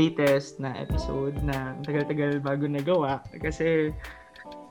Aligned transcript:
latest 0.00 0.56
na 0.56 0.72
episode 0.80 1.36
na 1.44 1.76
tagal-tagal 1.84 2.40
bago 2.40 2.64
nagawa 2.64 3.20
kasi, 3.36 3.92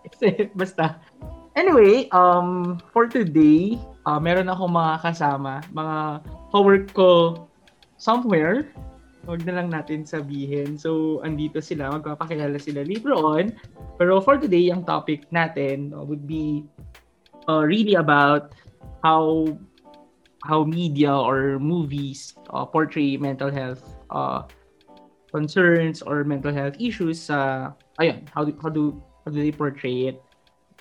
kasi 0.10 0.50
basta 0.58 0.98
Anyway, 1.60 2.08
um, 2.16 2.80
for 2.96 3.10
today, 3.10 3.76
uh, 4.08 4.16
meron 4.16 4.48
ako 4.48 4.72
mga 4.72 4.94
kasama, 5.04 5.60
mga 5.76 6.24
co-work 6.56 6.88
ko 6.96 7.12
somewhere. 8.00 8.70
Huwag 9.28 9.44
na 9.44 9.60
lang 9.60 9.68
natin 9.68 10.08
sabihin. 10.08 10.80
So, 10.80 11.20
andito 11.26 11.60
sila, 11.60 11.92
magpapakilala 11.92 12.56
sila 12.64 12.88
later 12.88 13.12
on. 13.12 13.52
Pero 14.00 14.24
for 14.24 14.40
today, 14.40 14.72
ang 14.72 14.88
topic 14.88 15.28
natin 15.36 15.92
uh, 15.92 16.00
would 16.00 16.24
be 16.24 16.64
uh, 17.52 17.66
really 17.66 18.00
about 18.00 18.56
how 19.04 19.52
how 20.48 20.64
media 20.64 21.12
or 21.12 21.60
movies 21.60 22.32
uh, 22.56 22.64
portray 22.64 23.20
mental 23.20 23.52
health 23.52 23.84
uh, 24.16 24.48
concerns 25.30 26.02
or 26.02 26.24
mental 26.24 26.54
health 26.54 26.76
issues 26.82 27.22
sa 27.30 27.72
uh, 27.74 28.02
ayun 28.02 28.26
how 28.34 28.44
do, 28.44 28.52
how 28.62 28.70
do 28.70 28.98
how 29.26 29.30
do 29.30 29.38
they 29.38 29.54
portray 29.54 30.14
it 30.14 30.18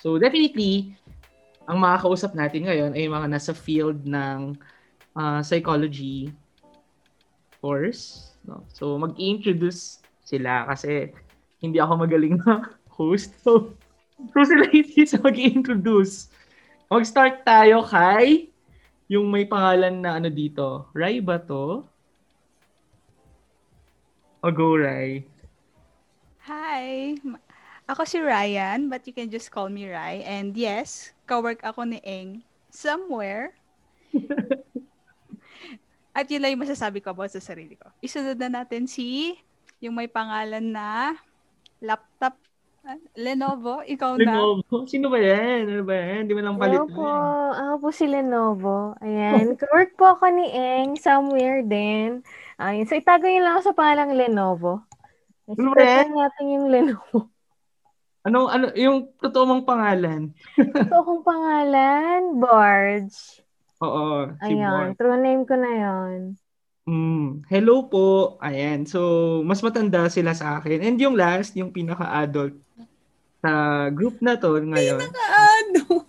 so 0.00 0.16
definitely 0.16 0.96
ang 1.68 1.84
mga 1.84 2.00
kausap 2.00 2.32
natin 2.32 2.64
ngayon 2.64 2.96
ay 2.96 3.08
mga 3.08 3.28
nasa 3.28 3.52
field 3.52 4.04
ng 4.08 4.56
uh, 5.16 5.40
psychology 5.44 6.32
course 7.60 8.34
no 8.48 8.64
so 8.72 8.96
mag-introduce 8.96 10.00
sila 10.24 10.64
kasi 10.68 11.12
hindi 11.60 11.76
ako 11.80 12.08
magaling 12.08 12.40
na 12.40 12.72
host 12.96 13.36
so 13.44 13.76
so 14.32 14.38
sila 14.44 14.64
hindi 14.74 15.04
sa 15.04 15.20
mag-introduce 15.20 16.32
mag-start 16.88 17.44
tayo 17.44 17.84
kay 17.84 18.48
yung 19.08 19.32
may 19.32 19.48
pangalan 19.48 20.04
na 20.04 20.20
ano 20.20 20.28
dito. 20.28 20.92
Rai 20.92 21.18
ba 21.24 21.40
to? 21.40 21.88
O 24.38 24.54
go, 24.54 24.78
Rai. 24.78 25.26
Hi! 26.46 27.18
Ako 27.90 28.06
si 28.06 28.22
Ryan, 28.22 28.86
but 28.86 29.02
you 29.02 29.10
can 29.10 29.26
just 29.34 29.50
call 29.50 29.66
me 29.66 29.90
Rai. 29.90 30.22
And 30.22 30.54
yes, 30.54 31.10
kawork 31.26 31.58
ako 31.66 31.82
ni 31.90 31.98
Eng 32.06 32.46
somewhere. 32.70 33.58
At 36.18 36.30
yun 36.30 36.38
lang 36.38 36.54
yung 36.54 36.62
masasabi 36.62 37.02
ko 37.02 37.10
about 37.10 37.34
sa 37.34 37.42
sarili 37.42 37.74
ko. 37.74 37.90
Isunod 37.98 38.38
na 38.38 38.62
natin 38.62 38.86
si 38.86 39.34
yung 39.82 39.98
may 39.98 40.06
pangalan 40.06 40.70
na 40.70 41.18
laptop 41.82 42.38
Lenovo, 43.18 43.84
ikaw 43.84 44.16
na. 44.16 44.24
Lenovo? 44.24 44.88
Sino 44.88 45.12
ba 45.12 45.20
yan? 45.20 45.68
Ano 45.68 45.84
ba 45.84 45.92
yan? 45.92 46.24
Hindi 46.24 46.32
mo 46.32 46.40
lang 46.40 46.56
palit. 46.56 46.80
Hello 46.80 46.88
po. 46.88 47.10
Ako 47.52 47.74
po 47.84 47.88
si 47.92 48.08
Lenovo. 48.08 48.96
Ayan. 49.04 49.52
Work 49.76 49.92
po 50.00 50.16
ako 50.16 50.24
ni 50.32 50.48
Eng 50.48 50.96
somewhere 50.96 51.60
din. 51.60 52.24
Ayun. 52.56 52.88
So, 52.88 52.96
itago 52.96 53.28
yun 53.28 53.44
lang 53.44 53.60
ako 53.60 53.62
sa 53.68 53.76
pangalang 53.76 54.16
Lenovo. 54.16 54.80
Ano 55.48 55.76
ba 55.76 55.84
yan? 55.84 56.16
natin 56.16 56.44
yung 56.48 56.68
Lenovo. 56.72 57.18
Ano, 58.26 58.44
ano, 58.44 58.68
yung 58.76 59.08
totoo 59.16 59.48
mong 59.48 59.64
pangalan? 59.64 60.28
totoo 60.58 61.00
kong 61.00 61.24
pangalan, 61.24 62.36
Barge. 62.36 63.40
Oo, 63.80 64.36
si 64.44 64.52
Ayun, 64.52 64.92
Barge. 64.92 64.96
true 65.00 65.16
name 65.16 65.42
ko 65.48 65.54
na 65.56 65.72
yon. 65.72 66.36
Mm, 66.84 67.48
hello 67.48 67.88
po. 67.88 68.36
Ayan. 68.44 68.84
So, 68.84 69.00
mas 69.48 69.64
matanda 69.64 70.12
sila 70.12 70.36
sa 70.36 70.60
akin. 70.60 70.84
And 70.84 71.00
yung 71.00 71.16
last, 71.16 71.56
yung 71.56 71.72
pinaka-adult 71.72 72.67
sa 73.38 73.86
group 73.94 74.18
na 74.18 74.34
to 74.34 74.58
ngayon. 74.58 74.98
Pinaka-adult. 74.98 76.06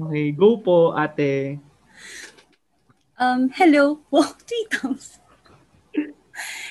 Okay, 0.00 0.32
go 0.32 0.56
po, 0.56 0.96
ate. 0.96 1.60
Um, 3.20 3.52
hello 3.52 4.00
po, 4.08 4.24
titams. 4.48 5.20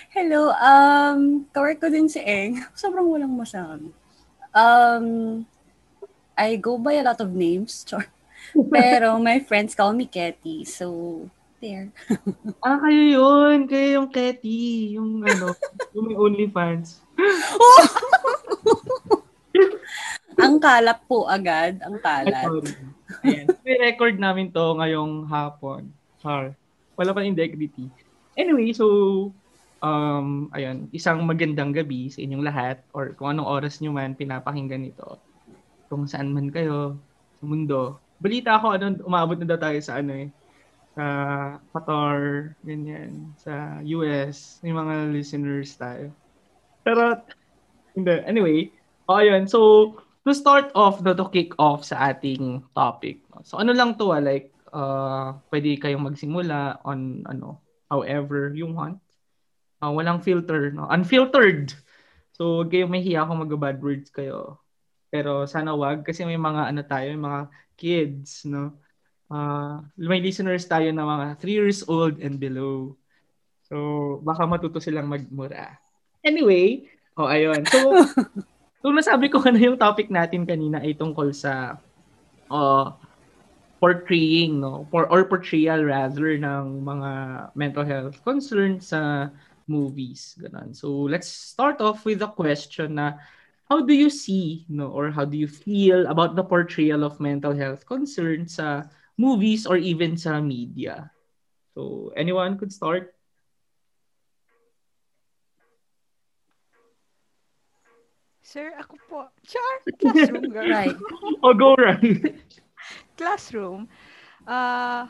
hello, 0.10 0.50
um, 0.58 1.46
kawork 1.54 1.78
ko 1.78 1.94
din 1.94 2.10
si 2.10 2.18
Eng. 2.26 2.58
Sobrang 2.74 3.06
walang 3.06 3.38
masyado. 3.38 3.94
Um, 4.50 5.46
I 6.34 6.58
go 6.58 6.82
by 6.82 6.98
a 6.98 7.06
lot 7.06 7.22
of 7.22 7.38
names, 7.38 7.84
char. 7.88 8.10
Pero 8.74 9.22
my 9.22 9.46
friends 9.46 9.78
call 9.78 9.94
me 9.94 10.10
Ketty, 10.10 10.66
so 10.66 11.30
there. 11.62 11.92
ah, 12.66 12.82
kayo 12.82 13.04
yun. 13.14 13.68
Kayo 13.70 14.02
yung 14.02 14.10
Ketty. 14.10 14.96
Yung 14.98 15.22
ano, 15.22 15.54
yung 15.94 16.06
may 16.08 16.18
OnlyFans. 16.18 17.04
Ang 20.40 20.56
kalap 20.58 21.00
po 21.06 21.28
agad. 21.28 21.78
Ang 21.84 22.00
kalat. 22.00 22.48
Ayan. 23.26 23.46
Record 23.66 24.16
namin 24.18 24.54
to 24.54 24.78
ngayong 24.80 25.28
hapon. 25.28 25.92
Char. 26.24 26.56
Wala 27.00 27.12
pa 27.16 27.24
integrity. 27.24 27.88
Anyway, 28.36 28.72
so, 28.72 28.86
um, 29.84 30.48
ayun, 30.56 30.88
isang 30.92 31.24
magandang 31.24 31.72
gabi 31.76 32.12
sa 32.12 32.24
inyong 32.24 32.44
lahat 32.44 32.84
or 32.96 33.16
kung 33.16 33.36
anong 33.36 33.48
oras 33.48 33.80
nyo 33.80 33.92
man 33.96 34.16
pinapakinggan 34.16 34.88
ito. 34.88 35.20
Kung 35.88 36.06
saan 36.06 36.32
man 36.32 36.52
kayo 36.52 37.00
sa 37.40 37.44
mundo. 37.48 37.98
Balita 38.20 38.60
ako, 38.60 38.68
ano, 38.76 38.86
umabot 39.08 39.40
na 39.40 39.48
daw 39.48 39.60
tayo 39.60 39.80
sa 39.80 40.04
ano 40.04 40.12
eh, 40.12 40.28
sa 40.94 41.06
Qatar, 41.72 42.52
ganyan, 42.68 43.32
sa 43.40 43.80
US, 43.88 44.60
may 44.60 44.76
mga 44.76 45.16
listeners 45.16 45.72
tayo. 45.80 46.12
Pero, 46.84 47.16
hindi. 47.96 48.16
Anyway, 48.28 48.76
oh, 49.08 49.24
yun. 49.24 49.48
So, 49.48 49.60
to 50.30 50.38
start 50.38 50.70
off, 50.78 51.02
no, 51.02 51.18
to 51.18 51.26
kick 51.34 51.58
off 51.58 51.82
sa 51.82 52.14
ating 52.14 52.62
topic. 52.78 53.26
So, 53.42 53.58
ano 53.58 53.74
lang 53.74 53.98
to, 53.98 54.14
ah, 54.14 54.22
like, 54.22 54.54
uh, 54.70 55.34
pwede 55.50 55.82
kayong 55.82 56.06
magsimula 56.06 56.86
on, 56.86 57.26
ano, 57.26 57.66
however 57.90 58.54
you 58.54 58.70
want. 58.70 59.02
Uh, 59.82 59.90
walang 59.90 60.22
filter, 60.22 60.70
no? 60.70 60.86
Unfiltered! 60.86 61.74
So, 62.38 62.62
huwag 62.62 62.70
kayong 62.70 62.94
mahiya 62.94 63.26
kung 63.26 63.42
mag-bad 63.42 63.82
words 63.82 64.14
kayo. 64.14 64.62
Pero 65.10 65.50
sana 65.50 65.74
wag 65.74 66.06
kasi 66.06 66.22
may 66.22 66.38
mga 66.38 66.70
ano 66.70 66.82
tayo, 66.86 67.10
may 67.18 67.24
mga 67.26 67.42
kids, 67.74 68.46
no? 68.46 68.78
uh, 69.32 69.80
may 69.96 70.20
listeners 70.20 70.66
tayo 70.66 70.90
na 70.92 71.06
mga 71.06 71.26
3 71.40 71.58
years 71.58 71.80
old 71.86 72.18
and 72.20 72.42
below. 72.42 72.98
So, 73.70 74.18
baka 74.26 74.50
matuto 74.50 74.82
silang 74.82 75.10
magmura. 75.10 75.78
Anyway, 76.26 76.90
oh 77.16 77.30
ayun. 77.30 77.62
So, 77.70 77.94
so 78.80 78.92
nasabi 78.92 79.28
ko 79.32 79.44
na 79.48 79.60
yung 79.60 79.80
topic 79.80 80.08
natin 80.12 80.48
kanina 80.48 80.80
ay 80.84 80.96
tungkol 80.96 81.32
sa 81.36 81.80
uh, 82.50 82.88
portraying, 83.80 84.60
no? 84.60 84.86
For, 84.92 85.08
or 85.08 85.24
portrayal 85.26 85.84
rather 85.88 86.36
ng 86.36 86.84
mga 86.84 87.12
mental 87.56 87.86
health 87.88 88.20
concerns 88.24 88.92
sa 88.92 89.32
movies. 89.66 90.36
Ganun. 90.36 90.76
So, 90.76 91.08
let's 91.08 91.32
start 91.32 91.80
off 91.80 92.04
with 92.04 92.20
a 92.22 92.28
question 92.28 93.00
na 93.00 93.16
how 93.72 93.86
do 93.86 93.96
you 93.96 94.12
see, 94.12 94.68
no, 94.68 94.92
or 94.92 95.12
how 95.12 95.24
do 95.24 95.38
you 95.40 95.48
feel 95.48 96.06
about 96.12 96.36
the 96.36 96.44
portrayal 96.44 97.08
of 97.08 97.24
mental 97.24 97.56
health 97.56 97.88
concerns 97.88 98.60
sa 98.60 98.90
movies 99.16 99.64
or 99.68 99.80
even 99.80 100.20
sa 100.20 100.44
media. 100.44 101.12
So, 101.76 102.12
anyone 102.16 102.60
could 102.60 102.74
start? 102.74 103.16
Sir, 108.50 108.74
ako 108.82 108.96
po. 109.06 109.20
Char! 109.46 109.74
Classroom, 110.02 110.50
girl. 110.50 110.66
right. 110.66 110.98
oh, 111.46 111.54
go 111.54 111.78
right. 111.78 112.34
Classroom. 113.20 113.86
Uh, 114.50 115.06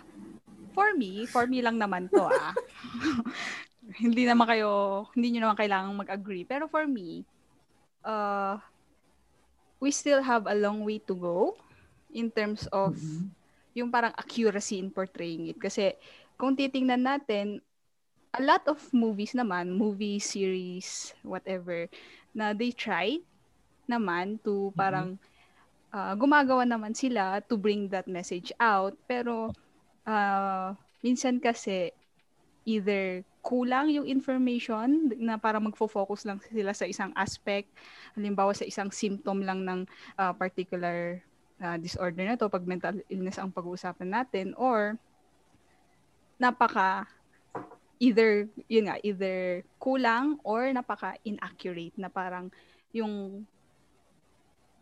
for 0.75 0.92
me, 1.00 1.24
for 1.24 1.48
me 1.48 1.63
lang 1.63 1.80
naman 1.80 2.12
to 2.12 2.28
ah. 2.28 2.52
hindi 4.04 4.28
naman 4.28 4.44
kayo, 4.44 5.08
hindi 5.16 5.31
nyo 5.31 5.48
naman 5.48 5.56
kailangang 5.56 5.96
mag-agree. 6.04 6.44
Pero 6.44 6.68
for 6.68 6.84
me, 6.84 7.24
uh, 8.04 8.60
we 9.80 9.96
still 9.96 10.19
have 10.19 10.44
a 10.52 10.60
long 10.60 10.84
way 10.84 11.00
to 11.00 11.16
go 11.16 11.56
in 12.12 12.28
terms 12.28 12.68
of 12.75 13.00
mm-hmm 13.00 13.40
yung 13.80 13.94
parang 13.94 14.13
accuracy 14.18 14.81
in 14.81 14.90
portraying 14.90 15.48
it. 15.54 15.58
Kasi 15.60 15.96
kung 16.36 16.58
titingnan 16.58 17.06
natin, 17.06 17.63
a 18.36 18.42
lot 18.42 18.68
of 18.68 18.78
movies 18.94 19.34
naman, 19.34 19.74
movie 19.74 20.19
series, 20.19 21.16
whatever, 21.24 21.88
na 22.34 22.54
they 22.54 22.75
try 22.75 23.18
naman 23.89 24.38
to 24.45 24.69
mm-hmm. 24.69 24.77
parang 24.77 25.09
uh, 25.89 26.13
gumagawa 26.13 26.63
naman 26.63 26.94
sila 26.94 27.41
to 27.41 27.57
bring 27.57 27.89
that 27.89 28.06
message 28.06 28.53
out. 28.62 28.94
Pero 29.09 29.50
uh, 30.06 30.77
minsan 31.01 31.41
kasi 31.41 31.89
either 32.69 33.25
kulang 33.41 33.89
yung 33.89 34.06
information 34.06 35.09
na 35.18 35.39
para 35.39 35.57
magfo-focus 35.57 36.27
lang 36.27 36.38
sila 36.44 36.75
sa 36.75 36.86
isang 36.86 37.09
aspect, 37.18 37.71
halimbawa 38.13 38.53
sa 38.53 38.68
isang 38.68 38.94
symptom 38.94 39.41
lang 39.41 39.65
ng 39.65 39.89
uh, 40.19 40.33
particular 40.38 41.24
uh, 41.63 41.77
disorder 41.80 42.30
na 42.30 42.38
to 42.38 42.51
pag 42.51 42.68
mental 42.68 43.00
illness 43.09 43.39
ang 43.39 43.50
pag-uusapan 43.50 44.09
natin 44.12 44.53
or 44.59 45.00
napaka 46.39 47.09
either 48.00 48.47
yun 48.71 48.88
nga 48.88 48.95
either 49.03 49.65
kulang 49.75 50.39
or 50.47 50.71
napaka 50.71 51.19
inaccurate 51.27 51.95
na 52.00 52.07
parang 52.07 52.47
yung 52.95 53.44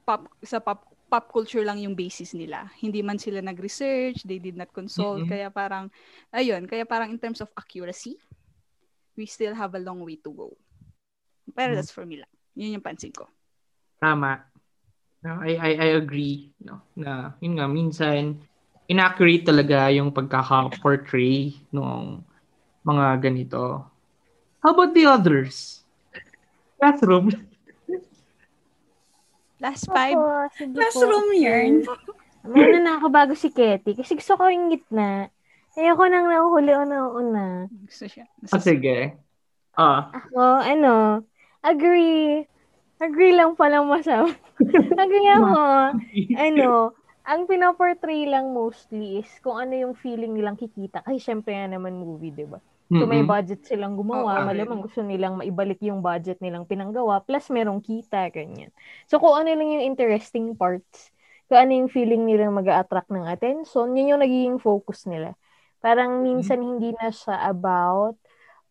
pop 0.08 0.32
sa 0.40 0.64
pop 0.64 0.88
pop 1.08 1.32
culture 1.32 1.64
lang 1.64 1.80
yung 1.80 1.96
basis 1.96 2.36
nila. 2.36 2.68
Hindi 2.80 3.00
man 3.00 3.20
sila 3.20 3.40
nag-research, 3.40 4.28
they 4.28 4.40
did 4.40 4.60
not 4.60 4.72
consult, 4.76 5.24
Mm-mm. 5.24 5.32
kaya 5.32 5.48
parang, 5.48 5.88
ayun, 6.36 6.68
kaya 6.68 6.84
parang 6.84 7.12
in 7.12 7.20
terms 7.20 7.40
of 7.40 7.48
accuracy, 7.56 8.20
we 9.16 9.24
still 9.24 9.56
have 9.56 9.72
a 9.76 9.80
long 9.80 10.04
way 10.04 10.20
to 10.20 10.32
go. 10.36 10.52
Pero 11.56 11.72
Mm. 11.72 11.78
that's 11.80 11.96
for 11.96 12.04
me 12.04 12.20
lang. 12.20 12.32
Yun 12.60 12.76
yung 12.76 12.84
pansin 12.84 13.16
ko. 13.16 13.24
Tama. 14.04 14.44
No, 15.24 15.40
I, 15.40 15.56
I, 15.56 15.72
I 15.80 15.90
agree. 15.96 16.52
No, 16.60 16.84
na, 17.00 17.40
yun 17.40 17.56
nga, 17.56 17.72
minsan, 17.72 18.44
inaccurate 18.92 19.48
talaga 19.48 19.88
yung 19.96 20.12
pagkaka-portray 20.12 21.56
ng 21.72 22.20
mga 22.84 23.06
ganito. 23.24 23.88
How 24.60 24.76
about 24.76 24.92
the 24.92 25.08
others? 25.08 25.88
Classroom. 26.76 27.32
Last 29.58 29.90
five, 29.90 30.14
Opo, 30.14 30.54
sige 30.54 30.74
po. 30.74 30.78
Classroom 30.78 31.30
yarn. 31.34 31.76
Muna 32.48 32.78
na 32.80 32.92
ako 33.02 33.08
bago 33.10 33.34
si 33.34 33.50
Ketty. 33.50 33.98
Kasi 33.98 34.14
gusto 34.16 34.38
ko 34.38 34.48
yung 34.48 34.70
gitna. 34.70 35.34
Ayoko 35.78 36.04
nang 36.10 36.30
nahuhuli 36.30 36.72
o 36.74 36.84
nauna. 36.86 37.70
gusto 37.70 38.06
siya. 38.10 38.26
Ah, 38.50 38.62
sige. 38.62 39.18
Ah, 39.78 40.10
Ako, 40.10 40.42
ano, 40.66 41.22
agree. 41.62 42.46
Agree 42.98 43.34
lang 43.38 43.54
palang 43.54 43.86
masama. 43.86 44.34
agree 45.04 45.30
ako. 45.38 45.62
ano, 46.50 46.98
ang 47.28 47.46
pinaportray 47.46 48.26
lang 48.26 48.56
mostly 48.58 49.22
is 49.22 49.30
kung 49.46 49.58
ano 49.62 49.78
yung 49.78 49.94
feeling 49.94 50.34
nilang 50.34 50.58
kikita. 50.58 51.06
Kasi 51.06 51.22
syempre 51.22 51.54
nga 51.54 51.70
naman 51.70 51.94
movie, 51.94 52.34
di 52.34 52.46
ba? 52.48 52.58
So 52.88 53.04
may 53.04 53.20
budget 53.20 53.68
silang 53.68 54.00
gumawa, 54.00 54.40
Oo. 54.40 54.48
malamang 54.48 54.80
gusto 54.80 55.04
nilang 55.04 55.36
maibalik 55.36 55.84
yung 55.84 56.00
budget 56.00 56.40
nilang 56.40 56.64
pinanggawa, 56.64 57.20
plus 57.20 57.52
merong 57.52 57.84
kita, 57.84 58.32
ganyan. 58.32 58.72
So 59.12 59.20
kung 59.20 59.36
ano 59.36 59.52
lang 59.52 59.70
yung 59.76 59.86
interesting 59.92 60.56
parts, 60.56 61.12
kung 61.52 61.68
ano 61.68 61.72
yung 61.84 61.90
feeling 61.92 62.24
nilang 62.24 62.56
mag 62.56 62.68
attract 62.72 63.12
ng 63.12 63.28
attention, 63.28 63.92
yun 63.92 64.16
yung 64.16 64.24
nagiging 64.24 64.56
focus 64.64 65.04
nila. 65.04 65.36
Parang 65.84 66.24
minsan 66.24 66.64
hindi 66.64 66.96
na 66.96 67.12
siya 67.12 67.52
about, 67.52 68.16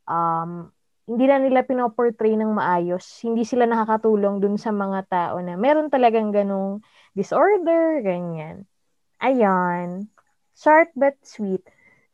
um, 0.09 0.73
hindi 1.07 1.25
na 1.29 1.37
nila 1.39 1.63
pinoportray 1.63 2.35
ng 2.41 2.57
maayos, 2.57 3.05
hindi 3.21 3.45
sila 3.45 3.69
nakakatulong 3.69 4.41
dun 4.41 4.57
sa 4.57 4.73
mga 4.73 5.07
tao 5.13 5.37
na 5.45 5.61
meron 5.61 5.93
talagang 5.93 6.33
ganong 6.33 6.81
disorder, 7.13 8.01
ganyan. 8.01 8.65
Ayan. 9.21 10.09
Short 10.57 10.89
but 10.97 11.21
sweet. 11.21 11.63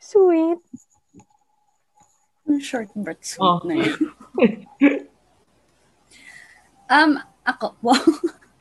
Sweet. 0.02 0.60
Short 2.60 2.90
but 2.98 3.22
sweet 3.22 3.46
Oh. 3.46 3.62
na 3.62 3.74
yun. 3.78 3.94
um, 6.90 7.10
ako, 7.46 7.74
wow, 7.86 8.02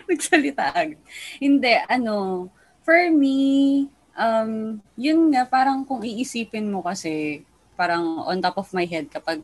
nagsalita 0.06 0.70
agad. 0.74 1.02
Hindi, 1.42 1.74
ano, 1.90 2.48
for 2.86 2.98
me, 3.10 3.90
um, 4.14 4.78
yun 4.98 5.34
nga, 5.34 5.46
parang 5.50 5.82
kung 5.86 6.02
iisipin 6.06 6.70
mo 6.70 6.86
kasi, 6.86 7.42
parang 7.74 8.22
on 8.26 8.38
top 8.42 8.62
of 8.62 8.70
my 8.78 8.86
head 8.86 9.10
kapag 9.10 9.42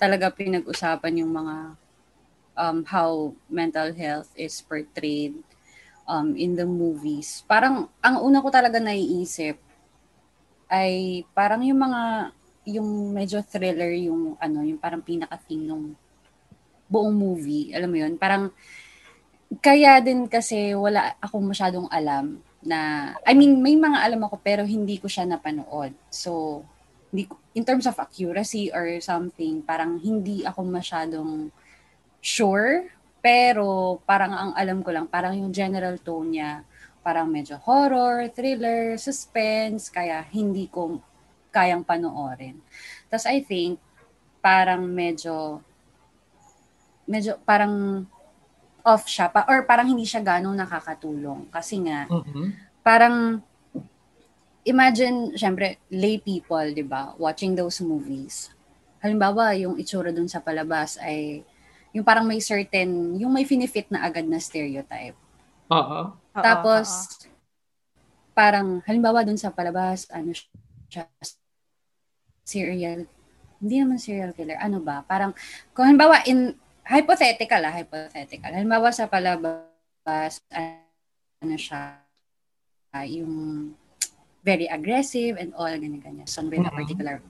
talaga 0.00 0.32
pinag-usapan 0.32 1.20
yung 1.20 1.32
mga 1.32 1.56
um, 2.56 2.78
how 2.88 3.32
mental 3.52 3.92
health 3.92 4.32
is 4.34 4.58
portrayed 4.64 5.36
um, 6.08 6.32
in 6.36 6.56
the 6.56 6.64
movies. 6.66 7.44
Parang, 7.46 7.88
ang 8.00 8.16
una 8.24 8.40
ko 8.40 8.48
talaga 8.48 8.80
naiisip 8.80 9.60
ay 10.72 11.22
parang 11.36 11.60
yung 11.62 11.78
mga 11.78 12.32
yung 12.64 13.12
medyo 13.12 13.44
thriller 13.44 13.92
yung 13.92 14.36
ano, 14.40 14.64
yung 14.64 14.80
parang 14.80 15.04
pinaka-theme 15.04 15.68
ng 15.68 15.82
buong 16.88 17.14
movie. 17.14 17.72
Alam 17.76 17.90
mo 17.92 17.98
yun? 18.00 18.14
Parang 18.16 18.52
kaya 19.60 20.00
din 20.00 20.26
kasi 20.26 20.72
wala 20.74 21.14
akong 21.20 21.44
masyadong 21.44 21.86
alam 21.92 22.40
na 22.64 23.12
I 23.28 23.36
mean, 23.36 23.60
may 23.60 23.76
mga 23.76 24.00
alam 24.00 24.24
ako 24.24 24.40
pero 24.40 24.64
hindi 24.64 24.96
ko 24.96 25.06
siya 25.06 25.28
napanood. 25.28 25.92
So, 26.08 26.64
hindi 27.12 27.28
in 27.54 27.62
terms 27.62 27.86
of 27.86 27.94
accuracy 28.00 28.72
or 28.74 28.98
something, 28.98 29.62
parang 29.62 30.00
hindi 30.02 30.42
ako 30.42 30.66
masyadong 30.66 31.52
sure. 32.18 32.90
Pero 33.24 34.00
parang 34.04 34.32
ang 34.32 34.52
alam 34.52 34.84
ko 34.84 34.92
lang, 34.92 35.08
parang 35.08 35.32
yung 35.38 35.48
general 35.54 35.96
tone 36.02 36.36
niya, 36.36 36.60
parang 37.00 37.28
medyo 37.28 37.56
horror, 37.60 38.28
thriller, 38.32 39.00
suspense, 39.00 39.88
kaya 39.88 40.24
hindi 40.28 40.68
ko 40.68 41.00
kayang 41.54 41.86
panoorin. 41.86 42.58
Tapos 43.06 43.30
I 43.30 43.38
think, 43.38 43.78
parang 44.42 44.82
medyo, 44.90 45.62
medyo 47.06 47.38
parang 47.46 48.04
off 48.84 49.08
siya, 49.08 49.32
pa, 49.32 49.48
or 49.48 49.64
parang 49.64 49.88
hindi 49.88 50.04
siya 50.04 50.20
ganong 50.20 50.60
nakakatulong. 50.60 51.48
Kasi 51.48 51.80
nga, 51.80 52.04
Mm-mm. 52.10 52.52
parang, 52.84 53.40
imagine, 54.60 55.32
syempre, 55.40 55.80
lay 55.88 56.20
people, 56.20 56.68
di 56.74 56.84
ba, 56.84 57.16
watching 57.16 57.56
those 57.56 57.80
movies. 57.80 58.52
Halimbawa, 59.00 59.56
yung 59.56 59.80
itsura 59.80 60.12
dun 60.12 60.28
sa 60.28 60.44
palabas 60.44 61.00
ay, 61.00 61.40
yung 61.96 62.04
parang 62.04 62.28
may 62.28 62.44
certain, 62.44 63.16
yung 63.16 63.32
may 63.32 63.48
finifit 63.48 63.88
na 63.88 64.04
agad 64.04 64.28
na 64.28 64.36
stereotype. 64.36 65.16
Oo. 65.72 66.12
Tapos, 66.36 66.88
oo. 67.24 67.32
parang, 68.36 68.84
halimbawa 68.84 69.24
dun 69.24 69.40
sa 69.40 69.48
palabas, 69.48 70.04
ano 70.12 70.36
siya, 70.92 71.08
serial, 72.44 73.08
hindi 73.58 73.74
naman 73.80 73.96
serial 73.96 74.36
killer, 74.36 74.60
ano 74.60 74.78
ba? 74.84 75.00
Parang, 75.08 75.32
kung 75.72 75.88
halimbawa, 75.88 76.20
in, 76.28 76.52
hypothetical 76.84 77.64
ah, 77.64 77.72
hypothetical. 77.72 78.52
Halimbawa 78.52 78.92
sa 78.92 79.08
palabas, 79.08 80.44
ano 80.52 81.56
siya, 81.56 81.96
ah, 82.92 83.06
yung 83.08 83.72
very 84.44 84.68
aggressive 84.68 85.40
and 85.40 85.56
all, 85.56 85.72
ganyan-ganyan. 85.72 86.28
So, 86.28 86.44
with 86.44 86.60
a 86.60 86.68
Mhm. 86.68 86.76
particular 86.76 87.24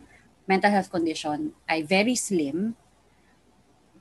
mental 0.51 0.75
health 0.75 0.91
condition 0.91 1.55
ay 1.71 1.87
very 1.87 2.19
slim. 2.19 2.75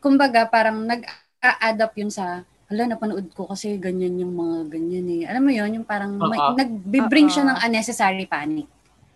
Kumbaga, 0.01 0.49
parang 0.49 0.83
nag-a-add 0.83 1.77
up 1.79 1.93
yun 1.95 2.09
sa 2.09 2.43
hala, 2.67 2.83
napanood 2.89 3.29
ko 3.37 3.45
kasi 3.45 3.77
ganyan 3.77 4.17
yung 4.17 4.33
mga 4.33 4.73
ganyan 4.73 5.07
eh. 5.21 5.29
Alam 5.29 5.43
mo 5.45 5.51
yun, 5.53 5.69
yung 5.77 5.85
parang 5.85 6.17
may, 6.17 6.41
Oo. 6.41 6.57
nag-bring 6.57 7.29
siya 7.29 7.45
Oo. 7.45 7.49
ng 7.53 7.59
unnecessary 7.69 8.25
panic. 8.25 8.65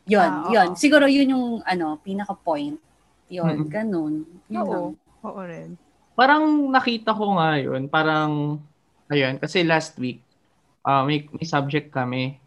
Yun, 0.07 0.23
Ah, 0.23 0.43
oo. 0.47 0.51
yun. 0.55 0.69
Siguro 0.73 1.05
yun 1.05 1.35
yung 1.35 1.45
ano, 1.67 1.99
pinaka-point. 1.99 2.79
Yun, 3.27 3.67
Mhm. 3.67 3.67
ganun. 3.67 4.13
Yun 4.47 4.63
Oo. 4.63 4.71
lang. 4.71 4.85
Oo 5.27 5.41
rin. 5.43 5.69
Parang 6.15 6.43
nakita 6.71 7.11
ko 7.11 7.35
nga 7.37 7.59
yun, 7.59 7.85
parang, 7.91 8.57
ayun, 9.11 9.35
kasi 9.37 9.61
last 9.67 9.99
week, 9.99 10.23
ah, 10.81 11.03
may, 11.03 11.27
may 11.35 11.43
subject 11.45 11.91
kami. 11.91 12.39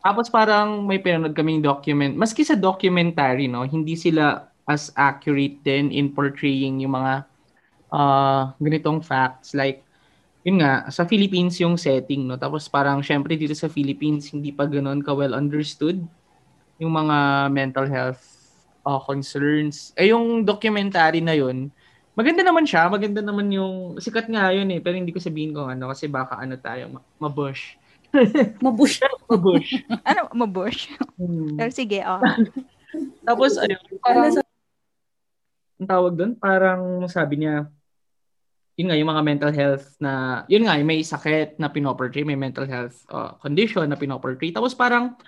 Tapos 0.00 0.28
parang 0.28 0.84
may 0.84 1.00
pinanood 1.00 1.32
kaming 1.32 1.60
document. 1.60 2.12
Maski 2.16 2.44
sa 2.44 2.56
documentary, 2.56 3.48
no, 3.48 3.64
hindi 3.64 3.96
sila 3.96 4.48
as 4.64 4.88
accurate 4.96 5.60
din 5.60 5.92
in 5.92 6.08
portraying 6.08 6.80
yung 6.80 6.96
mga 6.96 7.28
ah, 7.94 8.50
ganitong 8.58 8.98
facts. 8.98 9.54
Like, 9.54 9.86
yun 10.42 10.58
nga, 10.58 10.90
sa 10.90 11.06
Philippines 11.06 11.62
yung 11.62 11.78
setting, 11.78 12.26
no? 12.26 12.34
Tapos 12.34 12.66
parang, 12.66 12.98
syempre 13.00 13.38
dito 13.38 13.54
sa 13.54 13.70
Philippines, 13.70 14.34
hindi 14.34 14.50
pa 14.50 14.66
ganun 14.66 14.98
ka-well 14.98 15.30
understood 15.30 16.02
yung 16.78 16.92
mga 16.92 17.48
mental 17.50 17.86
health 17.86 18.22
ah, 18.84 19.00
concerns. 19.02 19.94
Eh, 19.96 20.10
yung 20.12 20.44
documentary 20.44 21.24
na 21.24 21.34
yun, 21.34 21.70
maganda 22.14 22.42
naman 22.42 22.66
siya. 22.66 22.86
Maganda 22.86 23.20
naman 23.22 23.50
yung, 23.50 23.98
sikat 23.98 24.30
nga 24.30 24.50
yun 24.54 24.70
eh. 24.70 24.80
Pero 24.82 24.94
hindi 24.98 25.10
ko 25.10 25.18
sabihin 25.18 25.54
kung 25.54 25.70
ano, 25.70 25.90
kasi 25.90 26.06
baka 26.06 26.38
ano 26.38 26.54
tayo, 26.58 26.98
ma- 26.98 27.06
mabush. 27.18 27.78
Mabush. 28.64 29.02
Mabush. 29.26 29.70
Ano, 30.08 30.30
mabush. 30.30 30.86
Hmm. 31.18 31.58
Pero 31.58 31.70
sige, 31.74 31.98
oh. 32.06 32.22
Tapos, 33.26 33.58
ayun, 33.58 33.82
parang, 33.98 34.30
ang 35.74 35.88
tawag 35.90 36.12
doon, 36.14 36.32
parang 36.38 36.82
sabi 37.10 37.42
niya, 37.42 37.66
yun 38.78 38.86
nga, 38.90 38.98
yung 38.98 39.10
mga 39.10 39.26
mental 39.26 39.52
health 39.54 39.98
na, 39.98 40.42
yun 40.46 40.66
nga, 40.66 40.78
may 40.82 41.02
sakit 41.02 41.58
na 41.58 41.70
pinoportray, 41.70 42.22
may 42.22 42.38
mental 42.38 42.66
health 42.66 43.02
uh, 43.10 43.34
condition 43.42 43.86
na 43.86 43.98
pinoportray. 43.98 44.54
Tapos 44.54 44.78
parang, 44.78 45.18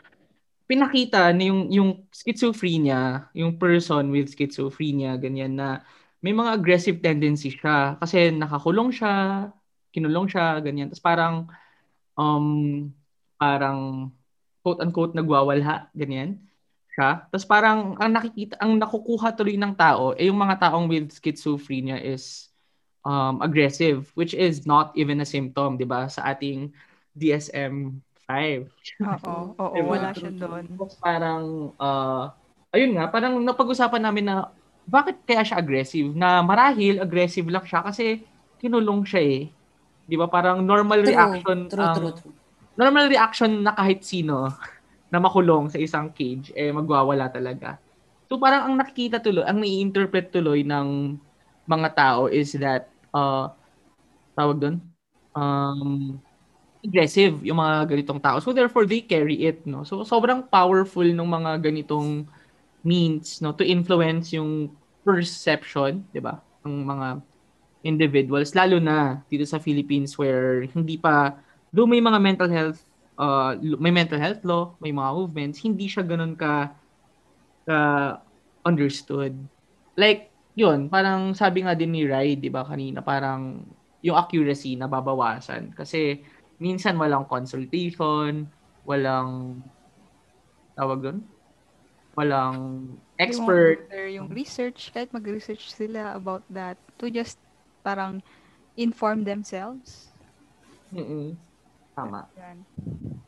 pinakita 0.66 1.30
na 1.32 1.42
yung, 1.46 1.70
yung 1.70 1.90
schizophrenia, 2.10 3.30
yung 3.32 3.54
person 3.56 4.10
with 4.10 4.30
schizophrenia, 4.30 5.14
ganyan 5.18 5.54
na, 5.54 5.82
may 6.20 6.34
mga 6.34 6.58
aggressive 6.58 6.98
tendency 6.98 7.54
siya. 7.54 7.94
Kasi 8.02 8.34
nakakulong 8.34 8.90
siya, 8.90 9.46
kinulong 9.94 10.26
siya, 10.26 10.58
ganyan. 10.60 10.90
Tapos 10.90 11.04
parang, 11.04 11.34
um, 12.18 12.90
parang, 13.38 14.10
quote-unquote, 14.66 15.14
nagwawalha, 15.14 15.88
ganyan 15.94 16.46
siya. 16.96 17.28
Tapos 17.28 17.44
parang 17.44 17.92
ang 18.00 18.10
nakikita, 18.16 18.56
ang 18.56 18.80
nakukuha 18.80 19.36
tuloy 19.36 19.60
ng 19.60 19.76
tao, 19.76 20.16
eh 20.16 20.32
yung 20.32 20.40
mga 20.40 20.56
taong 20.64 20.88
with 20.88 21.12
schizophrenia 21.12 22.00
is 22.00 22.48
um, 23.04 23.44
aggressive, 23.44 24.08
which 24.16 24.32
is 24.32 24.64
not 24.64 24.96
even 24.96 25.20
a 25.20 25.28
symptom, 25.28 25.76
di 25.76 25.84
ba? 25.84 26.08
Sa 26.08 26.24
ating 26.32 26.72
DSM-5. 27.12 28.00
Oo, 29.02 29.54
oo, 29.60 29.76
Diba? 29.76 29.92
wala 29.94 30.10
siya 30.16 30.30
doon. 30.34 30.64
Parang, 30.98 31.70
uh, 31.78 32.32
ayun 32.74 32.96
nga, 32.96 33.06
parang 33.12 33.38
napag-usapan 33.44 34.02
namin 34.02 34.24
na 34.26 34.36
bakit 34.86 35.22
kaya 35.26 35.42
siya 35.46 35.58
aggressive? 35.62 36.14
Na 36.14 36.42
marahil 36.42 36.98
aggressive 37.02 37.46
lang 37.50 37.62
siya 37.66 37.82
kasi 37.86 38.22
kinulong 38.58 39.02
siya 39.06 39.22
eh. 39.22 39.40
Di 40.06 40.14
ba? 40.18 40.26
Parang 40.30 40.62
normal 40.62 41.02
True, 41.02 41.12
reaction 41.12 41.58
true, 41.70 41.78
ang 41.82 41.94
true, 41.94 42.12
true. 42.12 42.34
normal 42.78 43.06
reaction 43.10 43.62
na 43.66 43.74
kahit 43.74 44.02
sino 44.06 44.50
na 45.12 45.18
makulong 45.22 45.70
sa 45.70 45.78
isang 45.78 46.10
cage, 46.14 46.50
eh 46.54 46.70
magwawala 46.74 47.30
talaga. 47.30 47.78
So 48.26 48.38
parang 48.42 48.66
ang 48.70 48.74
nakikita 48.78 49.22
tuloy, 49.22 49.46
ang 49.46 49.62
nai-interpret 49.62 50.34
tuloy 50.34 50.66
ng 50.66 51.18
mga 51.66 51.88
tao 51.94 52.26
is 52.30 52.54
that, 52.58 52.90
uh, 53.14 53.50
tawag 54.36 54.58
doon, 54.62 54.76
um, 55.34 56.18
aggressive 56.86 57.42
yung 57.42 57.58
mga 57.58 57.90
ganitong 57.90 58.22
tao. 58.22 58.38
So 58.38 58.54
therefore, 58.54 58.86
they 58.86 59.02
carry 59.02 59.44
it, 59.44 59.66
no? 59.66 59.82
So 59.82 60.06
sobrang 60.06 60.46
powerful 60.46 61.04
ng 61.04 61.28
mga 61.28 61.66
ganitong 61.66 62.30
means, 62.86 63.42
no? 63.42 63.50
To 63.52 63.66
influence 63.66 64.30
yung 64.30 64.70
perception, 65.02 66.06
di 66.14 66.22
ba? 66.22 66.38
Ng 66.62 66.86
mga 66.86 67.08
individuals, 67.86 68.54
lalo 68.58 68.82
na 68.82 69.22
dito 69.30 69.46
sa 69.46 69.62
Philippines 69.62 70.18
where 70.18 70.66
hindi 70.74 70.98
pa, 70.98 71.38
do 71.70 71.86
may 71.86 72.02
mga 72.02 72.18
mental 72.18 72.50
health, 72.50 72.82
uh, 73.14 73.54
may 73.78 73.94
mental 73.94 74.18
health 74.18 74.42
law, 74.42 74.74
may 74.82 74.90
mga 74.90 75.10
movements, 75.14 75.62
hindi 75.62 75.86
siya 75.86 76.02
ganun 76.02 76.34
ka, 76.34 76.74
ka 77.62 77.78
understood. 78.66 79.38
Like, 79.94 80.34
yun, 80.58 80.90
parang 80.90 81.30
sabi 81.38 81.62
nga 81.62 81.78
din 81.78 81.94
ni 81.94 82.02
Rai, 82.08 82.34
di 82.34 82.50
ba, 82.50 82.66
kanina, 82.66 83.04
parang 83.06 83.62
yung 84.02 84.18
accuracy 84.18 84.74
nababawasan. 84.74 85.70
Kasi, 85.78 86.20
minsan 86.58 86.96
walang 86.96 87.28
consultation, 87.28 88.48
walang, 88.86 89.60
tawag 90.76 90.98
doon? 91.02 91.18
Walang 92.16 92.56
expert. 93.20 93.88
Yung, 93.92 94.12
yung 94.12 94.28
research, 94.32 94.92
kahit 94.92 95.12
mag-research 95.12 95.68
sila 95.68 96.16
about 96.16 96.44
that, 96.48 96.80
to 96.96 97.12
just 97.12 97.36
parang 97.84 98.24
inform 98.76 99.24
themselves. 99.24 100.08
Mm-mm. 100.92 101.36
Tama. 101.96 102.28
Yan. 102.36 102.58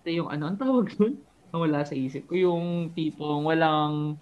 Ito 0.04 0.08
yung 0.12 0.28
ano, 0.28 0.44
ang 0.52 0.58
tawag 0.60 0.92
doon? 0.96 1.16
Wala 1.52 1.80
sa 1.88 1.96
isip 1.96 2.28
ko. 2.28 2.36
Yung 2.36 2.92
tipong 2.92 3.48
walang 3.48 4.20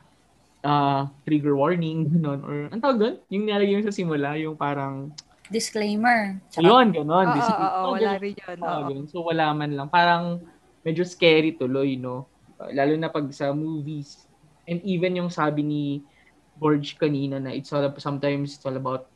uh, 0.63 1.11
trigger 1.27 1.59
warning, 1.59 2.07
gano'n. 2.15 2.41
Or, 2.47 2.57
ang 2.71 2.81
tawag 2.81 2.99
doon? 3.03 3.15
Yung 3.35 3.45
nilagay 3.51 3.75
yung 3.75 3.87
sa 3.87 3.95
simula, 3.95 4.39
yung 4.39 4.55
parang, 4.55 5.11
Disclaimer. 5.49 6.43
Tsaka, 6.51 6.65
yun, 6.65 6.91
gano'n. 6.91 7.27
Oo, 7.27 7.39
oo, 7.39 7.81
Oh, 7.87 7.93
wala 7.95 8.19
ganun. 8.19 8.23
rin 8.23 8.35
yun. 8.35 8.59
Oo. 8.59 8.81
ganun. 8.91 9.07
So, 9.07 9.23
wala 9.23 9.47
man 9.53 9.71
lang. 9.75 9.89
Parang, 9.89 10.43
medyo 10.83 11.03
scary 11.03 11.55
tuloy, 11.55 11.95
no? 11.95 12.27
Uh, 12.57 12.71
lalo 12.73 12.95
na 12.95 13.11
pag 13.11 13.27
sa 13.31 13.51
movies. 13.51 14.27
And 14.67 14.83
even 14.83 15.15
yung 15.15 15.31
sabi 15.31 15.63
ni 15.63 15.83
Borge 16.57 16.97
kanina 16.97 17.37
na 17.39 17.53
it's 17.53 17.71
all 17.71 17.85
about, 17.85 18.01
sometimes 18.01 18.57
it's 18.57 18.65
all 18.65 18.75
about 18.75 19.07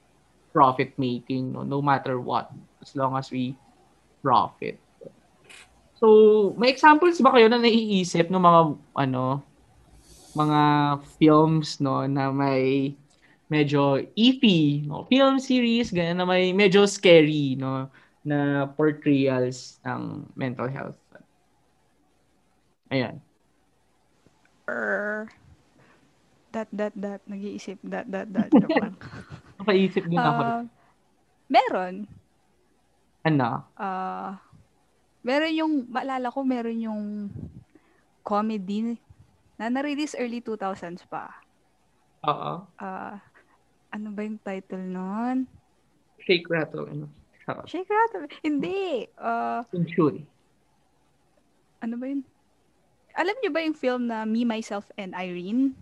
profit 0.52 0.92
making, 0.99 1.50
no? 1.50 1.62
no 1.62 1.80
matter 1.80 2.18
what. 2.20 2.50
As 2.82 2.94
long 2.94 3.16
as 3.16 3.30
we 3.30 3.54
profit. 4.20 4.76
So, 5.96 6.52
may 6.56 6.70
examples 6.70 7.20
ba 7.20 7.32
kayo 7.32 7.49
na 7.49 7.60
naiisip 7.60 8.28
ng 8.28 8.40
mga, 8.40 8.60
ano, 8.96 9.42
mga 10.32 10.60
films, 11.18 11.82
no, 11.82 12.06
na 12.06 12.30
may 12.30 12.94
medyo 13.50 13.99
iffy, 14.14 14.87
no, 14.87 15.04
film 15.11 15.42
series, 15.42 15.90
ganyan 15.90 16.23
na 16.23 16.26
may 16.26 16.54
medyo 16.54 16.87
scary, 16.87 17.59
no, 17.59 17.90
na 18.23 18.71
portrayals 18.78 19.83
ng 19.83 20.25
mental 20.38 20.71
health. 20.71 20.97
Ayan. 22.95 23.19
Or, 24.71 25.26
that, 26.54 26.71
that, 26.71 26.95
that, 26.95 27.21
nag-iisip, 27.26 27.78
that, 27.87 28.07
that, 28.11 28.30
that. 28.30 28.50
Joke 28.54 28.78
lang. 28.78 28.97
Napaisip 29.59 30.07
din 30.07 30.19
ako. 30.19 30.42
Ah, 30.42 30.62
meron. 31.50 31.95
ano? 33.26 33.66
Ah, 33.78 34.42
meron 35.23 35.54
yung, 35.54 35.73
maalala 35.90 36.30
ko, 36.30 36.42
meron 36.47 36.78
yung 36.78 37.02
comedy 38.23 38.99
na 39.59 39.71
na-release 39.71 40.19
early 40.19 40.42
2000s 40.42 41.07
pa. 41.07 41.30
Oo. 42.26 42.66
Ah, 42.76 43.23
ano 43.90 44.09
ba 44.14 44.20
yung 44.23 44.38
title 44.42 44.87
nun? 44.87 45.47
Shake, 46.23 46.47
rattle, 46.47 46.87
ano. 46.87 47.11
Sarap. 47.50 47.66
Shake 47.66 47.90
Rattle. 47.90 48.26
Hindi. 48.47 49.09
Century. 49.73 50.23
ano 51.80 51.94
ba 51.97 52.04
yun? 52.06 52.23
Alam 53.16 53.37
niyo 53.40 53.50
ba 53.50 53.61
yung 53.64 53.75
film 53.75 54.06
na 54.06 54.23
Me, 54.23 54.47
Myself, 54.47 54.87
and 54.94 55.16
Irene? 55.16 55.75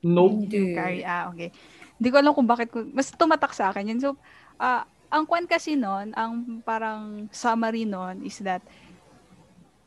Nope. 0.00 0.46
Hindi. 0.46 0.72
Carrie, 0.72 1.04
ah, 1.04 1.28
okay. 1.28 1.50
Hindi 1.98 2.08
ko 2.08 2.16
alam 2.16 2.32
kung 2.32 2.48
bakit 2.48 2.70
ko, 2.70 2.86
mas 2.94 3.10
tumatak 3.12 3.52
sa 3.52 3.74
akin 3.74 3.90
yun. 3.92 4.00
So, 4.00 4.14
ah, 4.56 4.86
ang 5.10 5.26
kwan 5.26 5.50
kasi 5.50 5.74
nun, 5.74 6.14
ang 6.14 6.62
parang 6.62 7.26
summary 7.34 7.84
nun 7.84 8.22
is 8.22 8.38
that 8.40 8.62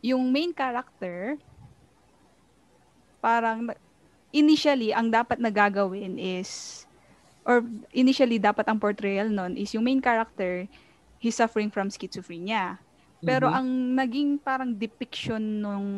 yung 0.04 0.30
main 0.30 0.52
character, 0.52 1.40
parang 3.24 3.72
initially, 4.36 4.92
ang 4.92 5.08
dapat 5.08 5.40
na 5.40 5.50
gagawin 5.50 6.20
is, 6.20 6.84
or 7.46 7.66
initially, 7.92 8.38
dapat 8.38 8.68
ang 8.70 8.78
portrayal 8.80 9.30
nun 9.30 9.58
is 9.58 9.74
yung 9.74 9.86
main 9.86 10.02
character, 10.02 10.66
he's 11.18 11.38
suffering 11.38 11.70
from 11.74 11.90
schizophrenia. 11.90 12.82
Pero 13.22 13.46
Mhm. 13.46 13.54
ang 13.54 13.68
naging 14.02 14.30
parang 14.42 14.74
depiction 14.74 15.62
nung 15.62 15.90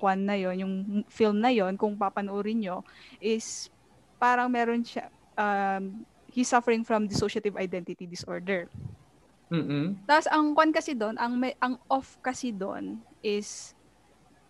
kwan 0.00 0.24
na 0.24 0.36
yon, 0.40 0.56
yung 0.64 0.74
film 1.12 1.36
na 1.44 1.52
yon, 1.52 1.76
kung 1.76 2.00
papanoorin 2.00 2.64
nyo, 2.64 2.76
is 3.20 3.68
parang 4.16 4.48
meron 4.48 4.80
siya, 4.80 5.12
um, 5.36 6.04
he's 6.32 6.48
suffering 6.48 6.80
from 6.80 7.04
dissociative 7.04 7.56
identity 7.60 8.08
disorder. 8.08 8.72
Mm-mm. 9.52 10.00
Tapos 10.08 10.24
ang 10.32 10.56
kwan 10.56 10.72
kasi 10.72 10.96
doon, 10.96 11.20
ang 11.20 11.36
may, 11.36 11.52
ang 11.60 11.76
off 11.92 12.16
kasi 12.24 12.56
doon 12.56 13.04
is 13.20 13.76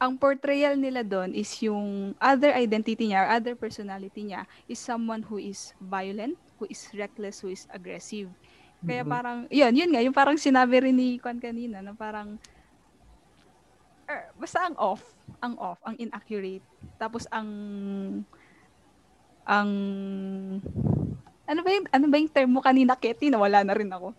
ang 0.03 0.19
portrayal 0.19 0.75
nila 0.75 1.07
doon 1.07 1.31
is 1.31 1.47
yung 1.63 2.11
other 2.19 2.51
identity 2.51 3.07
niya 3.07 3.23
or 3.23 3.29
other 3.39 3.55
personality 3.55 4.27
niya 4.27 4.43
is 4.67 4.83
someone 4.83 5.23
who 5.23 5.39
is 5.39 5.71
violent, 5.79 6.35
who 6.59 6.67
is 6.67 6.83
reckless, 6.91 7.39
who 7.39 7.55
is 7.55 7.63
aggressive. 7.71 8.35
Kaya 8.83 9.07
Mhm. 9.07 9.13
parang, 9.15 9.39
yun, 9.47 9.71
yun 9.79 9.91
nga, 9.95 10.03
yung 10.03 10.17
parang 10.17 10.35
sinabi 10.35 10.83
rin 10.83 10.99
ni 10.99 11.23
Kwan 11.23 11.39
kanina 11.39 11.79
na 11.87 11.95
parang, 11.95 12.35
er, 14.11 14.35
basta 14.35 14.67
ang 14.67 14.75
off, 14.75 15.07
ang 15.39 15.55
off, 15.55 15.79
ang 15.87 15.95
inaccurate. 16.03 16.67
Tapos 16.99 17.23
ang, 17.31 17.47
ang, 19.47 19.71
ano 21.47 21.61
ba 21.63 21.71
yung, 21.71 21.87
ano 21.95 22.07
ba 22.11 22.17
yung 22.19 22.33
term 22.35 22.51
mo 22.51 22.59
kanina, 22.59 22.99
Ketty? 22.99 23.31
Nawala 23.31 23.63
na 23.63 23.75
rin 23.79 23.91
ako. 23.95 24.19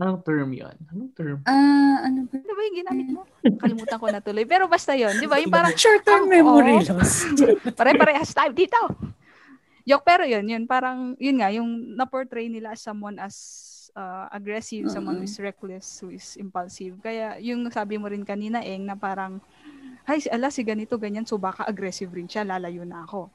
Anong 0.00 0.24
term 0.24 0.48
yun? 0.56 0.76
Anong 0.88 1.12
term? 1.12 1.38
Ah, 1.44 2.08
ano 2.08 2.24
ba? 2.24 2.40
Ano 2.40 2.52
ba 2.56 2.62
yung 2.64 2.78
ginamit 2.80 3.08
mo? 3.12 3.28
Kalimutan 3.60 4.00
ko 4.00 4.06
na 4.08 4.24
tuloy. 4.24 4.48
Pero 4.48 4.64
basta 4.64 4.96
yun, 4.96 5.12
di 5.20 5.28
ba? 5.28 5.36
Yung 5.36 5.52
parang, 5.52 5.76
Short-term 5.84 6.24
memory 6.24 6.80
off. 6.80 6.88
loss. 6.96 7.28
pare-parehas 7.78 8.32
tayo 8.32 8.48
dito. 8.56 8.80
Joke, 9.84 10.08
pero 10.08 10.24
yun, 10.24 10.48
yun, 10.48 10.64
parang, 10.64 11.12
yun 11.20 11.36
nga, 11.36 11.52
yung 11.52 11.68
na-portray 12.00 12.48
nila 12.48 12.72
as 12.72 12.80
someone 12.80 13.20
as 13.20 13.36
uh, 13.92 14.24
aggressive, 14.32 14.88
someone 14.88 15.20
who 15.20 15.28
is 15.28 15.36
reckless, 15.36 16.00
who 16.00 16.08
is 16.16 16.40
impulsive. 16.40 16.96
Kaya, 17.04 17.36
yung 17.36 17.68
sabi 17.68 18.00
mo 18.00 18.08
rin 18.08 18.24
kanina, 18.24 18.64
Eng, 18.64 18.88
na 18.88 18.96
parang, 18.96 19.36
ay, 20.08 20.24
si 20.24 20.32
ala, 20.32 20.48
si 20.48 20.64
ganito, 20.64 20.96
ganyan, 20.96 21.28
so 21.28 21.36
baka 21.36 21.68
aggressive 21.68 22.08
rin 22.08 22.24
siya, 22.24 22.48
lalayo 22.48 22.88
na 22.88 23.04
ako. 23.04 23.28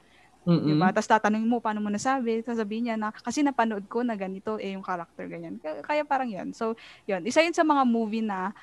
Mm-mm. 0.46 0.78
Diba? 0.78 0.94
Tapos 0.94 1.10
tatanungin 1.10 1.50
mo, 1.50 1.58
paano 1.58 1.82
mo 1.82 1.90
nasabi? 1.90 2.46
Sasabihin 2.46 2.90
niya 2.90 2.98
na, 3.02 3.10
kasi 3.10 3.42
napanood 3.42 3.90
ko 3.90 4.06
na 4.06 4.14
ganito, 4.14 4.62
eh, 4.62 4.78
yung 4.78 4.86
character, 4.86 5.26
ganyan. 5.26 5.58
Kaya, 5.60 6.06
parang 6.06 6.30
yun. 6.30 6.54
So, 6.54 6.78
yun. 7.10 7.26
Isa 7.26 7.42
yun 7.42 7.58
sa 7.58 7.66
mga 7.66 7.82
movie 7.90 8.22
na 8.22 8.54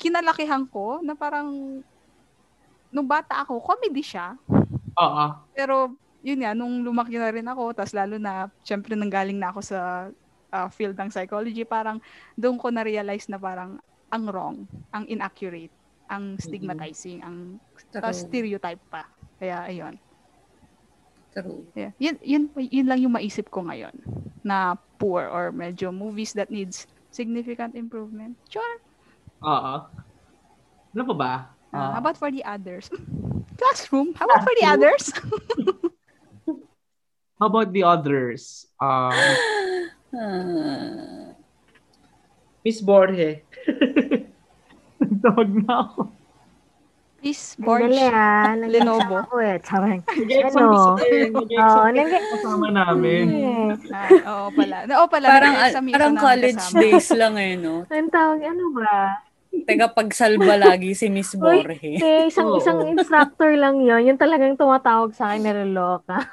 kinalakihan 0.00 0.64
ko, 0.72 1.04
na 1.04 1.12
parang, 1.12 1.80
nung 2.88 3.08
bata 3.08 3.44
ako, 3.44 3.60
comedy 3.60 4.00
siya. 4.00 4.40
Oo. 4.96 5.26
Pero, 5.52 6.00
yun 6.24 6.40
nga, 6.40 6.56
nung 6.56 6.80
lumaki 6.80 7.20
na 7.20 7.28
rin 7.28 7.44
ako, 7.44 7.76
tas 7.76 7.92
lalo 7.92 8.16
na, 8.16 8.48
syempre 8.64 8.96
nanggaling 8.96 9.36
na 9.36 9.52
ako 9.52 9.60
sa 9.60 10.08
ah, 10.52 10.68
field 10.72 10.96
ng 10.96 11.12
psychology, 11.12 11.64
parang 11.64 12.00
doon 12.36 12.56
ko 12.60 12.68
na-realize 12.68 13.28
na 13.28 13.40
parang 13.40 13.80
ang 14.12 14.24
wrong, 14.28 14.68
ang 14.92 15.08
inaccurate, 15.08 15.72
ang 16.12 16.36
stigmatizing, 16.36 17.24
ang 17.24 17.56
tas 17.88 18.20
True. 18.20 18.28
stereotype 18.28 18.84
pa. 18.92 19.08
Kaya, 19.40 19.64
ayun. 19.68 19.96
True. 21.32 21.64
Yeah. 21.72 21.96
Yun, 21.96 22.16
yun, 22.20 22.42
yun 22.56 22.86
lang 22.86 23.00
yung 23.00 23.16
maisip 23.16 23.48
ko 23.48 23.64
ngayon 23.64 23.96
na 24.44 24.76
poor 25.00 25.24
or 25.26 25.48
medyo 25.48 25.88
movies 25.88 26.36
that 26.36 26.52
needs 26.52 26.84
significant 27.08 27.72
improvement. 27.74 28.36
Sure. 28.48 28.76
Oo. 29.40 29.74
Ano 30.92 31.02
pa 31.08 31.14
ba? 31.16 31.32
Uh, 31.72 31.74
Ah. 31.74 31.90
how 31.96 32.00
about 32.04 32.20
for 32.20 32.28
the 32.28 32.44
others? 32.44 32.92
Classroom. 33.60 34.12
How 34.12 34.28
about 34.28 34.44
for 34.44 34.52
the 34.60 34.66
others? 34.68 35.08
How 37.40 37.48
about 37.48 37.72
the 37.72 37.82
others? 37.82 38.68
Um, 38.78 39.16
Ah, 40.12 41.32
Miss 42.60 42.84
Borge. 42.84 43.48
Nagtawag 45.00 45.48
na 45.64 45.88
ako. 45.88 46.12
Miss 47.22 47.54
Ang 47.54 47.62
Borge. 47.62 47.86
dali 47.86 48.02
ah. 48.10 48.58
Lenovo. 48.74 49.14
Ako 49.22 49.36
eh. 49.38 49.56
Charang. 49.62 50.02
Ano? 50.02 50.18
Nag-exam 50.18 50.66
Oo, 50.66 51.86
nag- 51.94 52.26
kasama 52.34 52.66
namin. 52.74 53.24
Eh. 53.30 53.94
Ah, 53.94 54.10
oo 54.26 54.46
pala. 54.50 54.76
Oo 54.90 55.06
pala. 55.06 55.26
Parang, 55.30 55.54
parang 55.86 56.14
college 56.18 56.64
days 56.74 57.08
lang 57.14 57.38
eh, 57.38 57.54
no? 57.54 57.86
Ang 57.94 58.10
tawag, 58.10 58.42
ano 58.42 58.74
ba? 58.74 59.22
Tagapagsalba 59.52 60.58
lagi 60.58 60.98
si 60.98 61.06
Miss 61.06 61.38
Uy, 61.38 61.62
Borge. 61.62 61.94
Eh, 62.02 62.26
isang 62.26 62.58
isang 62.58 62.82
instructor 62.90 63.54
lang 63.54 63.78
yon 63.86 64.02
Yung 64.10 64.18
talagang 64.18 64.58
tumatawag 64.58 65.14
sa 65.14 65.30
akin, 65.30 65.46
niloloka. 65.46 66.26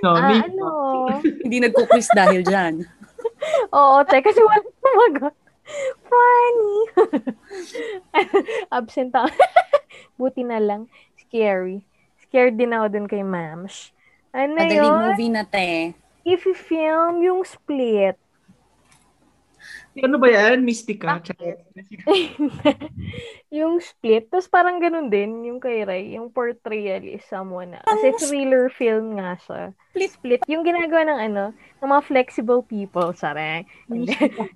No, 0.00 0.16
ah, 0.16 0.40
ano? 0.40 0.66
Hindi 1.44 1.60
nagko-quiz 1.60 2.08
dahil 2.16 2.40
dyan. 2.40 2.88
Oo, 3.76 4.00
te, 4.08 4.24
kasi 4.24 4.40
wala 4.40 4.64
tumagot. 4.80 5.36
Funny. 6.08 6.74
Absent 8.72 9.12
ako. 9.14 9.28
Buti 10.20 10.44
na 10.44 10.60
lang. 10.60 10.82
Scary. 11.16 11.80
Scared 12.28 12.60
din 12.60 12.76
ako 12.76 12.86
dun 12.92 13.08
kay 13.08 13.24
Mams. 13.24 13.90
Ano 14.36 14.60
Madaling 14.60 14.84
yun? 14.84 15.00
movie 15.08 15.32
na 15.32 15.42
te. 15.48 15.96
If 16.24 16.44
you 16.46 16.54
film 16.54 17.24
yung 17.24 17.42
split, 17.48 18.20
Ano 20.00 20.16
ba 20.22 20.28
yan? 20.30 20.62
Mystica? 20.62 21.18
Bakit? 21.18 21.56
yung 23.58 23.82
split, 23.82 24.30
tapos 24.30 24.46
parang 24.46 24.78
ganun 24.78 25.10
din 25.10 25.42
yung 25.50 25.58
kay 25.58 25.82
Ray, 25.82 26.14
yung 26.14 26.30
portrayal 26.30 27.02
is 27.02 27.26
someone 27.26 27.74
na. 27.74 27.82
Kasi 27.82 28.14
thriller 28.22 28.70
film 28.70 29.18
nga 29.18 29.34
siya. 29.42 29.74
Split. 29.90 30.12
Split. 30.14 30.42
Yung 30.46 30.62
ginagawa 30.62 31.02
ng 31.10 31.20
ano, 31.32 31.44
ng 31.82 31.88
mga 31.90 32.04
flexible 32.06 32.62
people, 32.62 33.10
sarang. 33.12 33.66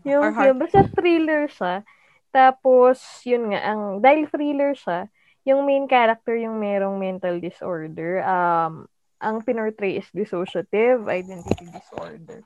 yung 0.06 0.30
film, 0.38 0.56
basta 0.62 0.86
thriller 0.94 1.50
siya. 1.50 1.82
Tapos, 2.30 3.02
yun 3.26 3.50
nga, 3.54 3.60
ang, 3.74 3.82
dahil 3.98 4.26
thriller 4.30 4.74
siya, 4.78 5.10
yung 5.44 5.68
main 5.68 5.84
character 5.84 6.34
yung 6.36 6.56
merong 6.56 6.96
mental 6.96 7.36
disorder, 7.38 8.24
um, 8.24 8.88
ang 9.20 9.40
pinortray 9.44 10.00
is 10.00 10.08
dissociative 10.12 11.08
identity 11.08 11.68
disorder. 11.72 12.44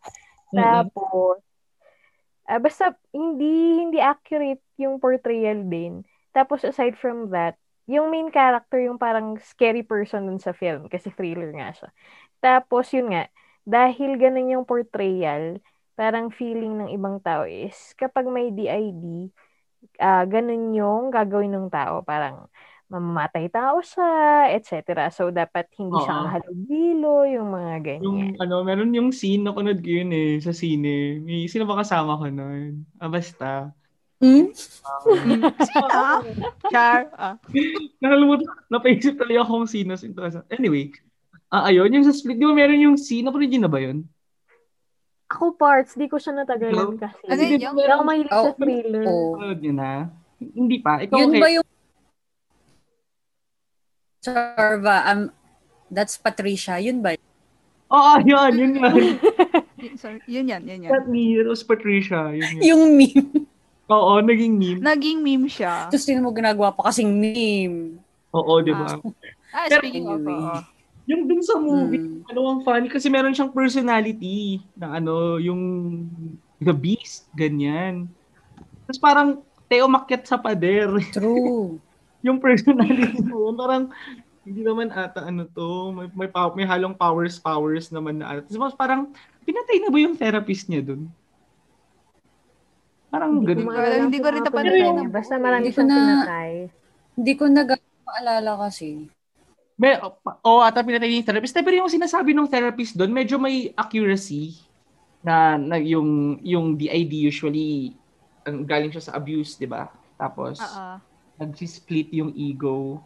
Tapos, 0.55 1.43
ah, 2.47 2.61
basta 2.63 2.95
hindi 3.15 3.83
hindi 3.83 3.99
accurate 3.99 4.63
yung 4.79 4.99
portrayal 5.03 5.67
din. 5.67 6.03
Tapos 6.35 6.63
aside 6.63 6.95
from 6.99 7.31
that, 7.35 7.59
yung 7.89 8.13
main 8.13 8.29
character 8.29 8.79
yung 8.79 9.01
parang 9.01 9.41
scary 9.41 9.83
person 9.83 10.29
dun 10.29 10.39
sa 10.39 10.53
film 10.53 10.87
kasi 10.93 11.09
thriller 11.11 11.51
nga 11.57 11.73
siya. 11.73 11.91
Tapos 12.39 12.93
yun 12.93 13.11
nga, 13.11 13.27
dahil 13.65 14.21
ganun 14.21 14.53
yung 14.53 14.65
portrayal, 14.69 15.59
parang 15.99 16.31
feeling 16.31 16.79
ng 16.79 16.91
ibang 16.95 17.19
tao 17.19 17.49
is 17.49 17.75
kapag 17.99 18.29
may 18.29 18.55
DID, 18.55 19.33
ah 19.99 20.23
ganun 20.29 20.73
yung 20.77 21.11
gagawin 21.11 21.53
ng 21.53 21.69
tao. 21.73 22.05
Parang 22.07 22.47
mamamatay 22.89 23.53
tao 23.53 23.85
siya, 23.85 24.11
etc. 24.57 25.09
So, 25.13 25.29
dapat 25.29 25.69
hindi 25.77 25.97
siya 26.01 26.15
Oo. 26.17 26.25
mahalubilo, 26.25 27.15
yung 27.29 27.49
mga 27.53 27.75
ganyan. 27.85 28.05
Yung 28.05 28.21
ano, 28.41 28.65
meron 28.65 28.97
yung 28.97 29.13
scene 29.13 29.45
na 29.45 29.53
kunod 29.53 29.85
ko 29.85 29.89
yun 29.93 30.09
eh, 30.11 30.41
sa 30.41 30.57
sine. 30.57 31.21
May, 31.21 31.45
sino 31.47 31.69
ba 31.69 31.81
kasama 31.81 32.17
ko 32.17 32.33
nun? 32.33 32.89
Ah, 32.97 33.13
basta. 33.13 33.71
Hmm? 34.19 34.51
Ah, 35.95 36.19
Char. 36.73 37.07
Ah. 37.15 37.37
Nakalimutan, 38.03 38.49
napaisip 38.67 39.15
talaga 39.15 39.47
ako 39.47 39.63
kung 39.63 39.71
sino. 39.71 39.93
sino. 39.95 40.17
Anyway, 40.51 40.91
ah 41.49 41.69
ayun, 41.69 41.93
yung 41.93 42.05
sa 42.05 42.13
split, 42.13 42.37
di 42.37 42.45
ba 42.45 42.57
meron 42.57 42.83
yung 42.83 42.97
scene, 42.99 43.25
napanood 43.25 43.53
yun 43.53 43.63
na 43.65 43.71
ba 43.71 43.79
yun? 43.79 44.09
Ako 45.29 45.61
parts, 45.61 45.93
di 45.93 46.09
ko 46.09 46.17
siya 46.17 46.33
natagalan 46.35 46.97
kasi. 46.97 47.21
Ano 47.29 47.41
yun? 47.45 47.61
Di 47.61 47.69
ba 47.69 47.73
Hindi 47.77 47.85
ako 47.85 48.03
mahilig 48.03 48.33
sa 48.33 48.41
Oh, 48.41 48.57
thriller. 48.57 49.05
Oo. 49.05 49.29
Napanood 49.37 49.61
yun 49.61 49.77
na? 49.77 49.93
Hindi 50.41 50.77
pa. 50.81 50.93
Ikaw, 50.99 51.17
Yun 51.21 51.29
okay. 51.31 51.41
ba 51.41 51.49
yung 51.53 51.68
Sarva, 54.19 55.07
um, 55.09 55.21
that's 55.89 56.19
Patricia. 56.19 56.79
Yun 56.79 57.01
ba? 57.01 57.15
Oo, 57.89 58.13
yun, 58.27 58.53
yun 58.53 58.73
yun. 58.77 59.17
Sorry, 60.03 60.19
yun 60.27 60.51
yan, 60.51 60.63
yun 60.67 60.85
yan. 60.85 60.91
Not 60.91 61.07
me, 61.09 61.39
it 61.39 61.47
was 61.47 61.63
Patricia. 61.63 62.35
Yun 62.35 62.59
yun. 62.59 62.63
Yung 62.67 62.83
meme. 62.99 63.47
Oo, 63.89 64.21
naging 64.21 64.59
meme. 64.59 64.81
Naging 64.85 65.25
meme 65.25 65.49
siya. 65.49 65.89
Tapos 65.89 66.05
sino 66.05 66.21
mo 66.21 66.35
ginagawa 66.35 66.75
pa 66.75 66.91
kasing 66.91 67.09
meme. 67.09 67.97
Oo, 68.37 68.61
di 68.61 68.75
ba? 68.75 69.01
Ah, 69.49 69.65
Pero 69.71 69.81
speaking 69.81 70.05
of, 70.05 70.21
oo. 70.21 70.57
Yung 71.09 71.25
dun 71.25 71.41
sa 71.41 71.57
movie, 71.57 71.97
Hmm. 72.05 72.21
ano 72.29 72.39
ang 72.53 72.61
funny 72.61 72.93
kasi 72.93 73.09
meron 73.09 73.33
siyang 73.33 73.49
personality 73.49 74.61
na 74.77 75.01
ano, 75.01 75.41
yung 75.41 76.05
The 76.61 76.77
Beast, 76.77 77.33
ganyan. 77.33 78.13
Tapos 78.85 79.01
parang 79.01 79.29
Teo 79.69 79.89
makyat 79.89 80.29
sa 80.29 80.37
pader. 80.37 80.93
True. 81.09 81.81
yung 82.21 82.39
personality 82.39 83.23
mo, 83.23 83.53
parang 83.53 83.91
hindi 84.43 84.65
naman 84.65 84.89
ata 84.89 85.23
ano 85.23 85.45
to, 85.45 85.93
may 85.93 86.09
may, 86.17 86.29
pow- 86.29 86.57
may 86.57 86.65
halong 86.65 86.97
powers 86.97 87.37
powers 87.37 87.93
naman 87.93 88.19
na 88.19 88.33
ata. 88.33 88.49
Tapos 88.49 88.73
parang 88.73 89.13
pinatay 89.45 89.79
na 89.79 89.93
ba 89.93 89.99
yung 89.99 90.17
therapist 90.17 90.67
niya 90.67 90.83
dun? 90.83 91.07
Parang 93.09 93.41
Hindi 93.41 93.57
ko 93.57 93.65
ganun. 93.65 93.67
maalala 93.67 94.03
Hindi 94.05 94.19
ko 94.21 94.29
rin 94.29 94.43
yun. 94.75 94.95
niya. 95.01 95.09
Basta 95.09 95.35
marami 95.37 95.63
Hindi 95.65 95.73
ko 95.73 95.77
siyang 95.77 95.89
na- 95.89 95.97
pinatay. 95.97 96.53
Hindi 97.19 97.33
ko 97.35 97.45
nag 97.49 97.69
maalala 98.05 98.53
kasi. 98.69 98.89
May, 99.79 99.95
o 100.43 100.51
ata 100.61 100.83
pinatay 100.83 101.07
niya 101.07 101.19
yung 101.23 101.29
therapist. 101.29 101.55
Pero 101.55 101.77
yung 101.79 101.93
sinasabi 101.93 102.31
ng 102.35 102.51
therapist 102.51 102.99
doon, 102.99 103.13
medyo 103.13 103.39
may 103.39 103.73
accuracy 103.73 104.61
na, 105.21 105.57
na 105.57 105.77
yung 105.77 106.41
yung 106.43 106.75
DID 106.75 107.27
usually 107.27 107.93
ang 108.45 108.65
galing 108.65 108.89
siya 108.89 109.03
sa 109.03 109.15
abuse, 109.15 109.57
'di 109.57 109.69
ba? 109.69 109.89
Tapos 110.17 110.57
Oo. 110.59 111.01
Nagsi-split 111.39 112.11
yung 112.13 112.35
ego. 112.35 113.03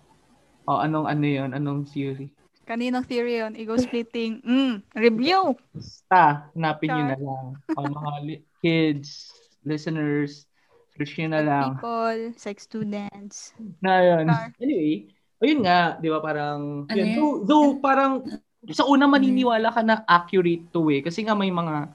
O 0.65 0.81
anong 0.81 1.07
ano 1.07 1.25
'yon? 1.25 1.51
Anong 1.53 1.87
theory? 1.89 2.33
Kaninang 2.63 3.05
theory 3.05 3.43
yun? 3.43 3.59
Ego 3.59 3.75
splitting. 3.75 4.39
Mm, 4.47 4.87
review. 4.95 5.59
Basta, 5.75 6.47
hanapin 6.55 6.95
nyo 6.95 7.05
na 7.11 7.19
lang. 7.19 7.45
O 7.75 7.81
mga 7.83 8.19
li- 8.23 8.45
kids, 8.63 9.35
listeners, 9.67 10.47
search 10.95 11.19
nyo 11.19 11.29
na 11.35 11.43
lang. 11.43 11.69
People, 11.75 12.21
sex 12.39 12.71
students. 12.71 13.51
Na 13.83 13.99
yun. 14.07 14.31
Char. 14.31 14.55
Anyway, 14.63 15.11
ayun 15.43 15.67
nga, 15.67 15.99
di 15.99 16.07
ba 16.07 16.23
parang, 16.23 16.87
Ano 16.87 16.95
yun, 16.95 17.09
yun? 17.11 17.17
though, 17.19 17.37
though 17.43 17.71
parang, 17.83 18.23
sa 18.71 18.87
una 18.87 19.11
maniniwala 19.11 19.75
ka 19.75 19.83
na 19.83 20.07
accurate 20.07 20.71
to 20.71 20.87
eh. 20.95 21.03
Kasi 21.03 21.27
nga 21.27 21.35
may 21.35 21.51
mga, 21.51 21.91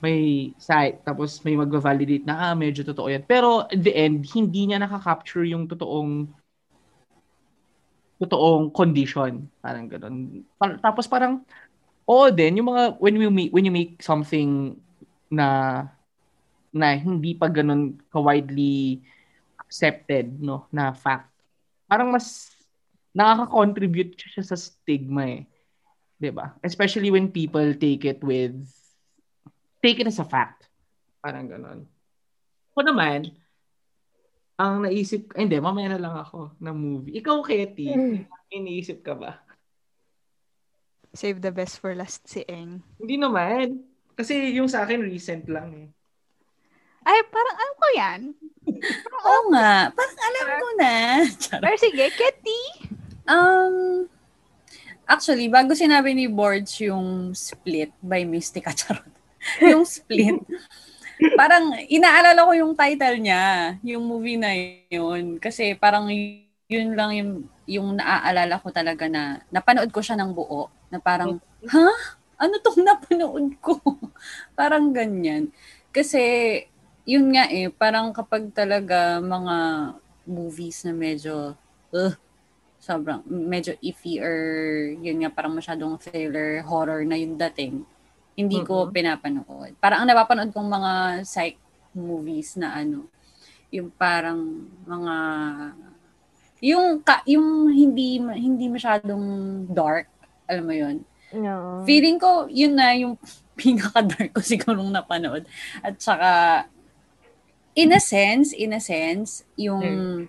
may 0.00 0.52
site, 0.56 1.04
tapos 1.04 1.40
may 1.44 1.56
mag-validate 1.56 2.24
na, 2.24 2.50
ah, 2.50 2.54
medyo 2.56 2.84
totoo 2.84 3.08
yan. 3.12 3.24
Pero, 3.24 3.68
at 3.68 3.80
the 3.80 3.92
end, 3.92 4.24
hindi 4.32 4.68
niya 4.68 4.80
nakaka-capture 4.80 5.44
yung 5.48 5.68
totoong, 5.68 6.28
totoong 8.20 8.72
condition. 8.72 9.48
Parang 9.60 9.88
ganun. 9.88 10.44
Tapos 10.80 11.08
parang, 11.08 11.44
oo 12.08 12.26
din, 12.32 12.60
yung 12.60 12.72
mga, 12.72 12.96
when, 13.00 13.16
we 13.16 13.28
make, 13.28 13.52
when 13.52 13.64
you 13.64 13.72
make 13.72 14.00
something 14.00 14.76
na, 15.28 15.84
na 16.72 16.96
hindi 16.96 17.36
pa 17.36 17.48
ganun 17.52 18.00
ka-widely 18.08 19.04
accepted, 19.60 20.40
no, 20.40 20.66
na 20.74 20.90
fact, 20.96 21.30
parang 21.86 22.10
mas 22.10 22.50
nakaka-contribute 23.14 24.14
siya 24.14 24.42
sa 24.46 24.56
stigma 24.58 25.26
eh. 25.26 25.42
'Di 26.20 26.30
ba? 26.30 26.54
Especially 26.62 27.10
when 27.10 27.32
people 27.32 27.74
take 27.74 28.06
it 28.06 28.22
with 28.22 28.54
take 29.80 30.00
it 30.00 30.08
as 30.08 30.20
a 30.20 30.24
fact. 30.24 30.68
Parang 31.20 31.48
ganun. 31.48 31.84
Ako 32.72 32.80
naman, 32.86 33.34
ang 34.54 34.84
naisip, 34.84 35.32
ay, 35.34 35.48
hindi, 35.48 35.56
mamaya 35.56 35.96
na 35.96 36.00
lang 36.00 36.16
ako 36.16 36.52
ng 36.56 36.76
movie. 36.76 37.16
Ikaw, 37.16 37.36
Ketty, 37.40 37.88
Mm. 37.90 38.16
iniisip 38.52 39.00
ka 39.00 39.16
ba? 39.16 39.40
Save 41.10 41.42
the 41.42 41.50
best 41.50 41.80
for 41.80 41.90
last 41.92 42.22
si 42.24 42.46
Eng. 42.46 42.84
Hindi 43.00 43.16
naman. 43.18 43.82
Kasi 44.14 44.54
yung 44.54 44.68
sa 44.68 44.84
akin, 44.84 45.00
recent 45.02 45.48
lang 45.50 45.72
eh. 45.74 45.88
Ay, 47.02 47.18
parang 47.26 47.56
alam 47.56 47.74
ko 47.74 47.86
yan. 47.96 48.20
Oo 49.26 49.40
nga. 49.50 49.88
Parang 49.90 50.20
alam 50.20 50.46
ko 50.54 50.68
na. 50.76 50.94
Pero 51.58 51.76
sige, 51.80 52.04
Ketty. 52.12 52.60
Um, 53.24 54.06
actually, 55.04 55.48
bago 55.48 55.72
sinabi 55.72 56.12
ni 56.12 56.28
Boards 56.28 56.76
yung 56.78 57.32
Split 57.32 57.90
by 57.98 58.22
Mystica 58.22 58.70
Charot, 58.78 59.08
yung 59.72 59.84
Split, 59.88 60.36
parang 61.36 61.72
inaalala 61.88 62.44
ko 62.44 62.52
yung 62.56 62.72
title 62.76 63.20
niya, 63.20 63.76
yung 63.84 64.04
movie 64.04 64.40
na 64.40 64.52
yun. 64.88 65.40
Kasi 65.40 65.76
parang 65.76 66.08
yun 66.70 66.94
lang 66.94 67.10
yung, 67.16 67.32
yung 67.66 67.88
naaalala 67.98 68.60
ko 68.60 68.70
talaga 68.70 69.08
na 69.10 69.42
napanood 69.50 69.90
ko 69.90 70.00
siya 70.00 70.16
ng 70.20 70.32
buo. 70.32 70.70
Na 70.92 71.00
parang, 71.00 71.40
ha? 71.66 71.90
Ano 72.40 72.54
tong 72.62 72.80
napanood 72.88 73.56
ko? 73.60 73.76
parang 74.58 74.92
ganyan. 74.94 75.52
Kasi, 75.90 76.20
yun 77.04 77.34
nga 77.34 77.50
eh, 77.50 77.68
parang 77.68 78.14
kapag 78.14 78.52
talaga 78.54 79.18
mga 79.18 79.56
movies 80.28 80.86
na 80.86 80.94
medyo, 80.94 81.58
uh, 81.90 82.14
sobrang 82.80 83.20
medyo 83.28 83.76
iffy 83.84 84.16
or 84.24 84.34
yun 85.04 85.20
nga 85.20 85.28
parang 85.28 85.52
masyadong 85.52 86.00
thriller 86.00 86.64
horror 86.64 87.04
na 87.04 87.20
yung 87.20 87.36
dating 87.36 87.84
hindi 88.36 88.58
ko 88.64 88.88
Mhm. 88.88 88.92
pinapanood. 88.94 89.72
Parang 89.78 90.02
ang 90.02 90.08
napapanood 90.08 90.50
kong 90.54 90.68
mga 90.70 90.92
psych 91.26 91.58
movies 91.92 92.54
na 92.56 92.74
ano 92.74 93.06
yung 93.70 93.90
parang 93.94 94.66
mga 94.86 95.14
Yung, 96.60 97.00
ka, 97.00 97.24
yung 97.24 97.72
hindi, 97.72 98.20
hindi 98.20 98.68
masyadong 98.68 99.24
dark, 99.72 100.12
alam 100.44 100.68
mo 100.68 100.76
yun. 100.76 101.00
No. 101.32 101.88
Feeling 101.88 102.20
ko, 102.20 102.52
yun 102.52 102.76
na 102.76 102.92
yung 102.92 103.16
pinaka-dark 103.56 104.36
ko 104.36 104.44
siguro 104.44 104.84
napanood. 104.84 105.48
At 105.80 105.96
saka, 105.96 106.30
in 107.72 107.96
a 107.96 108.00
sense, 108.00 108.52
in 108.52 108.76
a 108.76 108.80
sense, 108.82 109.48
yung 109.56 110.28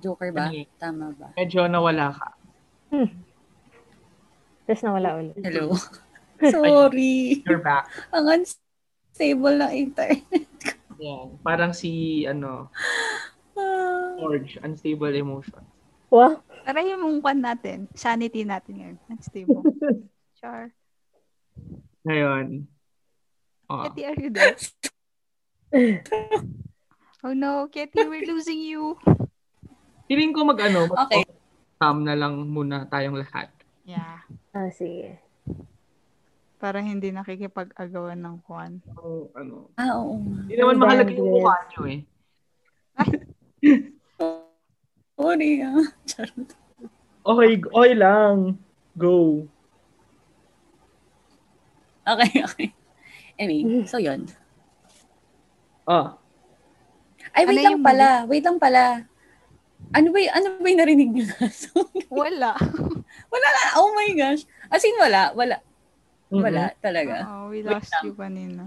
Joker 0.00 0.30
ba? 0.32 0.52
Ano? 0.52 0.64
Tama 0.76 1.06
ba? 1.16 1.28
Medyo 1.36 1.66
nawala 1.68 2.12
ka. 2.12 2.28
Tapos 4.66 4.82
nawala 4.82 5.08
ulit. 5.20 5.36
Hello? 5.40 5.72
Sorry. 6.52 7.40
You're 7.48 7.64
back. 7.64 7.88
Ang 8.12 8.44
unstable 8.44 9.56
ng 9.56 9.72
internet. 9.72 10.52
Yan. 11.00 11.40
Parang 11.40 11.72
si, 11.72 12.24
ano, 12.28 12.68
Ah. 13.56 14.12
George, 14.20 14.60
unstable 14.60 15.16
emotion. 15.16 15.64
Wow. 16.12 16.44
Para 16.60 16.84
yung 16.84 17.24
kwan 17.24 17.40
natin, 17.40 17.88
sanity 17.96 18.44
natin 18.44 18.74
ngayon. 18.76 18.98
Unstable. 19.08 19.64
Char. 20.40 20.76
Ngayon. 22.04 22.68
Oh. 23.72 23.82
Kitty, 23.88 24.02
are 24.04 24.18
you 24.20 24.30
there? 24.30 24.56
oh 27.24 27.32
no, 27.32 27.66
Kitty, 27.72 28.04
we're 28.06 28.28
losing 28.28 28.60
you. 28.60 29.00
Feeling 30.06 30.30
ko 30.30 30.46
mag, 30.46 30.58
ano, 30.62 30.86
mag 30.86 31.10
Okay. 31.10 31.22
Calm 31.76 32.06
na 32.06 32.16
lang 32.16 32.40
muna 32.48 32.88
tayong 32.88 33.20
lahat. 33.20 33.52
Yeah. 33.84 34.22
Ah, 34.56 34.70
sige. 34.72 35.20
Para 36.56 36.80
hindi 36.80 37.12
nakikipag-agawan 37.12 38.16
ng 38.16 38.36
kwan. 38.48 38.80
Ang, 38.96 39.28
ano, 39.36 39.54
Ah, 39.76 39.92
oo 40.00 40.16
hindi 40.24 40.56
naman 40.56 40.80
mahalaga 40.80 41.12
yung 41.12 41.30
mukha 41.36 41.54
nyo 41.68 41.82
eh. 41.84 42.00
Sorry 45.20 45.50
ah. 45.60 45.84
Charot. 46.08 46.50
Okay, 47.26 47.50
okay 47.60 47.92
lang. 47.92 48.56
Go. 48.96 49.44
Okay, 52.06 52.30
okay. 52.46 52.68
Anyway, 53.36 53.84
so 53.84 53.98
yun. 53.98 54.30
Ah, 55.84 56.16
Ay, 57.36 57.44
wait 57.44 57.60
Ano 57.60 57.66
lang 57.68 57.82
pala. 57.84 58.08
Wait 58.24 58.44
lang 58.46 58.56
pala. 58.56 59.04
Ano 59.94 60.10
ba, 60.12 60.18
y- 60.18 60.32
ano 60.32 60.58
ba 60.58 60.66
yung 60.66 60.80
narinig 60.82 61.10
niyo 61.12 61.24
na? 61.30 61.46
Sorry. 61.62 62.02
Wala. 62.10 62.54
wala 63.32 63.48
na. 63.54 63.62
Oh 63.78 63.90
my 63.94 64.10
gosh. 64.14 64.42
As 64.68 64.82
in, 64.84 64.96
wala. 64.98 65.32
Wala. 65.34 65.56
mhm. 66.30 66.42
Wala 66.42 66.64
talaga. 66.82 67.28
Oh, 67.28 67.50
we 67.52 67.62
Wait 67.62 67.84
lost 67.84 67.90
lang. 67.92 68.02
you 68.06 68.14
kanina. 68.14 68.62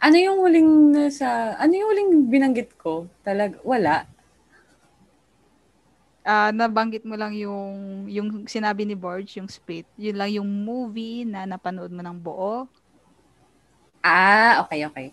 Ano 0.00 0.16
yung 0.20 0.38
huling 0.40 0.70
nasa, 0.92 1.56
ano 1.56 1.72
yung 1.72 1.88
huling 1.92 2.10
binanggit 2.28 2.76
ko? 2.76 3.08
Talaga, 3.24 3.56
wala. 3.64 4.04
Ah, 6.24 6.48
nabanggit 6.56 7.04
mo 7.04 7.14
lang 7.20 7.36
yung 7.36 7.68
yung 8.08 8.28
sinabi 8.48 8.88
ni 8.88 8.96
Borge, 8.96 9.36
yung 9.36 9.48
split. 9.48 9.84
Yun 10.00 10.16
lang 10.16 10.30
yung 10.32 10.48
movie 10.48 11.28
na 11.28 11.44
napanood 11.44 11.92
mo 11.92 12.00
ng 12.00 12.16
buo. 12.16 12.64
Ah, 14.04 14.60
okay, 14.64 14.84
okay. 14.88 15.06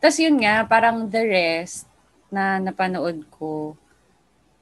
Tapos 0.00 0.16
yun 0.20 0.36
nga, 0.40 0.64
parang 0.64 1.04
the 1.10 1.22
rest 1.26 1.84
na 2.30 2.56
napanood 2.62 3.26
ko, 3.28 3.74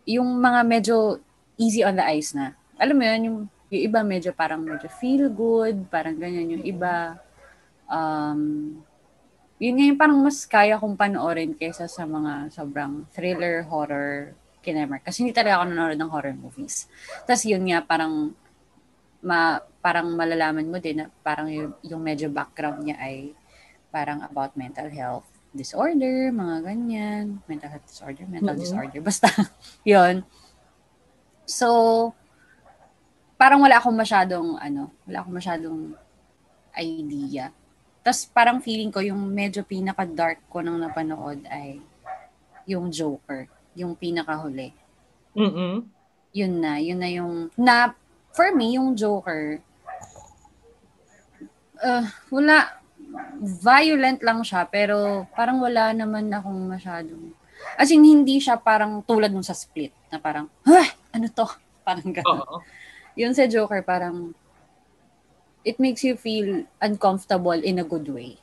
yung 0.09 0.41
mga 0.41 0.61
medyo 0.65 1.21
easy 1.61 1.85
on 1.85 2.01
the 2.01 2.05
eyes 2.05 2.33
na. 2.33 2.57
Alam 2.81 2.97
mo 2.97 3.05
yun, 3.05 3.21
yung, 3.29 3.39
yung 3.69 3.83
iba 3.93 4.01
medyo 4.01 4.33
parang 4.33 4.65
medyo 4.65 4.89
feel 4.89 5.29
good, 5.29 5.85
parang 5.93 6.17
ganyan 6.17 6.57
yung 6.57 6.65
iba. 6.65 7.21
Um, 7.85 8.73
yun 9.61 9.77
nga 9.77 9.85
yung 9.85 10.01
parang 10.01 10.19
mas 10.25 10.49
kaya 10.49 10.81
kong 10.81 10.97
panoorin 10.97 11.53
kaysa 11.53 11.85
sa 11.85 12.09
mga 12.09 12.49
sobrang 12.49 13.05
thriller, 13.13 13.69
horror, 13.69 14.33
kinemer. 14.65 15.05
Kasi 15.05 15.27
hindi 15.27 15.37
talaga 15.37 15.61
ako 15.61 15.65
nanonood 15.69 16.01
ng 16.01 16.13
horror 16.15 16.37
movies. 16.41 16.89
Tapos 17.29 17.45
yun 17.45 17.69
nga, 17.69 17.85
parang 17.85 18.33
ma, 19.21 19.61
parang 19.85 20.09
malalaman 20.17 20.65
mo 20.65 20.81
din 20.81 21.05
na 21.05 21.13
parang 21.21 21.53
yung, 21.53 21.77
yung 21.85 22.01
medyo 22.01 22.33
background 22.33 22.81
niya 22.81 22.97
ay 22.97 23.37
parang 23.93 24.25
about 24.25 24.57
mental 24.57 24.89
health 24.89 25.38
disorder, 25.59 26.31
mga 26.31 26.57
ganyan. 26.63 27.43
Mental 27.51 27.69
health 27.75 27.87
disorder, 27.91 28.25
mental 28.31 28.55
Mhm. 28.55 28.63
disorder. 28.63 29.01
Basta, 29.03 29.27
yon 29.85 30.23
So, 31.43 32.13
parang 33.35 33.59
wala 33.59 33.83
akong 33.83 33.97
masyadong, 33.97 34.55
ano, 34.59 34.95
wala 35.05 35.25
akong 35.25 35.37
masyadong 35.37 35.79
idea. 36.79 37.51
Tapos 38.05 38.25
parang 38.31 38.63
feeling 38.63 38.89
ko 38.89 39.03
yung 39.03 39.19
medyo 39.29 39.67
pinaka-dark 39.67 40.39
ko 40.47 40.63
nang 40.63 40.79
napanood 40.79 41.43
ay 41.51 41.83
yung 42.65 42.89
Joker. 42.89 43.49
Yung 43.75 43.99
pinakahuli. 43.99 44.71
mm 45.35 45.83
Yun 46.31 46.53
na, 46.61 46.77
yun 46.79 47.01
na 47.01 47.09
yung, 47.09 47.49
na, 47.57 47.97
for 48.31 48.53
me, 48.53 48.77
yung 48.77 48.93
Joker, 48.93 49.59
uh, 51.81 52.05
wala, 52.29 52.78
violent 53.41 54.21
lang 54.21 54.45
siya, 54.45 54.67
pero 54.69 55.27
parang 55.33 55.63
wala 55.63 55.95
naman 55.95 56.29
akong 56.29 56.69
masyadong, 56.69 57.33
as 57.79 57.91
in, 57.91 58.05
hindi 58.05 58.39
siya 58.39 58.59
parang 58.59 59.01
tulad 59.03 59.33
nung 59.33 59.47
sa 59.47 59.57
Split, 59.57 59.95
na 60.13 60.19
parang, 60.21 60.47
ah, 60.67 60.89
ano 61.15 61.27
to? 61.33 61.47
Parang 61.89 62.13
gano'n. 62.13 62.45
Oo. 62.45 62.61
Yun 63.17 63.33
sa 63.33 63.49
Joker, 63.49 63.81
parang, 63.81 64.37
it 65.65 65.81
makes 65.81 66.05
you 66.05 66.21
feel 66.21 66.69
uncomfortable 66.85 67.57
in 67.57 67.81
a 67.81 67.87
good 67.89 68.05
way. 68.13 68.37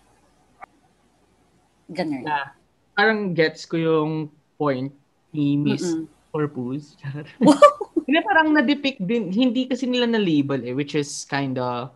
Ganun. 1.86 2.26
Na, 2.26 2.58
parang 2.98 3.38
gets 3.38 3.70
ko 3.70 3.78
yung 3.78 4.34
point 4.58 4.90
ni 5.30 5.62
Miss. 5.62 5.86
Corpus. 6.34 6.98
Hindi, 8.06 8.20
parang 8.26 8.50
na-depict 8.50 9.02
din, 9.02 9.30
hindi 9.30 9.66
kasi 9.66 9.90
nila 9.90 10.06
na-label 10.06 10.62
eh, 10.62 10.74
which 10.78 10.94
is 10.94 11.26
kinda, 11.26 11.90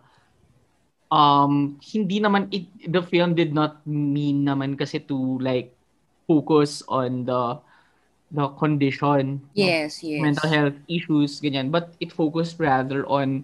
um, 1.10 1.76
hindi 1.82 2.18
naman, 2.18 2.46
it, 2.50 2.66
the 2.86 3.02
film 3.02 3.34
did 3.34 3.52
not 3.52 3.82
mean 3.86 4.46
naman 4.46 4.78
kasi 4.78 4.98
to 5.02 5.38
like, 5.38 5.74
focus 6.30 6.82
on 6.86 7.26
the, 7.26 7.58
the 8.30 8.46
condition. 8.54 9.42
Yes, 9.58 9.98
yes. 10.06 10.22
mental 10.22 10.46
health 10.46 10.78
issues 10.86 11.42
ganyan 11.42 11.74
but 11.74 11.90
it 11.98 12.14
focused 12.14 12.62
rather 12.62 13.02
on 13.10 13.42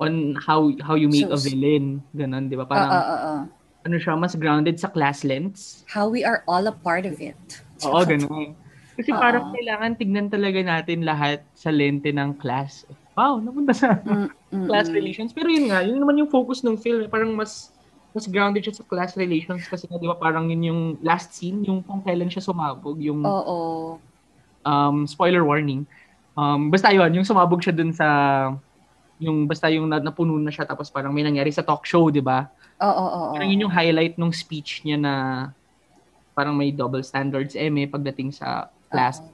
on 0.00 0.34
how 0.40 0.72
how 0.80 0.96
you 0.96 1.12
make 1.12 1.28
a 1.28 1.36
So- 1.36 1.44
villain 1.46 2.00
ganun 2.16 2.48
di 2.48 2.56
ba 2.56 2.64
parang 2.64 2.88
oo, 2.90 3.04
oo. 3.14 3.34
ano 3.84 3.96
siya 4.00 4.16
mas 4.16 4.32
grounded 4.32 4.80
sa 4.80 4.88
class 4.88 5.22
lens 5.22 5.84
How 5.86 6.08
we 6.08 6.24
are 6.24 6.40
all 6.48 6.64
a 6.64 6.72
part 6.72 7.04
of 7.04 7.20
it. 7.20 7.36
oo 7.84 8.00
ganun 8.02 8.56
kasi 8.96 9.12
Oo. 9.12 9.20
parang 9.20 9.52
kailangan 9.52 9.92
tignan 10.00 10.26
talaga 10.32 10.64
natin 10.64 11.04
lahat 11.04 11.44
sa 11.52 11.68
lente 11.68 12.08
ng 12.08 12.32
class 12.40 12.88
wow 13.16 13.36
napunta 13.38 13.72
sa 13.76 14.00
Mm, 14.02 14.28
mm, 14.30 14.66
class 14.68 14.88
relations 14.92 15.30
pero 15.36 15.48
yun 15.52 15.68
nga 15.68 15.84
yun 15.84 16.00
naman 16.00 16.20
yung 16.20 16.30
focus 16.32 16.64
ng 16.64 16.76
film 16.80 17.08
parang 17.12 17.32
mas 17.36 17.72
mas 18.12 18.28
grounded 18.28 18.60
siya 18.60 18.76
sa 18.76 18.84
class 18.84 19.16
relations 19.16 19.64
kasi 19.64 19.88
nga, 19.88 19.96
di 19.96 20.04
ba 20.04 20.16
parang 20.20 20.52
yun 20.52 20.62
yung 20.68 20.82
last 21.00 21.32
scene 21.32 21.64
yung 21.64 21.80
kung 21.80 22.04
kailan 22.04 22.28
siya 22.28 22.44
sumabog 22.44 23.00
yung 23.00 23.24
Oo. 23.24 23.96
um, 24.68 25.08
spoiler 25.08 25.42
warning. 25.42 25.88
Um, 26.36 26.68
basta 26.68 26.92
yun, 26.92 27.08
yung 27.12 27.24
sumabog 27.24 27.64
siya 27.64 27.72
dun 27.72 27.92
sa, 27.92 28.06
yung 29.16 29.48
basta 29.48 29.72
yung 29.72 29.88
na, 29.88 29.96
napuno 29.96 30.36
na 30.36 30.52
siya 30.52 30.68
tapos 30.68 30.92
parang 30.92 31.12
may 31.12 31.24
nangyari 31.24 31.48
sa 31.48 31.64
talk 31.64 31.88
show, 31.88 32.12
di 32.12 32.20
ba? 32.20 32.52
Oo, 32.84 32.92
oo, 32.92 33.08
oo. 33.08 33.32
Parang 33.32 33.48
yun 33.48 33.64
yung 33.64 33.72
highlight 33.72 34.20
nung 34.20 34.32
speech 34.32 34.84
niya 34.84 35.00
na 35.00 35.14
parang 36.36 36.52
may 36.52 36.68
double 36.68 37.04
standards 37.04 37.56
eh, 37.56 37.72
may 37.72 37.88
pagdating 37.88 38.28
sa 38.32 38.68
class. 38.92 39.24
Oo. 39.24 39.31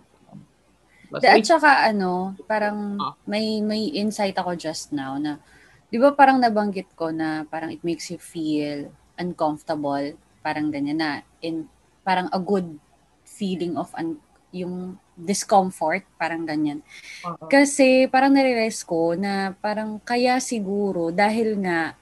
Basta, 1.09 1.33
At 1.33 1.44
saka 1.49 1.71
ano, 1.88 2.37
parang 2.44 3.01
Ah. 3.01 3.14
may 3.25 3.64
may 3.64 3.88
insight 3.97 4.37
ako 4.37 4.53
just 4.61 4.92
now 4.92 5.16
na 5.16 5.40
'di 5.88 5.97
ba 5.97 6.12
parang 6.12 6.37
nabanggit 6.37 6.92
ko 6.92 7.09
na 7.09 7.49
parang 7.49 7.73
it 7.73 7.81
makes 7.81 8.12
you 8.12 8.21
feel 8.21 8.92
uncomfortable, 9.16 10.12
parang 10.44 10.68
ganyan 10.68 11.01
na 11.01 11.11
in 11.40 11.64
parang 12.05 12.29
a 12.33 12.40
good 12.40 12.77
feeling 13.25 13.77
of 13.81 13.88
un, 13.97 14.21
yung 14.53 14.97
discomfort, 15.16 16.05
parang 16.21 16.44
ganyan. 16.44 16.85
Oo. 17.25 17.49
Kasi 17.49 18.05
parang 18.12 18.33
nare-realize 18.37 18.85
ko 18.85 19.16
na 19.16 19.53
parang 19.64 20.01
kaya 20.05 20.40
siguro 20.44 21.09
dahil 21.12 21.57
nga 21.64 21.97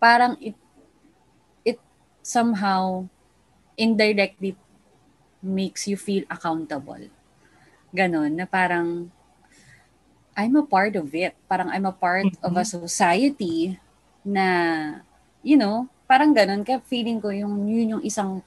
parang 0.00 0.36
it 0.40 0.56
it 1.64 1.78
somehow 2.22 3.06
indirectly 3.78 4.56
makes 5.42 5.86
you 5.86 5.96
feel 5.96 6.24
accountable. 6.32 7.06
Ganon, 7.92 8.32
na 8.40 8.48
parang 8.48 9.12
I'm 10.32 10.56
a 10.56 10.64
part 10.64 10.96
of 10.96 11.12
it. 11.12 11.36
Parang 11.44 11.68
I'm 11.68 11.84
a 11.84 11.92
part 11.92 12.24
of 12.40 12.56
a 12.56 12.64
society 12.64 13.76
na, 14.24 15.04
you 15.44 15.60
know, 15.60 15.92
parang 16.08 16.32
ganon. 16.32 16.64
Kaya 16.64 16.80
feeling 16.80 17.20
ko 17.20 17.28
yung, 17.28 17.68
yun 17.68 18.00
yung 18.00 18.04
isang 18.04 18.40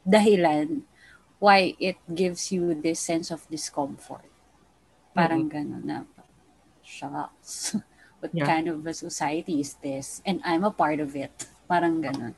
dahilan 0.00 0.80
why 1.36 1.76
it 1.76 2.00
gives 2.08 2.48
you 2.48 2.72
this 2.72 2.96
sense 3.04 3.28
of 3.28 3.44
discomfort. 3.52 4.24
Parang 5.12 5.44
ganon 5.52 5.84
na, 5.84 6.08
shucks, 6.80 7.76
what 8.24 8.32
Yeah. 8.32 8.48
kind 8.48 8.72
of 8.72 8.80
a 8.88 8.96
society 8.96 9.60
is 9.60 9.76
this? 9.84 10.24
And 10.24 10.40
I'm 10.40 10.64
a 10.64 10.72
part 10.72 11.04
of 11.04 11.12
it. 11.12 11.32
Parang 11.68 12.00
ganon. 12.00 12.32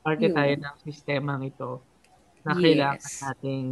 parte 0.00 0.30
Yun. 0.30 0.32
tayo 0.32 0.52
ng 0.56 0.76
sistemang 0.80 1.42
ito 1.44 1.82
na 2.40 2.54
Yes. 2.56 2.62
kailangan 2.62 3.12
nating 3.20 3.66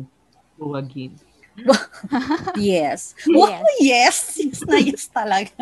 buwagin. 0.59 1.13
Yes. 2.59 3.15
Yes. 3.19 3.29
Wow, 3.29 3.63
yes! 3.83 4.17
Yes 4.39 4.61
na 4.67 4.79
yes 4.79 5.11
talaga. 5.11 5.55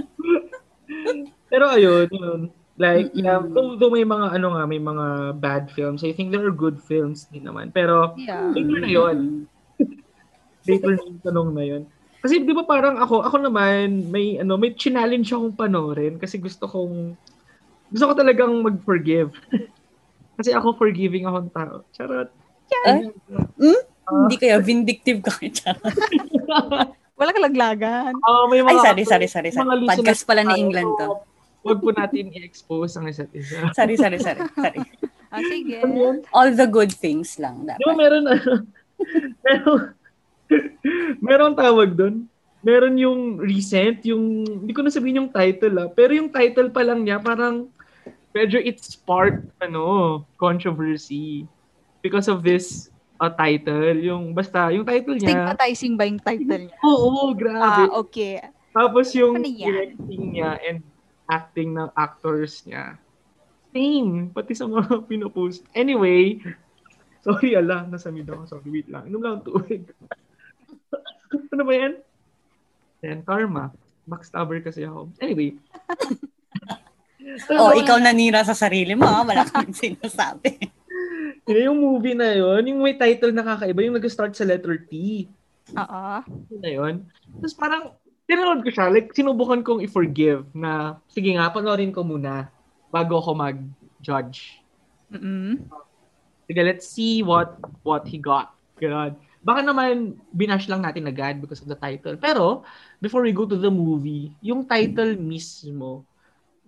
Pero 1.48 1.64
ayun, 1.72 2.08
yun. 2.10 2.40
Like, 2.76 3.08
Mm-mm. 3.16 3.24
yeah, 3.24 3.40
though, 3.40 3.72
though 3.80 3.88
may 3.88 4.04
mga, 4.04 4.36
ano 4.36 4.52
nga, 4.52 4.68
may 4.68 4.76
mga 4.76 5.06
bad 5.40 5.64
films, 5.72 6.04
I 6.04 6.12
think 6.12 6.28
there 6.28 6.44
are 6.44 6.52
good 6.52 6.76
films 6.84 7.24
din 7.32 7.48
naman. 7.48 7.72
Pero, 7.72 8.12
Yeah. 8.20 8.52
later 8.52 8.78
na 8.84 8.90
yun. 8.90 9.18
Later 10.68 10.98
na 10.98 11.02
yung 11.08 11.22
tanong 11.24 11.50
na 11.56 11.64
yun. 11.64 11.82
Kasi 12.20 12.42
di 12.42 12.52
ba 12.52 12.66
parang 12.66 12.98
ako, 13.00 13.22
ako 13.24 13.36
naman, 13.48 14.10
may, 14.12 14.36
ano, 14.36 14.58
may 14.60 14.74
challenge 14.76 15.30
akong 15.32 15.54
panoorin 15.56 16.18
kasi 16.20 16.36
gusto 16.36 16.66
kong, 16.68 17.14
gusto 17.88 18.04
ko 18.10 18.12
talagang 18.12 18.52
mag-forgive. 18.60 19.30
kasi 20.36 20.52
ako 20.52 20.76
forgiving 20.76 21.24
akong 21.24 21.48
tao. 21.54 21.86
Charot. 21.96 22.28
Ay? 22.84 23.08
Hindi 24.06 24.36
kaya 24.38 24.56
vindictive 24.62 25.20
ka 25.22 25.34
kay. 25.34 25.50
Wala 27.18 27.30
kalaglagan. 27.32 28.12
Ah, 28.22 28.44
may 28.46 28.60
mga, 28.60 28.76
Ay, 28.76 28.84
sorry, 28.84 29.04
sorry, 29.08 29.28
sorry. 29.28 29.50
sorry. 29.50 29.88
Podcast 29.88 30.28
pala 30.28 30.44
ni 30.44 30.60
England 30.60 30.92
to. 31.00 31.24
Huwag 31.66 31.82
po 31.82 31.90
natin 31.90 32.30
i-expose 32.30 32.94
ang 32.94 33.10
isa't 33.10 33.32
isa. 33.34 33.72
Sorry, 33.74 33.98
sorry, 33.98 34.22
sorry. 34.22 34.46
sorry. 34.54 34.80
Ah, 35.26 35.42
sige. 35.42 35.82
Ano? 35.82 36.22
All 36.30 36.54
the 36.54 36.70
good 36.70 36.94
things 36.94 37.34
lang. 37.42 37.66
Di 37.66 37.74
ba 37.82 37.92
Dapat. 37.92 37.98
meron 37.98 38.24
ano? 38.30 38.52
meron, 39.44 39.80
meron 41.18 41.52
tawag 41.58 41.98
doon. 41.98 42.30
Meron 42.62 42.94
yung 42.94 43.42
recent, 43.42 44.06
yung, 44.06 44.46
hindi 44.46 44.70
ko 44.70 44.86
na 44.86 44.88
sabihin 44.88 45.26
yung 45.26 45.30
title 45.34 45.76
ah, 45.82 45.90
pero 45.90 46.14
yung 46.14 46.30
title 46.30 46.70
pa 46.70 46.86
lang 46.86 47.02
niya, 47.02 47.18
parang, 47.18 47.66
medyo 48.30 48.62
it 48.62 48.78
sparked, 48.78 49.50
ano, 49.58 50.22
controversy. 50.38 51.44
Because 52.06 52.30
of 52.30 52.46
this 52.46 52.88
uh, 53.18 53.30
title, 53.30 53.96
yung, 53.98 54.24
basta, 54.30 54.68
yung 54.68 54.82
title 54.82 55.14
niya, 55.14 55.30
Stigmatizing 55.32 55.94
ba 55.94 56.04
yung 56.04 56.18
title 56.18 56.62
niya? 56.64 56.76
oo, 56.80 57.08
Ah, 57.08 57.32
grabe. 57.32 57.82
okay. 57.98 58.34
Tapos 58.70 59.10
yung 59.12 59.36
Ano 59.36 59.46
directing 59.46 60.24
niya 60.32 60.60
and 60.60 60.84
acting 61.26 61.72
ng 61.72 61.88
actors 61.92 62.62
niya, 62.62 63.00
same, 63.70 64.30
pati 64.30 64.52
sa 64.52 64.64
mga 64.64 64.88
pinupost. 65.08 65.64
Anyway, 65.70 66.40
sorry 67.20 67.52
ala, 67.52 67.84
nasa 67.84 68.08
mid 68.08 68.24
ako. 68.24 68.46
Sorry, 68.46 68.68
wait 68.70 68.88
lang. 68.88 69.04
Inom 69.06 69.20
lang 69.20 69.32
ang 69.36 69.44
tubig. 69.44 69.84
ano 71.52 71.62
ba 71.62 71.72
yan? 71.72 71.92
Yan, 73.02 73.20
karma. 73.20 73.72
Backstabber 74.04 74.60
kasi 74.60 74.82
ako. 74.82 75.08
Anyway. 75.18 75.56
Oh, 77.50 77.74
ikaw 77.74 77.98
nanira 77.98 78.40
sa 78.40 78.54
sarili 78.54 78.94
mo. 78.94 79.02
ah. 79.02 79.20
Wala 79.20 79.42
kang 79.44 79.68
sinasabi. 79.68 80.70
Yun 81.46 81.66
yung 81.72 81.78
movie 81.78 82.18
na 82.18 82.34
yon 82.34 82.62
yung 82.66 82.82
may 82.82 82.98
title 82.98 83.30
na 83.30 83.46
kakaiba, 83.46 83.86
yung 83.86 83.96
nag-start 83.96 84.34
sa 84.34 84.42
letter 84.42 84.82
T. 84.90 85.24
Oo. 85.78 86.06
Na 86.58 86.70
yun. 86.70 87.06
Tapos 87.38 87.54
parang, 87.54 87.94
tinanood 88.26 88.66
ko 88.66 88.70
siya, 88.74 88.90
like, 88.90 89.14
sinubukan 89.14 89.62
kong 89.62 89.82
i-forgive 89.86 90.42
na, 90.50 90.98
sige 91.06 91.30
nga, 91.38 91.46
panoorin 91.54 91.94
ko 91.94 92.02
muna 92.02 92.50
bago 92.90 93.22
ako 93.22 93.38
mag-judge. 93.38 94.58
Mm-mm. 95.14 95.62
Sige, 96.50 96.60
let's 96.66 96.86
see 96.86 97.22
what 97.22 97.58
what 97.86 98.06
he 98.06 98.18
got. 98.18 98.54
God. 98.76 99.16
Baka 99.46 99.62
naman 99.62 100.18
binash 100.34 100.66
lang 100.66 100.82
natin 100.82 101.06
agad 101.06 101.38
because 101.38 101.62
of 101.62 101.70
the 101.70 101.78
title. 101.78 102.18
Pero, 102.18 102.66
before 102.98 103.22
we 103.22 103.30
go 103.30 103.46
to 103.46 103.54
the 103.54 103.70
movie, 103.70 104.34
yung 104.42 104.66
title 104.66 105.14
mismo, 105.14 106.02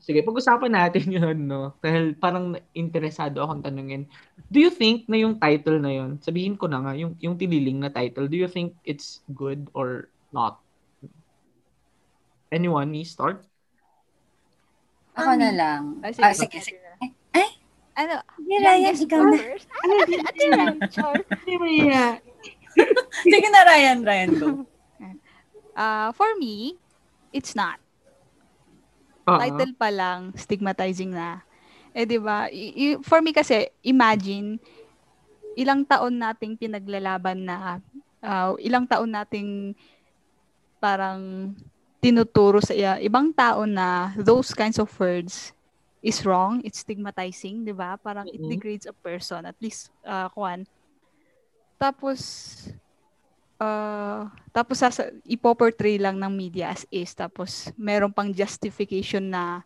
sige, 0.09 0.25
pag-usapan 0.25 0.73
natin 0.73 1.05
yun, 1.21 1.45
no? 1.45 1.77
Dahil 1.85 2.17
parang 2.17 2.57
interesado 2.73 3.45
akong 3.45 3.61
tanungin. 3.61 4.09
Do 4.49 4.57
you 4.57 4.73
think 4.73 5.05
na 5.05 5.21
yung 5.21 5.37
title 5.37 5.77
na 5.77 5.93
yun, 5.93 6.17
sabihin 6.25 6.57
ko 6.57 6.65
na 6.65 6.81
nga, 6.81 6.97
yung, 6.97 7.13
yung 7.21 7.37
tiniling 7.37 7.77
na 7.77 7.93
title, 7.93 8.25
do 8.25 8.41
you 8.41 8.49
think 8.49 8.73
it's 8.89 9.21
good 9.37 9.69
or 9.77 10.09
not? 10.33 10.65
Anyone, 12.49 12.89
me 12.89 13.05
start? 13.05 13.45
Ako 15.13 15.37
na 15.37 15.53
lang. 15.53 16.01
Ah, 16.01 16.09
Ah, 16.25 16.33
sige, 16.33 16.57
sige. 16.65 16.81
Ay, 17.37 17.61
Ano? 17.99 18.23
Hindi, 18.41 18.55
Ryan, 18.65 18.95
ikaw 18.95 19.21
na. 19.27 19.39
Ano? 19.83 19.93
Ate 20.25 20.45
Ryan, 20.49 20.77
char. 20.89 21.19
Sige 23.27 23.47
na, 23.51 23.61
Ryan. 23.67 23.99
Ryan, 24.07 24.31
go. 24.41 24.49
Ah, 25.79 26.11
for 26.11 26.27
me, 26.43 26.75
it's 27.31 27.55
not. 27.55 27.79
Oo. 29.29 29.39
Title 29.39 29.75
pa 29.77 29.89
lang, 29.93 30.33
stigmatizing 30.33 31.13
na. 31.13 31.45
Eh, 31.93 32.05
di 32.09 32.17
ba? 32.17 32.49
I- 32.49 32.75
i- 32.95 32.99
for 33.05 33.21
me 33.21 33.33
kasi, 33.33 33.69
imagine, 33.83 34.57
ilang 35.53 35.83
taon 35.85 36.17
nating 36.17 36.55
pinaglalaban 36.57 37.45
na, 37.45 37.83
ah, 38.23 38.55
ilang 38.57 38.87
taon 38.87 39.11
nating 39.11 39.75
parang 40.79 41.53
tinuturo 41.99 42.63
sa 42.63 42.71
i- 42.71 43.03
ibang 43.03 43.35
tao 43.35 43.67
na 43.67 44.15
those 44.15 44.55
kinds 44.55 44.79
of 44.79 44.87
words 45.03 45.51
is 45.99 46.23
wrong, 46.23 46.63
it's 46.63 46.87
stigmatizing, 46.87 47.67
di 47.67 47.75
ba? 47.75 47.99
Parang 47.99 48.31
it 48.31 48.39
Mhm. 48.39 48.55
degrades 48.55 48.87
a 48.87 48.95
person, 48.95 49.43
at 49.43 49.59
least, 49.59 49.91
uh, 50.07 50.31
kuan. 50.31 50.63
Tapos, 51.75 52.19
uh, 53.63 54.27
tapos 54.51 54.83
sasa, 54.83 55.11
ipoportray 55.23 55.99
lang 56.01 56.19
ng 56.19 56.33
media 56.33 56.73
as 56.75 56.83
is, 56.91 57.15
tapos 57.15 57.71
meron 57.79 58.11
pang 58.11 58.31
justification 58.31 59.31
na, 59.31 59.63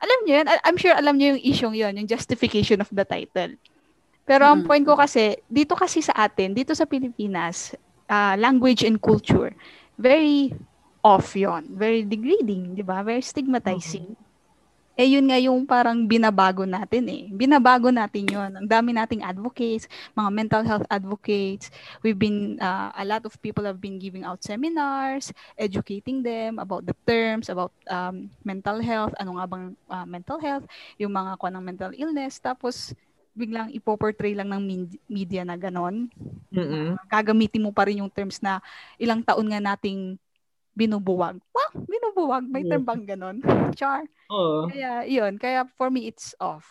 alam 0.00 0.18
niyo 0.24 0.40
yun, 0.40 0.48
I- 0.48 0.64
I'm 0.68 0.76
sure 0.80 0.92
alam 0.96 1.16
niyo 1.16 1.36
yung 1.36 1.44
issue 1.44 1.72
yun, 1.72 1.96
yung 1.96 2.08
justification 2.08 2.80
of 2.80 2.90
the 2.92 3.04
title. 3.04 3.56
Pero 4.28 4.44
ang 4.44 4.62
Mhm. 4.62 4.68
point 4.68 4.84
ko 4.84 4.94
kasi, 4.96 5.36
dito 5.48 5.72
kasi 5.76 6.04
sa 6.04 6.12
atin, 6.16 6.52
dito 6.52 6.76
sa 6.76 6.84
Pilipinas, 6.84 7.72
ah, 8.08 8.36
language 8.36 8.84
and 8.84 9.00
culture, 9.00 9.52
very 9.96 10.52
off 11.00 11.32
yon 11.32 11.64
Very 11.72 12.04
degrading, 12.04 12.76
di 12.76 12.84
ba? 12.84 13.00
Very 13.00 13.24
stigmatizing. 13.24 14.19
Eh, 15.00 15.16
yun 15.16 15.32
nga 15.32 15.40
yung 15.40 15.64
parang 15.64 16.04
binabago 16.04 16.68
natin 16.68 17.08
eh. 17.08 17.32
Binabago 17.32 17.88
natin 17.88 18.28
yon 18.28 18.52
Ang 18.52 18.68
dami 18.68 18.92
nating 18.92 19.24
advocates, 19.24 19.88
mga 20.12 20.28
mental 20.28 20.60
health 20.60 20.84
advocates. 20.92 21.72
We've 22.04 22.20
been, 22.20 22.60
uh, 22.60 22.92
a 22.92 23.08
lot 23.08 23.24
of 23.24 23.32
people 23.40 23.64
have 23.64 23.80
been 23.80 23.96
giving 23.96 24.28
out 24.28 24.44
seminars, 24.44 25.32
educating 25.56 26.20
them 26.20 26.60
about 26.60 26.84
the 26.84 26.92
terms, 27.08 27.48
about 27.48 27.72
um, 27.88 28.28
mental 28.44 28.76
health, 28.84 29.16
ano 29.16 29.40
nga 29.40 29.48
bang 29.48 29.66
uh, 29.88 30.04
mental 30.04 30.36
health, 30.36 30.68
yung 31.00 31.16
mga 31.16 31.40
kuha 31.40 31.48
ng 31.48 31.64
mental 31.64 31.96
illness. 31.96 32.36
Tapos, 32.36 32.92
biglang 33.32 33.72
ipoportray 33.72 34.36
lang 34.36 34.52
ng 34.52 34.84
media 35.08 35.48
na 35.48 35.56
ganon. 35.56 36.12
Mm-mm. 36.52 37.00
Gagamitin 37.08 37.64
mo 37.64 37.72
pa 37.72 37.88
rin 37.88 38.04
yung 38.04 38.12
terms 38.12 38.36
na 38.44 38.60
ilang 39.00 39.24
taon 39.24 39.48
nga 39.48 39.64
nating 39.64 40.20
binubuwag. 40.74 41.38
Wow, 41.50 41.72
binubuwag. 41.86 42.44
May 42.46 42.64
term 42.66 42.84
bang 42.86 43.04
ganon? 43.06 43.42
Char. 43.78 44.06
Oo. 44.30 44.70
Kaya, 44.70 45.04
yun. 45.06 45.36
Kaya 45.36 45.66
for 45.76 45.90
me, 45.90 46.06
it's 46.06 46.34
off. 46.38 46.66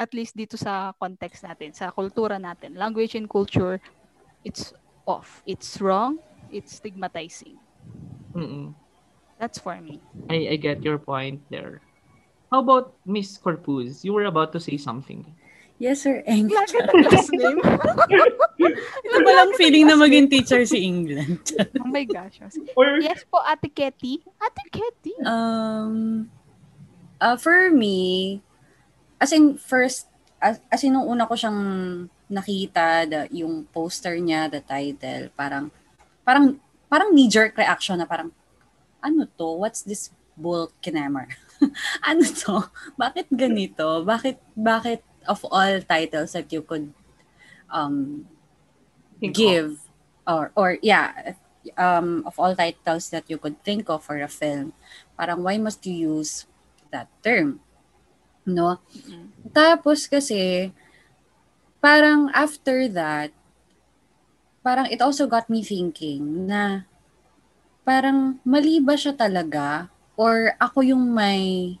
At 0.00 0.16
least 0.16 0.32
dito 0.38 0.56
sa 0.56 0.96
context 0.96 1.44
natin, 1.44 1.76
sa 1.76 1.92
kultura 1.92 2.40
natin. 2.40 2.78
Language 2.78 3.20
and 3.20 3.28
culture, 3.28 3.82
it's 4.46 4.72
off. 5.04 5.44
It's 5.44 5.76
wrong. 5.82 6.18
It's 6.48 6.80
stigmatizing. 6.80 7.60
Mm-mm. 8.32 8.74
That's 9.38 9.58
for 9.58 9.76
me. 9.80 10.00
I, 10.28 10.52
I 10.52 10.56
get 10.56 10.84
your 10.84 10.98
point 10.98 11.40
there. 11.48 11.80
How 12.50 12.60
about 12.60 12.98
Miss 13.06 13.38
Corpus? 13.38 14.04
You 14.04 14.12
were 14.12 14.26
about 14.26 14.52
to 14.52 14.60
say 14.60 14.76
something. 14.76 15.24
Yes, 15.80 16.04
sir. 16.04 16.20
Eng. 16.28 16.52
Last 16.52 17.32
name. 17.32 17.56
Ano 19.10 19.24
ba 19.24 19.32
lang 19.32 19.56
feeling 19.56 19.88
na 19.88 19.96
maging 19.96 20.28
teacher 20.28 20.60
si 20.68 20.84
England? 20.84 21.40
oh 21.80 21.88
my 21.88 22.04
gosh. 22.04 22.36
Or, 22.76 23.00
Yes 23.00 23.24
po, 23.24 23.40
Ate 23.40 23.72
Ketty. 23.72 24.20
Ate 24.20 24.64
Ketty. 24.68 25.16
Um, 25.24 26.28
uh, 27.16 27.40
for 27.40 27.72
me, 27.72 28.38
as 29.16 29.32
in 29.32 29.56
first, 29.56 30.12
as, 30.36 30.60
as 30.68 30.84
in 30.84 30.92
nung 30.92 31.08
una 31.08 31.24
ko 31.24 31.32
siyang 31.32 31.60
nakita, 32.28 33.08
the, 33.08 33.20
yung 33.32 33.64
poster 33.72 34.20
niya, 34.20 34.52
the 34.52 34.60
title, 34.60 35.32
parang, 35.32 35.72
parang, 36.20 36.60
parang 36.92 37.16
knee-jerk 37.16 37.56
reaction 37.56 37.96
na 37.96 38.04
parang, 38.04 38.28
ano 39.00 39.24
to? 39.40 39.56
What's 39.56 39.80
this 39.80 40.12
bull 40.36 40.68
kinammer? 40.84 41.32
ano 42.08 42.20
to? 42.20 42.68
Bakit 43.00 43.32
ganito? 43.32 44.04
Bakit, 44.04 44.36
bakit 44.52 45.00
of 45.28 45.44
all 45.48 45.80
titles 45.82 46.32
that 46.32 46.52
you 46.52 46.62
could 46.62 46.92
um, 47.70 48.26
think 49.20 49.36
give 49.36 49.78
or 50.26 50.52
or 50.56 50.78
yeah 50.82 51.34
um 51.76 52.22
of 52.26 52.38
all 52.38 52.56
titles 52.56 53.10
that 53.10 53.24
you 53.28 53.36
could 53.36 53.56
think 53.64 53.88
of 53.88 54.02
for 54.04 54.16
a 54.20 54.28
film 54.28 54.72
parang 55.16 55.42
why 55.42 55.58
must 55.58 55.84
you 55.84 56.16
use 56.16 56.46
that 56.90 57.08
term 57.22 57.60
no? 58.48 58.80
Tapos 59.52 60.08
kasi 60.08 60.72
parang 61.80 62.28
after 62.36 62.88
that 62.92 63.32
parang 64.60 64.88
it 64.92 65.00
also 65.00 65.24
got 65.24 65.48
me 65.48 65.64
thinking 65.64 66.44
na 66.44 66.84
parang 67.88 68.36
mali 68.44 68.76
ba 68.76 68.92
siya 68.92 69.16
talaga 69.16 69.88
or 70.20 70.52
ako 70.60 70.84
yung 70.84 71.16
may 71.16 71.80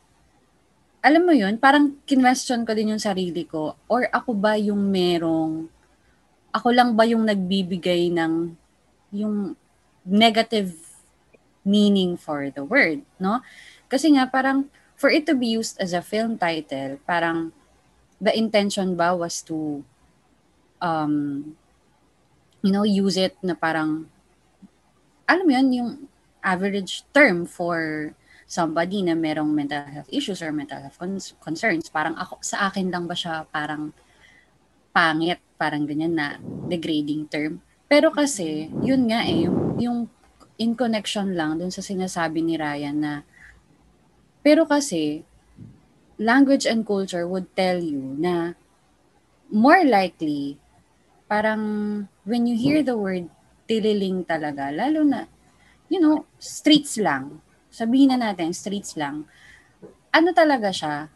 alam 1.00 1.22
mo 1.24 1.32
yun, 1.32 1.56
parang 1.56 1.96
kinwestiyon 2.04 2.68
ko 2.68 2.76
din 2.76 2.92
yung 2.92 3.02
sarili 3.02 3.48
ko, 3.48 3.76
or 3.88 4.04
ako 4.12 4.36
ba 4.36 4.60
yung 4.60 4.92
merong, 4.92 5.68
ako 6.52 6.68
lang 6.76 6.92
ba 6.92 7.08
yung 7.08 7.24
nagbibigay 7.24 8.12
ng, 8.12 8.52
yung 9.16 9.56
negative 10.04 10.76
meaning 11.64 12.20
for 12.20 12.52
the 12.52 12.64
word, 12.64 13.00
no? 13.16 13.40
Kasi 13.88 14.12
nga, 14.12 14.28
parang, 14.28 14.68
for 14.96 15.08
it 15.08 15.24
to 15.24 15.32
be 15.32 15.48
used 15.56 15.80
as 15.80 15.96
a 15.96 16.04
film 16.04 16.36
title, 16.36 17.00
parang, 17.08 17.52
the 18.20 18.32
intention 18.36 18.92
ba 18.92 19.16
was 19.16 19.40
to, 19.40 19.80
um, 20.84 21.56
you 22.60 22.68
know, 22.68 22.84
use 22.84 23.16
it 23.16 23.32
na 23.40 23.56
parang, 23.56 24.04
alam 25.24 25.44
mo 25.48 25.52
yun, 25.56 25.68
yung 25.72 25.90
average 26.44 27.08
term 27.16 27.48
for 27.48 28.12
somebody 28.50 29.06
na 29.06 29.14
merong 29.14 29.46
mental 29.46 29.86
health 29.86 30.10
issues 30.10 30.42
or 30.42 30.50
mental 30.50 30.82
health 30.82 30.98
con- 30.98 31.38
concerns, 31.38 31.86
parang 31.86 32.18
ako, 32.18 32.42
sa 32.42 32.66
akin 32.66 32.90
lang 32.90 33.06
ba 33.06 33.14
siya 33.14 33.46
parang 33.46 33.94
pangit, 34.90 35.38
parang 35.54 35.86
ganyan 35.86 36.18
na 36.18 36.42
degrading 36.66 37.30
term. 37.30 37.62
Pero 37.86 38.10
kasi, 38.10 38.66
yun 38.82 39.06
nga 39.06 39.22
eh, 39.22 39.46
yung, 39.46 39.78
yung 39.78 39.98
in 40.58 40.74
connection 40.74 41.38
lang 41.38 41.62
dun 41.62 41.70
sa 41.70 41.78
sinasabi 41.78 42.42
ni 42.42 42.58
Ryan 42.58 42.98
na, 42.98 43.14
pero 44.42 44.66
kasi, 44.66 45.22
language 46.18 46.66
and 46.66 46.82
culture 46.82 47.30
would 47.30 47.46
tell 47.54 47.78
you 47.78 48.18
na 48.18 48.58
more 49.46 49.86
likely, 49.86 50.58
parang 51.30 51.62
when 52.26 52.50
you 52.50 52.58
hear 52.58 52.82
the 52.82 52.98
word 52.98 53.30
tililing 53.70 54.26
talaga, 54.26 54.74
lalo 54.74 55.06
na, 55.06 55.30
you 55.86 56.02
know, 56.02 56.26
streets 56.42 56.98
lang, 56.98 57.38
sabihin 57.70 58.12
na 58.12 58.18
natin, 58.18 58.52
streets 58.52 58.98
lang, 58.98 59.24
ano 60.10 60.34
talaga 60.34 60.74
siya, 60.74 61.08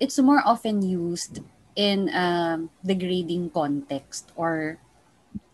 it's 0.00 0.16
more 0.18 0.40
often 0.42 0.80
used 0.80 1.44
in 1.76 2.08
a 2.10 2.58
degrading 2.82 3.52
context 3.52 4.32
or 4.34 4.80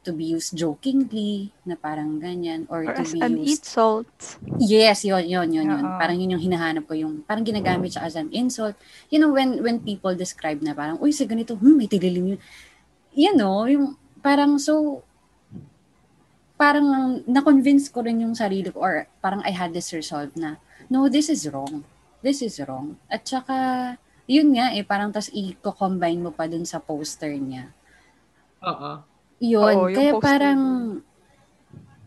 to 0.07 0.15
be 0.15 0.39
used 0.39 0.55
jokingly 0.55 1.51
na 1.67 1.75
parang 1.75 2.23
ganyan 2.23 2.63
or, 2.71 2.87
Or 2.87 2.95
to 2.95 3.03
as 3.03 3.11
be 3.11 3.19
an 3.19 3.43
used 3.43 3.67
insult. 3.67 4.39
Yes, 4.63 5.03
yun, 5.03 5.27
yun, 5.27 5.51
yun. 5.51 5.67
Oo. 5.67 5.99
Parang 5.99 6.15
yun 6.15 6.39
yung 6.39 6.45
hinahanap 6.47 6.87
ko, 6.87 6.95
yung 6.95 7.27
parang 7.27 7.43
ginagamit 7.43 7.91
siya 7.99 8.07
as 8.07 8.15
an 8.15 8.31
insult. 8.31 8.79
You 9.11 9.19
know, 9.19 9.35
when 9.35 9.59
when 9.67 9.83
people 9.83 10.15
describe 10.15 10.63
na 10.63 10.79
parang, 10.79 11.03
uy, 11.03 11.11
sa 11.11 11.27
ganito, 11.27 11.59
hmm, 11.59 11.75
may 11.75 11.91
tililim 11.91 12.39
yun. 12.39 12.41
You 13.19 13.35
know, 13.35 13.67
yung 13.67 13.99
parang 14.23 14.63
so, 14.63 15.03
parang 16.57 17.21
na-convince 17.29 17.93
ko 17.93 18.01
rin 18.01 18.25
yung 18.25 18.33
sarili 18.33 18.73
ko 18.73 18.81
or 18.81 18.95
parang 19.21 19.45
I 19.45 19.53
had 19.53 19.77
this 19.77 19.93
resolve 19.93 20.33
na, 20.41 20.57
no, 20.89 21.07
this 21.13 21.29
is 21.29 21.45
wrong. 21.53 21.85
This 22.25 22.41
is 22.41 22.57
wrong. 22.65 22.97
At 23.13 23.29
saka, 23.29 23.57
yun 24.25 24.57
nga 24.57 24.73
eh, 24.73 24.83
parang 24.83 25.13
tas 25.13 25.29
i-combine 25.31 26.19
mo 26.19 26.33
pa 26.33 26.49
dun 26.49 26.65
sa 26.65 26.81
poster 26.81 27.31
niya. 27.37 27.71
Oo. 28.65 29.05
Yun, 29.37 29.77
Oo, 29.77 29.87
yung 29.93 29.97
kaya 30.01 30.13
poster. 30.17 30.25
parang, 30.25 30.61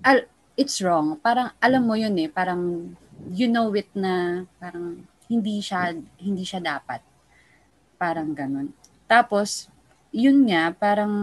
al- 0.02 0.30
it's 0.58 0.82
wrong. 0.82 1.22
Parang, 1.22 1.54
alam 1.62 1.86
mo 1.86 1.94
yun 1.94 2.18
eh, 2.18 2.28
parang, 2.28 2.92
you 3.30 3.46
know 3.46 3.70
it 3.78 3.88
na, 3.94 4.44
parang, 4.58 5.06
hindi 5.30 5.62
siya, 5.62 5.94
hindi 6.18 6.42
siya 6.42 6.58
dapat. 6.58 7.06
Parang 8.02 8.34
ganun. 8.34 8.74
Tapos, 9.06 9.70
yun 10.10 10.50
nga, 10.50 10.74
parang, 10.74 11.14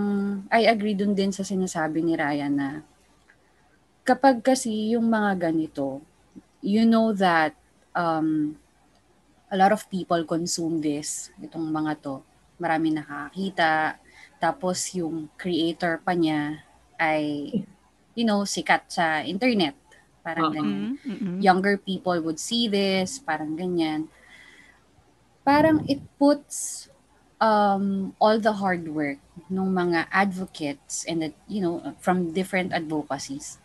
I 0.46 0.70
agree 0.70 0.94
dun 0.94 1.18
din 1.18 1.34
sa 1.34 1.42
sinasabi 1.42 2.06
ni 2.06 2.14
Ryan 2.14 2.54
na, 2.54 2.70
kapag 4.06 4.38
kasi 4.40 4.94
yung 4.94 5.10
mga 5.10 5.50
ganito, 5.50 5.98
you 6.62 6.86
know 6.86 7.10
that, 7.10 7.58
um, 7.90 8.54
a 9.50 9.56
lot 9.58 9.74
of 9.74 9.82
people 9.90 10.22
consume 10.22 10.78
this, 10.78 11.34
itong 11.42 11.66
mga 11.66 11.98
to. 12.02 12.22
Marami 12.62 12.94
nakakita, 12.94 13.98
tapos 14.38 14.94
yung 14.94 15.26
creator 15.34 15.98
pa 15.98 16.14
niya 16.14 16.62
ay, 16.96 17.50
you 18.14 18.24
know, 18.24 18.46
sikat 18.46 18.86
sa 18.88 19.26
internet. 19.26 19.74
Parang 20.22 20.50
Oo. 20.50 20.54
ganyan. 20.54 20.98
Mm. 21.04 21.38
Younger 21.42 21.76
people 21.78 22.18
would 22.22 22.38
see 22.38 22.66
this, 22.66 23.18
parang 23.22 23.54
ganyan. 23.54 24.10
Parang 25.46 25.86
it 25.86 26.02
puts 26.18 26.88
um, 27.38 28.16
all 28.18 28.40
the 28.40 28.58
hard 28.58 28.88
work 28.90 29.20
ng 29.46 29.70
mga 29.70 30.10
advocates 30.10 31.06
and, 31.06 31.22
that, 31.22 31.34
you 31.46 31.62
know, 31.62 31.94
from 32.02 32.34
different 32.34 32.74
advocacies. 32.74 33.62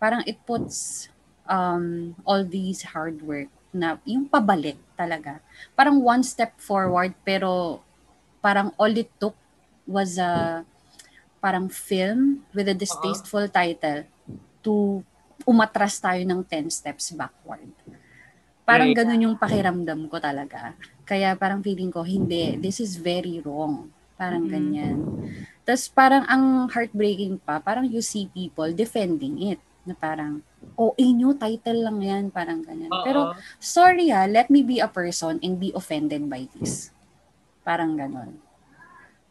Parang 0.00 0.22
it 0.26 0.38
puts 0.44 1.08
um, 1.48 2.14
all 2.24 2.44
these 2.44 2.82
hard 2.94 3.22
work 3.24 3.48
na 3.74 3.98
yung 4.06 4.30
pabalik 4.30 4.78
talaga. 4.94 5.42
Parang 5.74 5.98
one 5.98 6.22
step 6.22 6.54
forward 6.62 7.14
pero 7.26 7.82
parang 8.44 8.70
all 8.78 8.92
it 8.94 9.10
took 9.18 9.34
was 9.88 10.16
a 10.20 10.62
parang 11.42 11.68
film 11.68 12.44
with 12.56 12.68
a 12.70 12.76
distasteful 12.76 13.44
title 13.50 14.04
to 14.64 15.04
umatras 15.44 16.00
tayo 16.00 16.22
ng 16.24 16.40
10 16.46 16.70
steps 16.72 17.12
backward. 17.12 17.68
Parang 18.64 18.96
Right. 18.96 18.96
ganun 18.96 19.24
yung 19.28 19.36
pakiramdam 19.36 20.08
ko 20.08 20.16
talaga. 20.16 20.72
Kaya 21.04 21.36
parang 21.36 21.60
feeling 21.60 21.92
ko, 21.92 22.00
hindi, 22.00 22.56
this 22.56 22.80
is 22.80 22.96
very 22.96 23.44
wrong. 23.44 23.92
Parang 24.16 24.48
Mhm. 24.48 24.52
ganyan. 24.52 24.96
Tapos 25.68 25.84
parang 25.92 26.24
ang 26.28 26.68
heartbreaking 26.72 27.40
pa, 27.44 27.60
parang 27.60 27.84
you 27.88 28.00
see 28.00 28.28
people 28.32 28.72
defending 28.72 29.52
it. 29.52 29.60
Na 29.84 29.92
parang, 29.92 30.40
oh, 30.80 30.96
inyo, 30.96 31.36
title 31.36 31.84
lang 31.84 31.98
yan. 32.00 32.24
Parang 32.32 32.64
ganyan. 32.64 32.88
Oo. 32.88 33.04
Pero 33.04 33.20
sorry 33.60 34.08
ha, 34.10 34.24
let 34.24 34.48
me 34.48 34.64
be 34.64 34.80
a 34.80 34.88
person 34.88 35.36
and 35.44 35.60
be 35.60 35.70
offended 35.76 36.28
by 36.28 36.48
this. 36.56 36.90
Parang 37.64 37.96
ganon. 37.96 38.40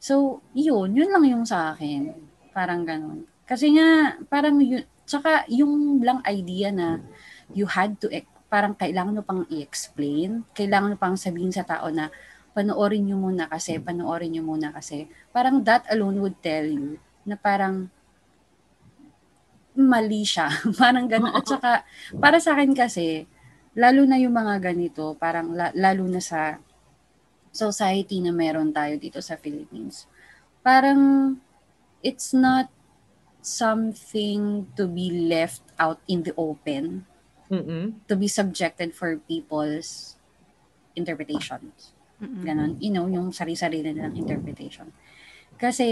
So, 0.04 0.44
yun, 0.52 0.94
yun 0.94 1.10
lang 1.10 1.26
yung 1.26 1.46
sa 1.48 1.74
akin. 1.74 2.12
Parang 2.52 2.84
ganon. 2.84 3.24
Kasi 3.48 3.72
nga, 3.76 4.20
parang 4.28 4.60
yun, 4.60 4.84
tsaka 5.04 5.48
yung 5.52 6.04
lang 6.04 6.20
idea 6.28 6.72
na 6.72 7.00
you 7.52 7.68
had 7.68 7.96
to, 8.00 8.08
e- 8.12 8.28
parang 8.52 8.78
kailangan 8.78 9.18
mo 9.18 9.24
pang 9.26 9.44
i-explain, 9.50 10.46
kailangan 10.54 10.94
mo 10.94 10.98
pang 11.00 11.18
sabihin 11.18 11.50
sa 11.50 11.66
tao 11.66 11.90
na 11.90 12.14
panoorin 12.54 13.10
nyo 13.10 13.18
muna 13.18 13.50
kasi, 13.50 13.82
panoorin 13.82 14.38
nyo 14.38 14.44
muna 14.46 14.70
kasi. 14.70 15.10
Parang 15.34 15.66
that 15.66 15.84
alone 15.90 16.22
would 16.22 16.38
tell 16.46 16.64
you 16.64 17.02
na 17.26 17.34
parang 17.34 17.90
mali 19.78 20.24
siya. 20.26 20.50
parang 20.82 21.10
gano'n. 21.10 21.34
At 21.34 21.46
saka, 21.46 21.72
para 22.18 22.38
sa 22.38 22.54
akin 22.58 22.74
kasi, 22.74 23.26
lalo 23.74 24.06
na 24.06 24.22
yung 24.22 24.34
mga 24.34 24.74
ganito, 24.74 25.18
parang 25.18 25.54
la- 25.54 25.74
lalo 25.74 26.06
na 26.06 26.22
sa 26.22 26.62
society 27.54 28.18
na 28.22 28.34
meron 28.34 28.74
tayo 28.74 28.98
dito 28.98 29.22
sa 29.22 29.38
Philippines. 29.38 30.10
Parang, 30.66 31.36
it's 32.02 32.34
not 32.34 32.70
something 33.44 34.72
to 34.74 34.88
be 34.88 35.28
left 35.30 35.62
out 35.78 36.00
in 36.08 36.24
the 36.24 36.34
open, 36.40 37.06
Mm-mm. 37.52 37.94
to 38.08 38.16
be 38.16 38.26
subjected 38.26 38.96
for 38.96 39.20
people's 39.30 40.18
interpretations. 40.96 41.94
Ganon. 42.24 42.80
You 42.80 42.92
know, 42.96 43.06
yung 43.12 43.36
sarili-sarili 43.36 43.92
nilang 43.92 44.16
interpretation. 44.16 44.88
Kasi, 45.60 45.88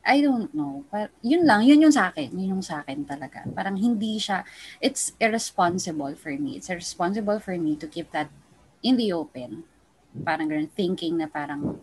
I 0.00 0.24
don't 0.24 0.48
know. 0.56 0.84
Par- 0.88 1.12
yun 1.20 1.44
lang, 1.44 1.64
yun 1.68 1.84
yung 1.84 1.92
sa 1.92 2.08
akin. 2.08 2.32
Yun 2.32 2.58
yung 2.58 2.64
sa 2.64 2.80
akin 2.80 3.04
talaga. 3.04 3.44
Parang 3.52 3.76
hindi 3.76 4.16
siya, 4.16 4.44
it's 4.80 5.12
irresponsible 5.20 6.16
for 6.16 6.32
me. 6.34 6.56
It's 6.56 6.72
irresponsible 6.72 7.38
for 7.38 7.56
me 7.60 7.76
to 7.76 7.86
keep 7.86 8.08
that 8.16 8.32
in 8.80 8.96
the 8.96 9.12
open. 9.12 9.68
Parang 10.24 10.48
ganun, 10.48 10.72
thinking 10.72 11.20
na 11.20 11.28
parang 11.28 11.78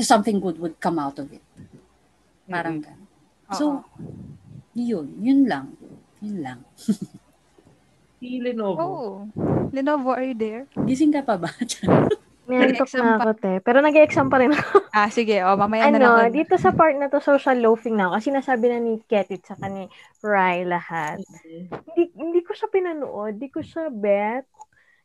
something 0.00 0.40
good 0.40 0.56
would 0.56 0.80
come 0.80 0.96
out 0.96 1.20
of 1.20 1.28
it. 1.30 1.44
Parang 2.48 2.80
ganun. 2.80 3.06
So, 3.52 3.84
yun. 4.72 5.20
Yun 5.20 5.44
lang. 5.44 5.76
Yun 6.24 6.38
lang. 6.40 6.60
Si 8.20 8.36
Lenovo. 8.36 8.84
Oh. 8.84 9.12
Lenovo, 9.72 10.12
are 10.12 10.28
you 10.28 10.36
there? 10.36 10.68
Gising 10.84 11.08
ka 11.08 11.24
pa 11.24 11.40
ba? 11.40 11.48
Nantok 12.58 12.90
na 12.98 13.02
pa. 13.04 13.14
ako, 13.22 13.30
te. 13.38 13.52
Pero 13.62 13.78
nag-exam 13.78 14.26
pa 14.26 14.42
rin 14.42 14.50
ako. 14.50 14.90
Ah, 14.90 15.06
sige. 15.06 15.38
Oh, 15.46 15.54
mamaya 15.54 15.86
na 15.92 16.02
lang. 16.02 16.16
ano, 16.26 16.34
dito 16.34 16.58
sa 16.58 16.74
part 16.74 16.98
na 16.98 17.06
to, 17.06 17.22
social 17.22 17.62
loafing 17.62 17.94
na 17.94 18.10
ako. 18.10 18.12
Kasi 18.18 18.28
nasabi 18.34 18.66
na 18.72 18.82
ni 18.82 18.98
Ketit 19.06 19.46
sa 19.46 19.54
ni 19.70 19.86
Rai 20.24 20.66
lahat. 20.66 21.22
Hindi, 21.46 22.10
hindi 22.18 22.40
ko 22.42 22.50
siya 22.56 22.66
pinanood. 22.66 23.38
Hindi 23.38 23.48
ko 23.54 23.62
siya 23.62 23.86
bet. 23.92 24.50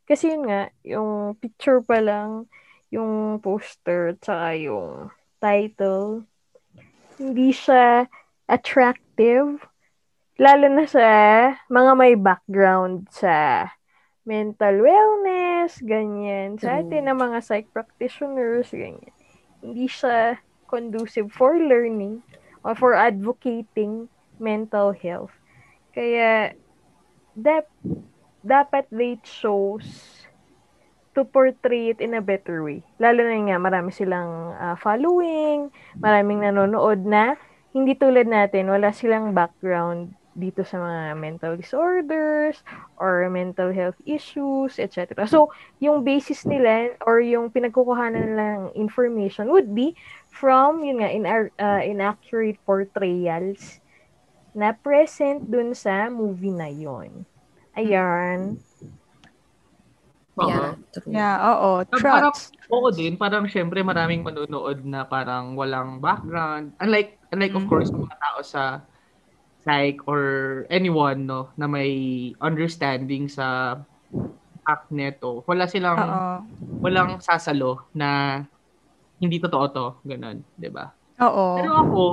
Kasi 0.06 0.34
yun 0.34 0.50
nga, 0.50 0.70
yung 0.82 1.38
picture 1.38 1.82
pa 1.82 2.02
lang, 2.02 2.50
yung 2.94 3.42
poster, 3.42 4.14
tsaka 4.22 4.54
yung 4.58 5.10
title, 5.42 6.26
hindi 7.18 7.50
siya 7.50 8.06
attractive. 8.46 9.62
Lalo 10.38 10.66
na 10.68 10.86
sa 10.86 11.08
mga 11.72 11.92
may 11.98 12.14
background 12.14 13.08
sa 13.10 13.70
mental 14.28 14.82
wellness, 14.82 15.55
ganyan. 15.82 16.58
Sa 16.62 16.82
atin 16.82 17.10
na 17.10 17.16
mga 17.16 17.42
psych 17.42 17.70
practitioners, 17.74 18.70
ganyan. 18.70 19.14
Hindi 19.60 19.90
siya 19.90 20.38
conducive 20.70 21.30
for 21.34 21.58
learning 21.58 22.22
or 22.66 22.74
for 22.74 22.94
advocating 22.98 24.10
mental 24.38 24.92
health. 24.94 25.34
Kaya, 25.96 26.54
dap, 27.38 27.70
dapat 28.46 28.86
they 28.92 29.18
chose 29.24 30.26
to 31.16 31.24
portray 31.24 31.96
it 31.96 32.04
in 32.04 32.14
a 32.14 32.22
better 32.22 32.62
way. 32.62 32.84
Lalo 33.00 33.24
na 33.24 33.40
nga, 33.40 33.58
marami 33.58 33.90
silang 33.96 34.52
ah, 34.60 34.76
following, 34.76 35.72
maraming 35.98 36.44
nanonood 36.44 37.08
na 37.08 37.40
hindi 37.72 37.96
tulad 37.96 38.28
natin, 38.28 38.72
wala 38.72 38.92
silang 38.92 39.32
background 39.32 40.16
dito 40.36 40.68
sa 40.68 40.78
mga 40.78 41.02
mental 41.16 41.54
disorders 41.56 42.60
or 43.00 43.26
mental 43.32 43.72
health 43.72 43.96
issues, 44.04 44.76
etc. 44.78 45.24
So, 45.26 45.50
yung 45.80 46.04
basis 46.04 46.44
nila 46.44 46.94
or 47.08 47.24
yung 47.24 47.50
pinagkukuhanan 47.56 48.36
ng 48.36 48.60
information 48.76 49.48
would 49.50 49.72
be 49.72 49.96
from, 50.28 50.84
yun 50.84 51.00
nga, 51.00 51.10
in, 51.10 51.24
uh, 51.26 51.82
inaccurate 51.82 52.60
portrayals 52.68 53.80
na 54.52 54.76
present 54.76 55.48
dun 55.48 55.72
sa 55.72 56.12
movie 56.12 56.52
na 56.52 56.68
yon. 56.68 57.24
Ayan. 57.76 58.60
Oo. 60.36 60.48
Yeah, 60.52 60.72
true. 60.92 61.16
Yeah, 61.16 61.36
oo. 61.40 61.72
Ah, 61.88 62.00
Parang, 62.04 62.36
Trust. 62.36 62.52
oo 62.68 62.88
din, 62.92 63.16
parang 63.16 63.48
syempre 63.48 63.80
maraming 63.84 64.20
manonood 64.20 64.84
na 64.84 65.08
parang 65.08 65.56
walang 65.56 66.04
background. 66.04 66.76
Unlike, 66.84 67.24
unlike 67.32 67.56
of 67.56 67.64
Mm. 67.64 67.72
course, 67.72 67.88
mga 67.92 68.16
tao 68.20 68.40
sa 68.44 68.62
psych 69.66 70.06
or 70.06 70.22
anyone, 70.70 71.26
no, 71.26 71.50
na 71.58 71.66
may 71.66 72.32
understanding 72.38 73.26
sa 73.26 73.82
act 74.66 74.94
neto. 74.94 75.42
Wala 75.50 75.66
silang, 75.66 75.98
Oo. 75.98 76.34
walang 76.86 77.18
sasalo 77.18 77.90
na 77.98 78.42
hindi 79.18 79.42
totoo 79.42 79.66
to. 79.74 79.88
Ganon, 80.06 80.46
di 80.54 80.70
ba? 80.70 80.94
Oo. 81.26 81.58
Pero 81.58 81.72
ako, 81.74 82.04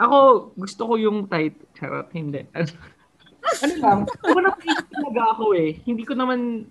ako, 0.00 0.18
gusto 0.56 0.82
ko 0.88 0.92
yung 0.96 1.28
title. 1.28 1.68
Charot, 1.76 2.08
hindi. 2.16 2.40
ano 3.64 3.74
lang, 3.80 3.98
ako 4.08 4.38
na 4.40 4.52
talaga 4.88 5.22
ako 5.36 5.44
eh. 5.56 5.76
Hindi 5.84 6.02
ko 6.08 6.16
naman, 6.16 6.68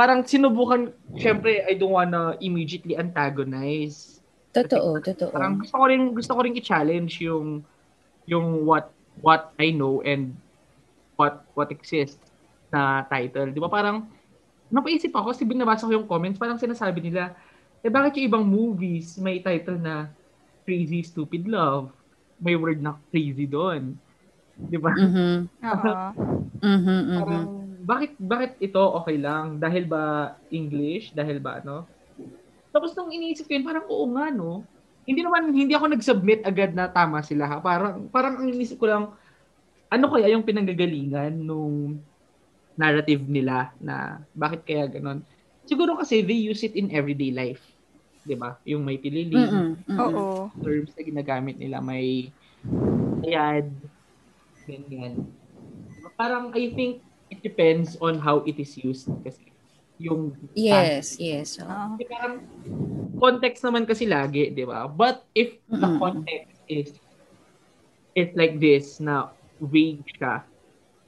parang 0.00 0.24
sinubukan, 0.24 0.92
syempre, 1.20 1.60
I 1.68 1.76
don't 1.76 1.92
wanna 1.92 2.40
immediately 2.40 2.96
antagonize. 2.96 4.24
Totoo, 4.52 5.00
totoo. 5.00 5.32
Parang 5.32 5.60
gusto 5.60 5.76
ko 5.80 5.84
rin, 5.88 6.02
gusto 6.12 6.32
ko 6.36 6.40
rin 6.44 6.56
i-challenge 6.56 7.24
yung, 7.24 7.64
yung 8.28 8.68
what, 8.68 8.92
what 9.20 9.52
I 9.60 9.74
know 9.74 10.00
and 10.00 10.32
what, 11.18 11.44
what 11.52 11.68
exists 11.68 12.22
na 12.72 13.04
title. 13.04 13.52
Di 13.52 13.60
ba 13.60 13.68
parang, 13.68 14.08
napaisip 14.72 15.12
ako, 15.12 15.36
kasi 15.36 15.44
binabasa 15.44 15.84
ko 15.84 15.92
yung 15.92 16.08
comments, 16.08 16.40
parang 16.40 16.56
sinasabi 16.56 17.04
nila, 17.04 17.36
eh 17.84 17.92
bakit 17.92 18.16
yung 18.16 18.28
ibang 18.32 18.44
movies 18.46 19.20
may 19.20 19.44
title 19.44 19.76
na 19.76 20.08
Crazy 20.64 21.04
Stupid 21.04 21.44
Love? 21.44 21.92
May 22.40 22.56
word 22.56 22.80
na 22.80 22.96
crazy 23.12 23.44
doon. 23.44 23.94
Di 24.56 24.78
ba? 24.80 24.90
Mhm. 24.96 25.46
Oo. 25.62 25.92
Mhm, 26.62 26.80
mhm. 26.88 27.18
Parang, 27.22 27.46
bakit, 27.82 28.10
bakit 28.18 28.52
ito 28.62 28.80
okay 28.80 29.18
lang? 29.18 29.58
Dahil 29.58 29.84
ba 29.86 30.34
English? 30.48 31.12
Dahil 31.12 31.42
ba 31.42 31.60
ano? 31.60 31.86
Tapos 32.72 32.96
nung 32.96 33.12
iniisip 33.12 33.46
ko 33.46 33.52
yun, 33.52 33.66
parang 33.66 33.84
oo 33.90 34.06
nga, 34.16 34.32
no? 34.32 34.64
Hindi 35.02 35.20
naman, 35.26 35.50
hindi 35.50 35.74
ako 35.74 35.86
nag-submit 35.92 36.46
agad 36.46 36.72
na 36.72 36.86
tama 36.86 37.20
sila. 37.26 37.46
Ha? 37.50 37.56
Parang, 37.58 38.06
parang 38.08 38.38
ang 38.38 38.46
iniisip 38.48 38.78
ko 38.78 38.86
lang, 38.86 39.04
ano 39.92 40.04
kaya 40.08 40.32
yung 40.32 40.46
pinanggagalingan 40.46 41.36
nung 41.36 42.00
narrative 42.80 43.28
nila 43.28 43.76
na 43.76 44.24
bakit 44.32 44.64
kaya 44.64 44.88
ganon? 44.88 45.20
Siguro 45.68 46.00
kasi 46.00 46.24
they 46.24 46.48
use 46.48 46.64
it 46.64 46.72
in 46.72 46.88
everyday 46.88 47.28
life. 47.28 47.60
'Di 48.24 48.34
ba? 48.38 48.56
Yung 48.64 48.82
may 48.88 48.96
pilili. 48.96 49.36
Oo. 49.92 50.48
terms 50.64 50.96
na 50.96 51.02
ginagamit 51.04 51.60
nila, 51.60 51.84
may 51.84 52.32
ayad, 53.26 53.68
ganyan. 54.64 55.28
Parang 56.16 56.54
I 56.56 56.72
think 56.72 57.04
it 57.28 57.44
depends 57.44 58.00
on 58.00 58.16
how 58.16 58.40
it 58.48 58.56
is 58.56 58.72
used 58.80 59.12
kasi 59.20 59.51
yung 60.02 60.34
Yes, 60.58 61.16
yes. 61.22 61.62
oo. 61.62 61.70
Oo. 61.70 61.94
kasi 61.96 62.04
parang 62.10 62.34
context 63.22 63.62
naman 63.62 63.86
kasi 63.86 64.04
lagi, 64.10 64.50
'di 64.50 64.66
ba? 64.66 64.90
But 64.90 65.22
if 65.32 65.54
the 65.70 65.78
Mm-mm. 65.78 65.98
context 66.02 66.58
is 66.66 66.90
is 68.12 68.30
like 68.36 68.60
this 68.60 69.00
na 69.00 69.32
vague 69.56 70.04
siya 70.18 70.44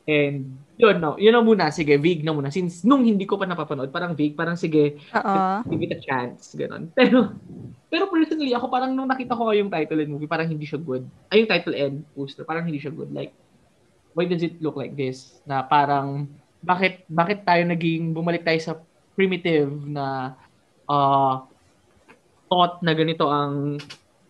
and 0.06 0.56
yun 0.76 1.00
no, 1.00 1.16
yun 1.16 1.32
na 1.32 1.42
muna, 1.42 1.72
sige, 1.72 1.96
vague 1.96 2.22
na 2.24 2.32
muna. 2.32 2.52
Since 2.52 2.84
nung 2.84 3.04
hindi 3.04 3.24
ko 3.24 3.40
pa 3.40 3.48
napapanood, 3.48 3.88
parang 3.90 4.12
vague, 4.12 4.36
parang 4.36 4.54
sige, 4.56 5.00
Oo. 5.16 5.64
give 5.68 5.80
it 5.84 5.96
a 5.96 6.00
chance, 6.00 6.52
ganun. 6.54 6.92
Pero, 6.92 7.32
pero 7.88 8.10
personally, 8.12 8.52
ako 8.52 8.68
parang 8.68 8.92
nung 8.92 9.08
nakita 9.08 9.32
ko 9.32 9.48
yung 9.54 9.72
title 9.72 10.02
and 10.02 10.10
movie, 10.12 10.28
parang 10.28 10.50
hindi 10.50 10.66
siya 10.68 10.76
good. 10.82 11.06
Ay, 11.32 11.44
yung 11.44 11.50
title 11.50 11.76
and 11.78 11.94
poster, 12.12 12.44
parang 12.44 12.66
hindi 12.68 12.82
siya 12.82 12.92
good. 12.92 13.14
Like, 13.16 13.32
why 14.12 14.28
does 14.28 14.42
it 14.44 14.60
look 14.60 14.76
like 14.76 14.92
this? 14.92 15.40
Na 15.48 15.64
parang, 15.64 16.28
bakit, 16.64 17.04
bakit 17.06 17.44
tayo 17.44 17.62
naging, 17.68 18.16
bumalik 18.16 18.42
tayo 18.42 18.58
sa 18.58 18.74
primitive 19.14 19.70
na 19.84 20.34
uh, 20.88 21.44
thought 22.48 22.80
na 22.80 22.92
ganito 22.96 23.28
ang 23.28 23.78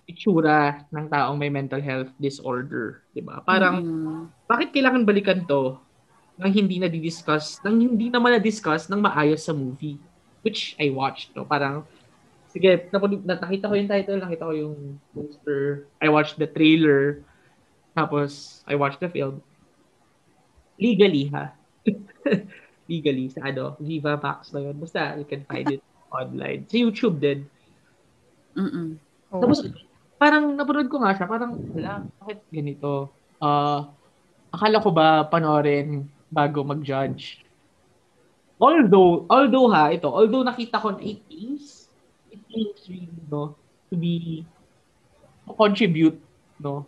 itsura 0.04 0.84
ng 0.92 1.08
taong 1.08 1.40
may 1.40 1.48
mental 1.48 1.80
health 1.80 2.12
disorder, 2.20 3.00
'di 3.16 3.24
ba? 3.24 3.40
Parang 3.40 3.80
Mhm. 3.80 4.44
bakit 4.44 4.68
kailangan 4.76 5.08
balikan 5.08 5.40
to 5.48 5.80
nang 6.36 6.52
hindi 6.52 6.82
na 6.82 6.90
discuss 6.90 7.62
nang 7.62 7.78
hindi 7.78 8.10
naman 8.10 8.34
na-discuss 8.36 8.90
ng 8.90 8.98
maayos 8.98 9.46
sa 9.46 9.54
movie 9.54 9.96
which 10.42 10.74
I 10.82 10.90
watched 10.90 11.30
no 11.32 11.46
parang 11.46 11.86
sige 12.50 12.90
napun- 12.90 13.22
nakita 13.22 13.70
ko 13.70 13.74
yung 13.78 13.86
title 13.86 14.18
nakita 14.18 14.42
ko 14.50 14.52
yung 14.52 14.76
poster 15.14 15.86
I 16.02 16.10
watched 16.10 16.36
the 16.42 16.50
trailer 16.50 17.22
tapos 17.94 18.60
I 18.66 18.74
watched 18.74 18.98
the 18.98 19.06
film 19.08 19.46
legally 20.74 21.30
ha 21.30 21.54
legally 22.90 23.28
sa 23.32 23.48
ano 23.48 23.76
Viva 23.80 24.16
Max 24.20 24.52
na 24.52 24.60
yun 24.64 24.76
basta 24.76 25.16
you 25.20 25.26
can 25.28 25.44
find 25.48 25.68
it 25.72 25.82
online 26.14 26.64
sa 26.68 26.76
YouTube 26.78 27.18
din 27.20 27.48
Mhm. 28.54 29.02
Oo. 29.34 29.40
tapos, 29.42 29.66
parang 30.14 30.54
napanood 30.54 30.86
ko 30.86 31.02
nga 31.02 31.10
siya, 31.18 31.26
parang, 31.26 31.58
wala, 31.74 32.06
bakit 32.22 32.46
ganito? 32.54 33.10
Ah, 33.42 33.90
akala 34.54 34.78
ko 34.78 34.94
ba 34.94 35.26
panoorin 35.26 36.06
bago 36.30 36.62
mag-judge? 36.62 37.42
Although, 38.62 39.26
although 39.26 39.66
ha, 39.74 39.90
ito, 39.90 40.06
although 40.06 40.46
nakita 40.46 40.78
ko 40.78 40.94
na 40.94 41.02
it 41.02 41.26
is, 41.26 41.90
it 42.30 42.38
is 42.46 42.86
really, 42.86 43.10
no, 43.26 43.58
to 43.90 43.98
be, 43.98 44.46
to 45.50 45.52
contribute, 45.58 46.16
no, 46.62 46.86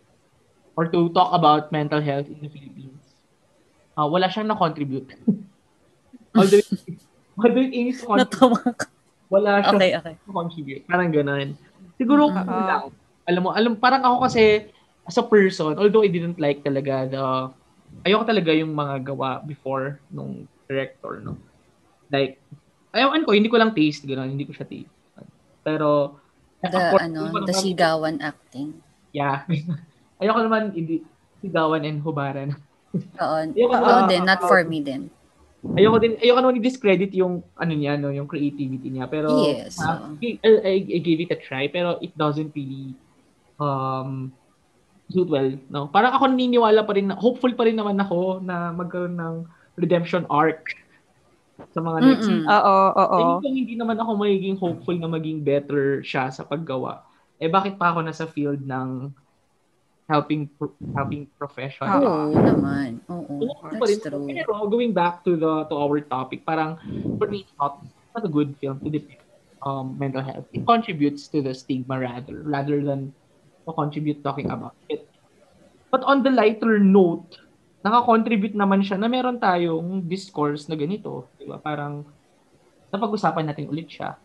or 0.79 0.87
to 0.87 1.11
talk 1.11 1.35
about 1.35 1.75
mental 1.75 1.99
health 2.01 2.31
in 2.31 2.39
the 2.39 2.49
Philippines. 2.49 2.96
Ah, 3.97 4.05
wala 4.05 4.29
siyang 4.29 4.47
na-contribute. 4.47 5.09
although, 6.37 6.61
although 7.35 7.65
it 7.65 7.73
aims 7.73 7.99
to 7.99 8.07
contribute, 8.07 8.77
wala 9.27 9.65
siyang 9.65 9.81
Okay, 9.81 9.91
okay. 9.97 10.15
contribute. 10.29 10.85
Parang 10.85 11.09
ganun. 11.09 11.57
Siguro, 11.97 12.29
Mm. 12.29 12.35
kung 12.37 12.63
lang. 12.63 12.83
Alam 13.27 13.41
mo, 13.43 13.51
alam, 13.51 13.73
parang 13.75 14.05
ako 14.05 14.29
kasi, 14.29 14.69
as 15.03 15.17
a 15.17 15.25
person, 15.25 15.75
although 15.75 16.05
I 16.05 16.13
didn't 16.13 16.37
like 16.37 16.61
talaga 16.61 17.09
the, 17.09 17.25
ayoko 18.05 18.23
talaga 18.23 18.53
yung 18.53 18.71
mga 18.71 19.03
gawa 19.03 19.41
before 19.43 19.99
nung 20.13 20.45
director, 20.69 21.25
no? 21.25 21.35
Like, 22.07 22.39
ayaw 22.93 23.17
ko, 23.25 23.33
hindi 23.33 23.49
ko 23.49 23.59
lang 23.59 23.73
taste, 23.73 24.05
gano'n, 24.05 24.31
hindi 24.31 24.45
ko 24.45 24.53
siya 24.53 24.69
taste. 24.69 24.93
Pero, 25.65 26.21
The, 26.61 26.71
course, 26.93 27.03
ano, 27.03 27.21
the 27.43 27.51
naman- 27.51 27.63
sigawan 27.65 28.17
acting. 28.21 28.77
Yeah. 29.11 29.43
ayoko 30.21 30.41
naman, 30.45 30.71
hindi, 30.71 31.01
sigawan 31.41 31.83
and 31.83 32.05
hubaran. 32.05 32.55
Oo. 33.21 33.39
Oo 33.53 34.01
din, 34.09 34.23
not 34.25 34.41
for 34.45 34.63
me 34.65 34.81
din. 34.81 35.09
Ayoko 35.67 35.99
din, 35.99 36.15
ayoko 36.23 36.39
naman 36.39 36.61
i-discredit 36.63 37.11
yung, 37.19 37.43
ano 37.59 37.73
niya, 37.75 37.99
no, 37.99 38.15
yung 38.15 38.31
creativity 38.31 38.87
niya. 38.87 39.11
Pero, 39.11 39.35
Yes, 39.35 39.77
oo. 39.83 40.15
I, 40.23 40.39
I, 40.47 40.75
I 40.87 40.99
gave 41.03 41.21
it 41.27 41.35
a 41.35 41.39
try, 41.39 41.67
pero 41.67 41.99
it 41.99 42.15
doesn't 42.15 42.55
really 42.55 42.95
um, 43.59 44.31
suit 45.11 45.27
well. 45.27 45.51
No? 45.67 45.91
Parang 45.91 46.15
ako 46.15 46.31
naniniwala 46.31 46.87
pa 46.87 46.95
rin, 46.95 47.11
na, 47.11 47.19
hopeful 47.19 47.51
pa 47.59 47.67
rin 47.67 47.75
naman 47.75 47.99
ako 47.99 48.41
na 48.47 48.71
magkaroon 48.71 49.19
ng 49.19 49.35
redemption 49.75 50.23
arc 50.31 50.71
sa 51.73 51.81
mga 51.83 51.99
next. 52.05 52.29
Mm-mm. 52.31 52.45
Oo, 52.47 52.79
oo. 52.95 53.19
Kung 53.43 53.57
hindi 53.57 53.75
naman 53.75 53.99
ako 53.99 54.11
magiging 54.23 54.57
hopeful 54.61 54.97
na 54.97 55.09
maging 55.09 55.43
better 55.43 56.05
siya 56.05 56.31
sa 56.31 56.45
paggawa, 56.47 57.03
eh 57.43 57.49
bakit 57.51 57.77
pa 57.77 57.93
ako 57.93 58.07
nasa 58.07 58.25
field 58.29 58.63
ng 58.65 59.13
helping 60.07 60.51
helping 60.95 61.27
profession? 61.39 61.87
Oo. 61.91 62.31
Oo 62.31 62.39
naman. 62.39 63.03
Oo. 63.11 63.43
Pa 63.59 63.85
rin. 63.87 63.99
That's 63.99 64.07
true. 64.07 64.27
Pero 64.31 64.67
going 64.71 64.95
back 64.95 65.27
to 65.27 65.35
the 65.35 65.67
to 65.71 65.75
our 65.75 65.99
topic, 66.03 66.47
parang 66.47 66.79
for 67.19 67.27
me, 67.27 67.47
not, 67.59 67.83
not 68.15 68.23
a 68.23 68.31
good 68.31 68.55
film 68.63 68.79
to 68.83 68.89
depict 68.91 69.23
um, 69.67 69.99
mental 69.99 70.23
health. 70.23 70.47
It 70.55 70.63
contributes 70.65 71.27
to 71.35 71.43
the 71.43 71.53
stigma 71.53 71.99
rather 71.99 72.43
rather 72.47 72.79
than 72.83 73.11
to 73.67 73.71
contribute 73.75 74.23
talking 74.23 74.51
about 74.51 74.79
it. 74.87 75.11
But 75.91 76.07
on 76.07 76.23
the 76.23 76.31
lighter 76.31 76.79
note, 76.79 77.39
naka-contribute 77.83 78.55
naman 78.59 78.83
siya 78.83 78.99
na 78.99 79.07
meron 79.07 79.39
tayong 79.39 80.07
discourse 80.07 80.67
na 80.67 80.75
ganito. 80.75 81.31
Di 81.39 81.47
ba? 81.47 81.59
Parang 81.63 82.07
napag-usapan 82.91 83.47
natin 83.47 83.71
ulit 83.71 83.91
siya. 83.91 84.19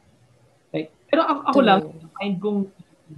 Like, 0.74 0.94
pero 1.10 1.26
ako, 1.26 1.40
ako 1.46 1.60
lang, 1.62 1.82
find 2.18 2.36
kong, 2.42 2.60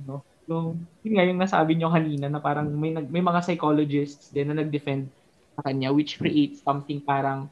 no, 0.03 0.23
yung, 0.45 0.75
yun 1.01 1.13
nga 1.15 1.25
yung 1.25 1.39
nasabi 1.39 1.75
nyo 1.75 1.89
kanina 1.89 2.27
na 2.27 2.39
parang 2.39 2.67
may, 2.67 2.91
nag- 2.91 3.09
may 3.09 3.23
mga 3.23 3.39
psychologists 3.41 4.29
din 4.29 4.51
na 4.51 4.59
nag-defend 4.59 5.07
sa 5.53 5.61
kanya 5.63 5.93
which 5.93 6.17
creates 6.17 6.59
something 6.59 6.97
parang 6.99 7.47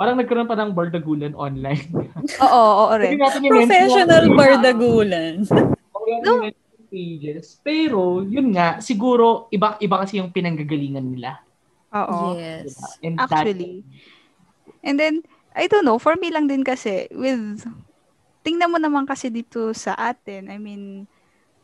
parang 0.00 0.16
nagkaroon 0.16 0.48
pa 0.48 0.56
ng 0.56 0.72
bardagulan 0.72 1.36
online. 1.36 1.84
Oo, 2.44 2.88
oo, 2.88 2.94
rin. 2.96 3.20
Professional 3.20 4.32
bardagulan. 4.32 5.44
Wala 5.44 6.24
No. 6.24 6.48
pages. 6.90 7.60
Pero, 7.62 8.24
yun 8.26 8.50
nga, 8.50 8.82
siguro, 8.82 9.46
iba, 9.52 9.78
iba 9.78 9.96
kasi 10.00 10.18
yung 10.18 10.34
pinanggagalingan 10.34 11.04
nila. 11.06 11.38
Oo. 11.94 12.34
Yes. 12.34 12.74
Diba? 12.74 12.88
And 13.04 13.14
that- 13.14 13.30
Actually. 13.30 13.84
And 14.82 14.96
then, 14.98 15.14
I 15.54 15.68
don't 15.68 15.84
know, 15.86 16.00
for 16.00 16.16
me 16.18 16.32
lang 16.34 16.48
din 16.48 16.64
kasi, 16.64 17.06
with, 17.12 17.62
tingnan 18.42 18.72
mo 18.72 18.80
naman 18.80 19.04
kasi 19.06 19.28
dito 19.28 19.70
sa 19.70 19.94
atin, 19.94 20.48
I 20.50 20.58
mean, 20.58 21.04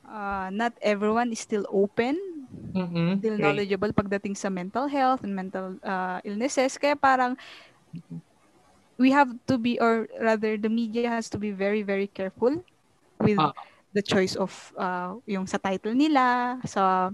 uh, 0.09 0.49
not 0.55 0.73
everyone 0.81 1.33
is 1.35 1.43
still 1.43 1.67
open, 1.71 2.17
Mhm. 2.75 3.21
still 3.21 3.37
Right. 3.37 3.43
knowledgeable 3.43 3.93
pagdating 3.93 4.37
sa 4.39 4.49
mental 4.51 4.87
health 4.89 5.23
and 5.27 5.35
mental 5.35 5.77
uh, 5.83 6.19
illnesses. 6.25 6.79
Kaya 6.79 6.97
parang, 6.97 7.37
we 8.99 9.11
have 9.13 9.29
to 9.47 9.59
be, 9.59 9.77
or 9.81 10.09
rather, 10.21 10.57
the 10.57 10.71
media 10.71 11.09
has 11.11 11.29
to 11.31 11.39
be 11.39 11.51
very, 11.53 11.83
very 11.83 12.09
careful 12.09 12.65
with 13.21 13.39
Ah. 13.39 13.53
the 13.93 14.03
choice 14.05 14.37
of 14.37 14.53
uh, 14.77 15.17
yung 15.27 15.47
sa 15.49 15.57
title 15.59 15.97
nila, 15.97 16.59
sa, 16.69 17.11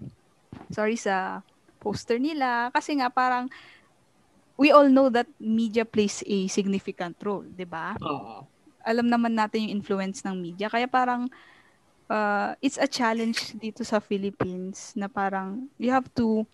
sorry, 0.70 0.97
sa 0.99 1.43
poster 1.82 2.18
nila. 2.18 2.70
Kasi 2.74 2.99
nga 2.99 3.11
parang, 3.11 3.51
we 4.59 4.70
all 4.70 4.86
know 4.90 5.11
that 5.11 5.26
media 5.40 5.82
plays 5.86 6.22
a 6.26 6.47
significant 6.47 7.16
role, 7.22 7.47
di 7.47 7.66
ba? 7.66 7.97
Oo. 8.03 8.47
Alam 8.86 9.07
naman 9.11 9.34
natin 9.38 9.66
yung 9.66 9.82
influence 9.82 10.22
ng 10.26 10.34
media. 10.38 10.66
Kaya 10.70 10.86
parang, 10.90 11.30
uh, 12.11 12.55
it's 12.62 12.78
a 12.78 12.88
challenge 12.88 13.55
dito 13.59 13.84
sa 13.84 14.00
Philippines 14.00 14.96
na 14.96 15.07
parang, 15.07 15.68
you 15.78 15.90
have 15.90 16.07
to 16.16 16.46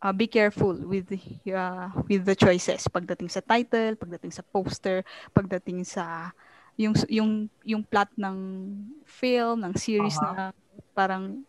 uh, 0.00 0.12
be 0.12 0.26
careful 0.26 0.74
with 0.88 1.12
uh, 1.52 1.88
with 2.08 2.24
the 2.24 2.36
choices 2.36 2.88
pagdating 2.88 3.28
sa 3.28 3.44
title, 3.44 3.96
pagdating 4.00 4.32
sa 4.32 4.44
poster, 4.48 5.04
pagdating 5.36 5.84
sa 5.84 6.32
yung 6.80 6.96
yung 7.12 7.30
yung 7.62 7.82
plot 7.84 8.08
ng 8.16 8.36
film, 9.04 9.60
ng 9.60 9.74
series 9.76 10.16
Aha. 10.24 10.32
na 10.32 10.42
parang 10.96 11.44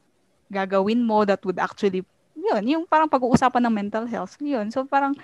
gagawin 0.51 0.99
mo 0.99 1.23
that 1.23 1.39
would 1.47 1.57
actually 1.57 2.03
yun, 2.35 2.63
yung 2.67 2.83
parang 2.87 3.07
pag-uusapan 3.07 3.63
ng 3.67 3.75
mental 3.75 4.05
health. 4.07 4.35
Yun. 4.39 4.67
So 4.71 4.83
parang 4.83 5.15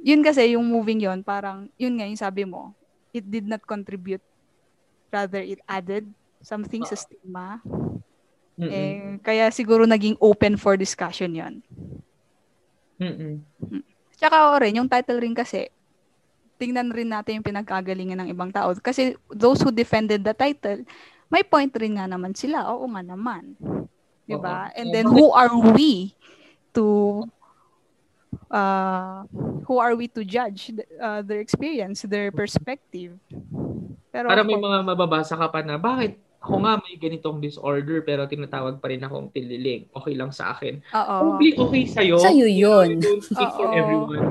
yun 0.00 0.22
kasi 0.22 0.54
yung 0.54 0.66
moving 0.66 1.02
yun, 1.02 1.26
parang 1.26 1.66
yun 1.74 1.98
nga 1.98 2.06
yung 2.06 2.20
sabi 2.20 2.46
mo, 2.46 2.72
it 3.10 3.26
did 3.26 3.46
not 3.46 3.62
contribute 3.66 4.22
rather 5.10 5.42
it 5.42 5.58
added 5.66 6.06
something 6.40 6.82
sa 6.88 6.96
stigma. 6.96 7.60
Mm-mm. 8.60 8.68
Eh, 8.68 9.16
kaya 9.24 9.48
siguro 9.48 9.88
naging 9.88 10.20
open 10.20 10.60
for 10.60 10.76
discussion 10.76 11.32
yon. 11.32 11.54
Mm-mm. 13.00 13.40
Tsaka 14.20 14.52
o 14.52 14.60
rin, 14.60 14.76
yung 14.76 14.88
title 14.88 15.16
rin 15.16 15.32
kasi, 15.32 15.72
tingnan 16.60 16.92
rin 16.92 17.08
natin 17.08 17.40
yung 17.40 17.48
pinagkagalingan 17.48 18.20
ng 18.20 18.28
ibang 18.36 18.52
tao. 18.52 18.76
Kasi 18.76 19.16
those 19.32 19.64
who 19.64 19.72
defended 19.72 20.20
the 20.20 20.36
title, 20.36 20.84
may 21.32 21.40
point 21.40 21.72
rin 21.80 21.96
nga 21.96 22.04
naman 22.04 22.36
sila. 22.36 22.68
Oo 22.68 22.84
nga 22.92 23.00
naman. 23.00 23.56
Diba? 24.28 24.68
Oo. 24.68 24.76
And 24.76 24.92
then, 24.92 25.08
who 25.08 25.32
are 25.32 25.56
we 25.72 26.12
to 26.76 27.24
uh, 28.52 29.24
who 29.64 29.80
are 29.80 29.96
we 29.96 30.04
to 30.12 30.20
judge 30.20 30.68
uh, 31.00 31.24
their 31.24 31.40
experience, 31.40 32.04
their 32.04 32.28
perspective? 32.28 33.16
Pero 34.12 34.28
Para 34.28 34.44
may 34.44 34.60
course- 34.60 34.68
mga 34.68 34.78
mababasa 34.84 35.34
ka 35.40 35.48
pa 35.48 35.64
na, 35.64 35.80
bakit 35.80 36.20
ako 36.40 36.56
nga 36.64 36.80
may 36.80 36.96
ganitong 36.96 37.38
disorder 37.38 38.00
pero 38.00 38.24
tinatawag 38.24 38.80
pa 38.80 38.88
rin 38.88 39.04
akong 39.04 39.28
tililing. 39.28 39.84
Okay 39.92 40.16
lang 40.16 40.32
sa 40.32 40.56
akin. 40.56 40.80
Oo. 40.96 41.16
Probably 41.36 41.52
okay 41.52 41.84
sa'yo. 41.84 42.16
Sa'yo 42.16 42.48
yun. 42.48 42.96
Don't 42.96 43.20
speak 43.20 43.50
for 43.52 43.68
Oo. 43.68 43.76
everyone. 43.76 44.24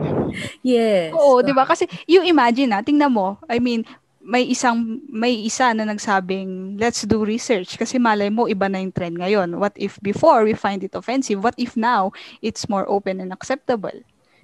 Yes. 0.65 1.13
Oo, 1.13 1.45
'di 1.45 1.53
ba? 1.53 1.69
Kasi 1.69 1.85
you 2.09 2.25
imagine 2.25 2.73
na, 2.73 2.81
tingnan 2.81 3.13
mo, 3.13 3.37
I 3.45 3.61
mean, 3.61 3.85
may 4.25 4.45
isang 4.45 5.05
may 5.05 5.37
isa 5.45 5.69
na 5.73 5.85
nagsabing, 5.85 6.81
let's 6.81 7.05
do 7.05 7.21
research 7.21 7.77
kasi 7.77 8.01
malay 8.01 8.33
mo 8.33 8.49
iba 8.49 8.65
na 8.65 8.81
yung 8.81 8.93
trend 8.93 9.21
ngayon. 9.21 9.61
What 9.61 9.77
if 9.77 10.01
before 10.01 10.45
we 10.45 10.57
find 10.57 10.81
it 10.81 10.97
offensive? 10.97 11.41
What 11.41 11.57
if 11.61 11.77
now 11.77 12.09
it's 12.41 12.65
more 12.65 12.89
open 12.89 13.21
and 13.21 13.29
acceptable? 13.29 13.95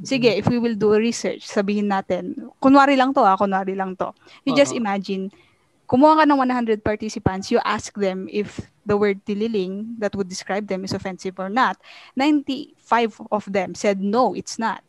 Sige, 0.04 0.28
if 0.28 0.52
we 0.52 0.60
will 0.60 0.76
do 0.76 0.92
a 0.92 1.00
research, 1.00 1.48
sabihin 1.48 1.88
natin, 1.88 2.52
kunwari 2.60 3.00
lang 3.00 3.16
to 3.16 3.24
ah, 3.24 3.40
kunwari 3.40 3.80
lang 3.80 3.96
to. 3.96 4.12
You 4.44 4.52
just 4.52 4.76
Oo. 4.76 4.82
imagine, 4.84 5.32
kumuha 5.86 6.22
ka 6.22 6.24
ng 6.26 6.38
100 6.38 6.82
participants, 6.82 7.50
you 7.54 7.62
ask 7.64 7.94
them 7.94 8.28
if 8.30 8.62
the 8.86 8.98
word 8.98 9.22
tililing 9.26 9.98
that 9.98 10.14
would 10.14 10.30
describe 10.30 10.68
them 10.68 10.86
is 10.86 10.94
offensive 10.94 11.38
or 11.38 11.50
not. 11.50 11.78
95 12.18 13.22
of 13.32 13.46
them 13.50 13.74
said 13.74 14.02
no, 14.02 14.34
it's 14.34 14.58
not. 14.58 14.82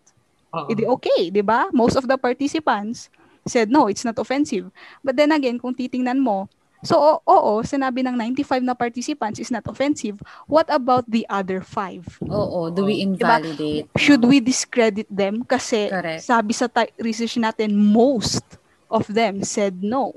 Oo. 0.53 0.69
Hindi 0.69 0.85
okay, 0.89 1.29
'di 1.29 1.45
ba? 1.45 1.69
Most 1.73 1.97
of 1.97 2.09
the 2.09 2.17
participants 2.17 3.13
said 3.47 3.69
no, 3.69 3.87
it's 3.87 4.05
not 4.05 4.19
offensive. 4.19 4.73
But 5.05 5.17
then 5.17 5.31
again, 5.31 5.61
kung 5.61 5.77
titingnan 5.77 6.19
mo, 6.19 6.51
so 6.83 6.99
o- 6.99 7.23
oo, 7.25 7.63
sinabi 7.63 8.03
ng 8.03 8.17
95 8.19 8.63
na 8.65 8.75
participants 8.75 9.39
is 9.39 9.53
not 9.53 9.65
offensive. 9.69 10.19
What 10.51 10.67
about 10.73 11.07
the 11.07 11.25
other 11.31 11.63
5? 11.63 12.27
Oo, 12.27 12.73
do 12.75 12.89
we 12.89 13.05
invalidate? 13.05 13.87
Should 13.97 14.25
we 14.27 14.43
discredit 14.43 15.07
them 15.13 15.47
kasi 15.47 15.93
Correct. 15.93 16.25
sabi 16.27 16.53
sa 16.53 16.67
ti- 16.67 16.93
research 16.99 17.39
natin 17.39 17.77
most 17.77 18.45
of 18.91 19.07
them 19.11 19.43
said 19.43 19.83
no. 19.83 20.15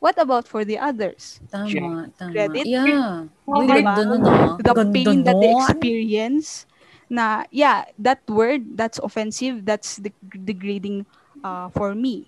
What 0.00 0.16
about 0.16 0.48
for 0.48 0.64
the 0.64 0.80
others? 0.80 1.44
Tama, 1.52 2.08
tama. 2.16 2.32
Credit. 2.32 2.64
Yeah. 2.64 3.28
Oh, 3.44 3.60
Uy, 3.60 3.68
diba? 3.68 3.94
ah. 3.94 4.56
the 4.56 4.72
Ganda 4.72 4.92
pain 4.96 5.22
that 5.28 5.36
they 5.38 5.52
experience 5.52 6.64
na 7.10 7.42
yeah 7.50 7.90
that 7.98 8.22
word 8.30 8.78
that's 8.78 9.02
offensive 9.02 9.66
that's 9.66 9.98
de- 9.98 10.14
degrading 10.46 11.02
uh, 11.42 11.66
for 11.74 11.90
me 11.90 12.22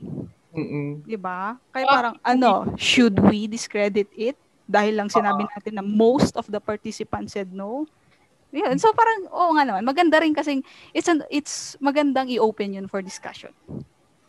Mm-mm. 0.50 1.06
'di 1.06 1.14
ba 1.14 1.54
kaya 1.70 1.86
Ah, 1.86 1.94
parang 1.94 2.14
ano 2.26 2.74
should 2.74 3.14
we 3.30 3.46
discredit 3.46 4.10
it 4.10 4.34
dahil 4.66 4.98
lang 4.98 5.06
sinabi 5.06 5.46
natin 5.54 5.78
na 5.78 5.86
most 5.86 6.34
of 6.34 6.50
the 6.50 6.58
participants 6.58 7.38
said 7.38 7.54
no 7.54 7.86
yun 8.50 8.74
so 8.76 8.90
parang 8.90 9.30
oo 9.30 9.54
nga 9.54 9.64
naman 9.64 9.86
maganda 9.86 10.18
rin 10.18 10.34
kasi 10.34 10.60
it's 10.90 11.06
an, 11.06 11.22
it's 11.30 11.78
magandang 11.78 12.26
i-open 12.26 12.74
yun 12.74 12.90
for 12.90 12.98
discussion 13.00 13.54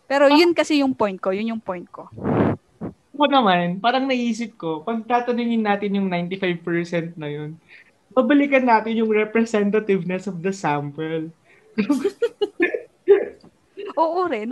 pero 0.06 0.30
yun 0.30 0.54
kasi 0.54 0.86
yung 0.86 0.94
point 0.94 1.18
ko 1.18 1.34
yun 1.34 1.50
yung 1.58 1.64
point 1.66 1.90
ko 1.90 2.08
Ako 3.14 3.30
naman, 3.30 3.78
parang 3.78 4.10
naisip 4.10 4.58
ko, 4.58 4.82
pag 4.82 5.06
tatanungin 5.06 5.62
natin 5.62 6.02
yung 6.02 6.10
95% 6.10 7.14
na 7.14 7.30
yun, 7.30 7.62
babalikan 8.10 8.66
natin 8.66 8.98
yung 8.98 9.14
representativeness 9.14 10.26
of 10.26 10.42
the 10.42 10.50
sample. 10.50 11.30
oo 14.02 14.20
rin. 14.26 14.50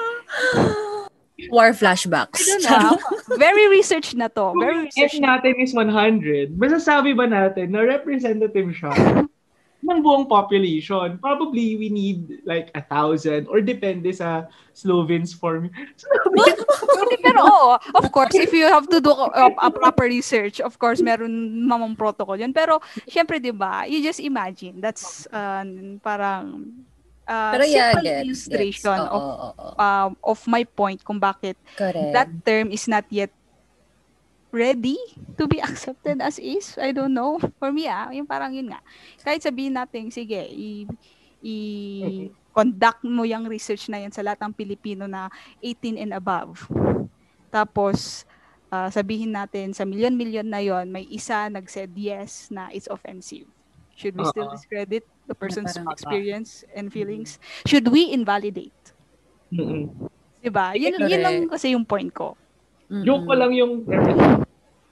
War 1.50 1.70
I 1.70 1.74
flashbacks. 1.74 2.46
don't 2.46 2.70
know. 2.70 3.02
Very 3.42 3.66
research 3.66 4.14
na 4.14 4.30
to. 4.30 4.54
Very 4.62 4.86
research 4.86 5.18
F 5.18 5.26
natin 5.26 5.58
is 5.58 5.74
100, 5.74 6.54
masasabi 6.54 7.18
ba 7.18 7.26
natin 7.26 7.74
na 7.74 7.82
representative 7.82 8.78
siya 8.78 9.26
ng 9.82 10.00
buong 10.02 10.30
population? 10.30 11.18
Probably 11.18 11.76
we 11.78 11.90
need 11.90 12.42
like 12.46 12.70
a 12.78 12.82
thousand 12.82 13.50
or 13.50 13.62
depende 13.62 14.14
sa 14.14 14.46
Slovenes 14.74 15.34
form. 15.34 15.70
Pero 17.26 17.40
oo, 17.44 17.72
of 17.98 18.08
course, 18.14 18.34
if 18.38 18.54
you 18.54 18.66
have 18.66 18.88
to 18.88 19.02
do 19.02 19.12
a, 19.12 19.52
a 19.58 19.70
proper 19.70 20.06
research, 20.08 20.62
of 20.62 20.80
course, 20.80 21.02
meron 21.04 21.30
mamang 21.68 21.98
protocol 21.98 22.40
yun. 22.40 22.54
Pero, 22.56 22.80
syempre, 23.06 23.38
di 23.38 23.52
ba, 23.52 23.84
you 23.86 24.02
just 24.02 24.24
imagine, 24.24 24.80
that's 24.80 25.28
uh, 25.30 25.66
parang 26.02 26.72
uh, 27.28 27.52
Pero 27.56 27.64
yeah, 27.68 27.92
simple 27.92 28.04
gets, 28.04 28.22
illustration 28.26 29.00
gets. 29.00 29.12
Oo, 29.12 29.18
of 29.18 29.24
oo, 29.24 29.50
oo. 29.56 29.74
um, 29.80 30.10
of 30.24 30.40
my 30.48 30.64
point 30.64 31.00
kung 31.04 31.20
bakit 31.20 31.56
Correct. 31.80 32.14
that 32.14 32.30
term 32.44 32.72
is 32.72 32.88
not 32.88 33.06
yet 33.08 33.32
ready 34.52 35.00
to 35.40 35.48
be 35.48 35.60
accepted 35.68 36.20
as 36.22 36.38
is. 36.38 36.78
I 36.78 36.92
don't 36.92 37.16
know. 37.16 37.40
For 37.58 37.72
me, 37.72 37.88
ah, 37.88 38.12
yung 38.12 38.28
parang 38.28 38.52
yun 38.54 38.72
nga. 38.72 38.84
Kahit 39.24 39.42
sabihin 39.44 39.76
natin, 39.76 40.12
sige, 40.12 40.40
i, 40.40 40.86
i- 41.42 42.30
conduct 42.52 43.08
mo 43.08 43.24
yung 43.24 43.48
research 43.48 43.88
na 43.88 44.04
yan 44.04 44.12
sa 44.12 44.20
lahat 44.20 44.44
ng 44.44 44.52
Pilipino 44.52 45.08
na 45.08 45.32
18 45.64 45.96
and 45.96 46.12
above. 46.12 46.68
Tapos, 47.48 48.28
ah, 48.68 48.92
sabihin 48.92 49.32
natin, 49.32 49.72
sa 49.72 49.88
milyon-milyon 49.88 50.48
na 50.48 50.60
yon 50.60 50.92
may 50.92 51.08
isa 51.08 51.48
nag-said 51.48 51.92
yes 51.96 52.52
na 52.52 52.68
it's 52.72 52.92
offensive. 52.92 53.48
Should 53.96 54.18
we 54.18 54.26
still 54.28 54.50
Oo. 54.50 54.56
discredit 54.56 55.04
the 55.28 55.36
person's 55.36 55.78
experience 55.78 56.64
and 56.74 56.90
feelings? 56.90 57.38
Should 57.68 57.88
we 57.88 58.10
invalidate? 58.10 58.76
Mm-mm. 59.52 60.10
Diba? 60.42 60.74
Yun, 60.74 60.98
yun 61.06 61.22
lang 61.22 61.38
kasi 61.46 61.76
yung 61.78 61.86
point 61.86 62.10
ko. 62.10 62.34
Mm-mm. 62.92 63.08
Joke 63.08 63.24
ko 63.24 63.34
lang 63.40 63.56
yung 63.56 63.88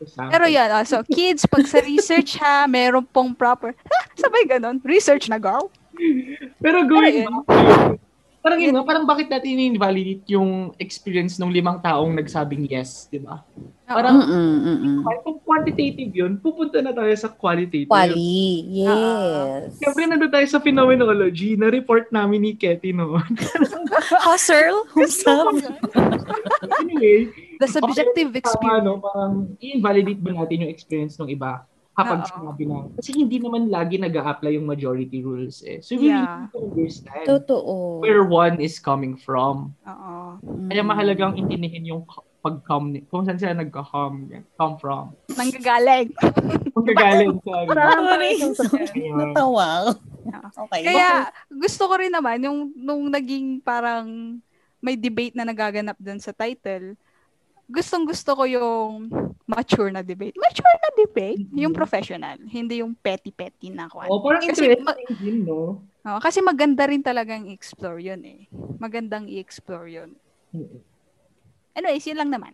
sample. 0.08 0.32
Pero 0.32 0.46
yan, 0.48 0.72
ah, 0.72 0.88
so 0.88 1.04
kids, 1.04 1.44
pag 1.44 1.68
sa 1.68 1.84
research 1.84 2.40
ha, 2.40 2.64
meron 2.64 3.04
pong 3.04 3.36
proper, 3.36 3.76
ha, 3.92 4.00
sabay 4.16 4.48
ganon, 4.48 4.80
research 4.88 5.28
na 5.28 5.36
girl. 5.36 5.68
Pero 6.64 6.88
going 6.88 7.28
back 7.28 7.44
to 7.52 8.00
Parang 8.40 8.60
yun 8.64 8.72
parang 8.88 9.04
bakit 9.04 9.28
natin 9.28 9.60
invalidate 9.60 10.24
yung 10.32 10.72
experience 10.80 11.36
ng 11.36 11.52
limang 11.52 11.84
taong 11.84 12.16
nagsabing 12.16 12.72
yes, 12.72 13.12
di 13.12 13.20
ba? 13.20 13.44
Parang, 13.84 14.22
Mm-mm, 14.22 14.56
mm-mm. 14.64 14.98
kung 15.26 15.42
quantitative 15.44 16.14
yun, 16.14 16.38
pupunta 16.40 16.80
na 16.80 16.96
tayo 16.96 17.12
sa 17.20 17.28
qualitative. 17.28 17.90
Quali. 17.90 18.64
Yes. 18.86 19.76
Siyempre, 19.82 20.08
nandun 20.08 20.32
tayo 20.32 20.46
sa 20.48 20.62
phenomenology 20.62 21.58
na 21.60 21.68
report 21.68 22.08
namin 22.14 22.40
ni 22.48 22.52
Ketty 22.56 22.96
noon. 22.96 23.26
Hustle? 24.30 24.88
What's 24.94 25.26
up? 25.26 25.52
anyway, 26.86 27.28
The 27.60 27.68
subjective 27.68 28.32
Tama, 28.32 28.40
experience. 28.40 28.86
no? 28.88 29.04
Parang 29.04 29.34
i-invalidate 29.60 30.22
ba 30.24 30.32
natin 30.32 30.64
yung 30.64 30.72
experience 30.72 31.20
ng 31.20 31.28
iba 31.28 31.68
kapag 32.00 32.20
Oo. 32.24 32.28
sinabi 32.32 32.64
na. 32.64 32.78
Kasi 32.96 33.10
hindi 33.12 33.38
naman 33.44 33.68
lagi 33.68 34.00
nag 34.00 34.16
apply 34.16 34.56
yung 34.56 34.68
majority 34.68 35.20
rules 35.20 35.60
eh. 35.68 35.84
So 35.84 36.00
we 36.00 36.08
Yeah. 36.08 36.48
need 36.48 36.56
to 36.56 36.60
understand 36.64 37.26
Totoo. 37.28 38.00
where 38.00 38.24
one 38.24 38.64
is 38.64 38.80
coming 38.80 39.20
from. 39.20 39.76
Oo. 39.84 40.40
Kaya 40.72 40.82
mahalagang 40.82 41.36
intindihin 41.36 41.92
yung 41.92 42.08
pag-come, 42.40 43.04
kung 43.12 43.28
saan 43.28 43.36
sila 43.36 43.52
nagka-come, 43.52 44.32
come 44.56 44.76
from. 44.80 45.12
Nanggagaling. 45.36 46.16
Kung 46.72 46.88
gagaling 46.88 47.36
sa 47.44 47.68
ano. 47.68 47.72
Sorry. 47.76 48.32
Ayun. 48.96 49.36
Natawa. 49.36 49.92
Okay. 50.56 50.82
Kaya 50.88 51.28
gusto 51.52 51.84
ko 51.92 52.00
rin 52.00 52.16
naman 52.16 52.40
yung 52.40 52.72
nung 52.80 53.12
naging 53.12 53.60
parang 53.60 54.40
may 54.80 54.96
debate 54.96 55.36
na 55.36 55.44
nagaganap 55.44 56.00
dun 56.00 56.24
sa 56.24 56.32
title. 56.32 56.96
Gustong 57.68 58.08
gusto 58.08 58.32
ko 58.32 58.48
yung 58.48 59.12
mature 59.50 59.90
na 59.90 60.06
debate. 60.06 60.38
Mature 60.38 60.76
na 60.78 60.90
debate, 60.94 61.42
yung 61.58 61.74
professional, 61.74 62.38
hindi 62.46 62.86
yung 62.86 62.94
petty-petty 62.94 63.74
na 63.74 63.90
kwan. 63.90 64.06
Oh, 64.06 64.22
parang 64.22 64.46
Kasi 64.46 64.78
interesting 64.78 65.18
din, 65.18 65.38
no? 65.50 65.82
Oo, 66.06 66.20
kasi 66.22 66.40
maganda 66.46 66.86
rin 66.86 67.02
talagang 67.02 67.50
i-explore 67.50 67.98
yun 67.98 68.22
eh. 68.22 68.46
Magandang 68.78 69.26
i-explore 69.26 69.90
yun. 69.90 70.14
Anyways, 71.74 72.06
yun 72.06 72.22
lang 72.22 72.30
naman. 72.30 72.54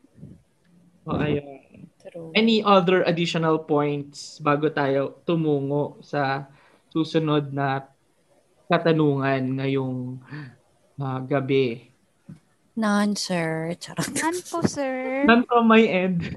Oh, 1.06 1.20
ayun. 1.20 1.92
True. 2.02 2.32
Any 2.34 2.64
other 2.64 3.04
additional 3.04 3.62
points 3.62 4.40
bago 4.40 4.72
tayo 4.72 5.22
tumungo 5.28 6.00
sa 6.02 6.50
susunod 6.90 7.52
na 7.52 7.86
katanungan 8.72 9.62
ngayong 9.62 10.22
ah, 11.02 11.22
gabi? 11.22 11.95
None, 12.76 13.16
sir. 13.16 13.76
Charot. 13.80 14.12
None 14.20 14.40
po, 14.44 14.60
sir. 14.68 15.24
None 15.24 15.48
from 15.48 15.64
my 15.68 15.80
end. 15.80 16.36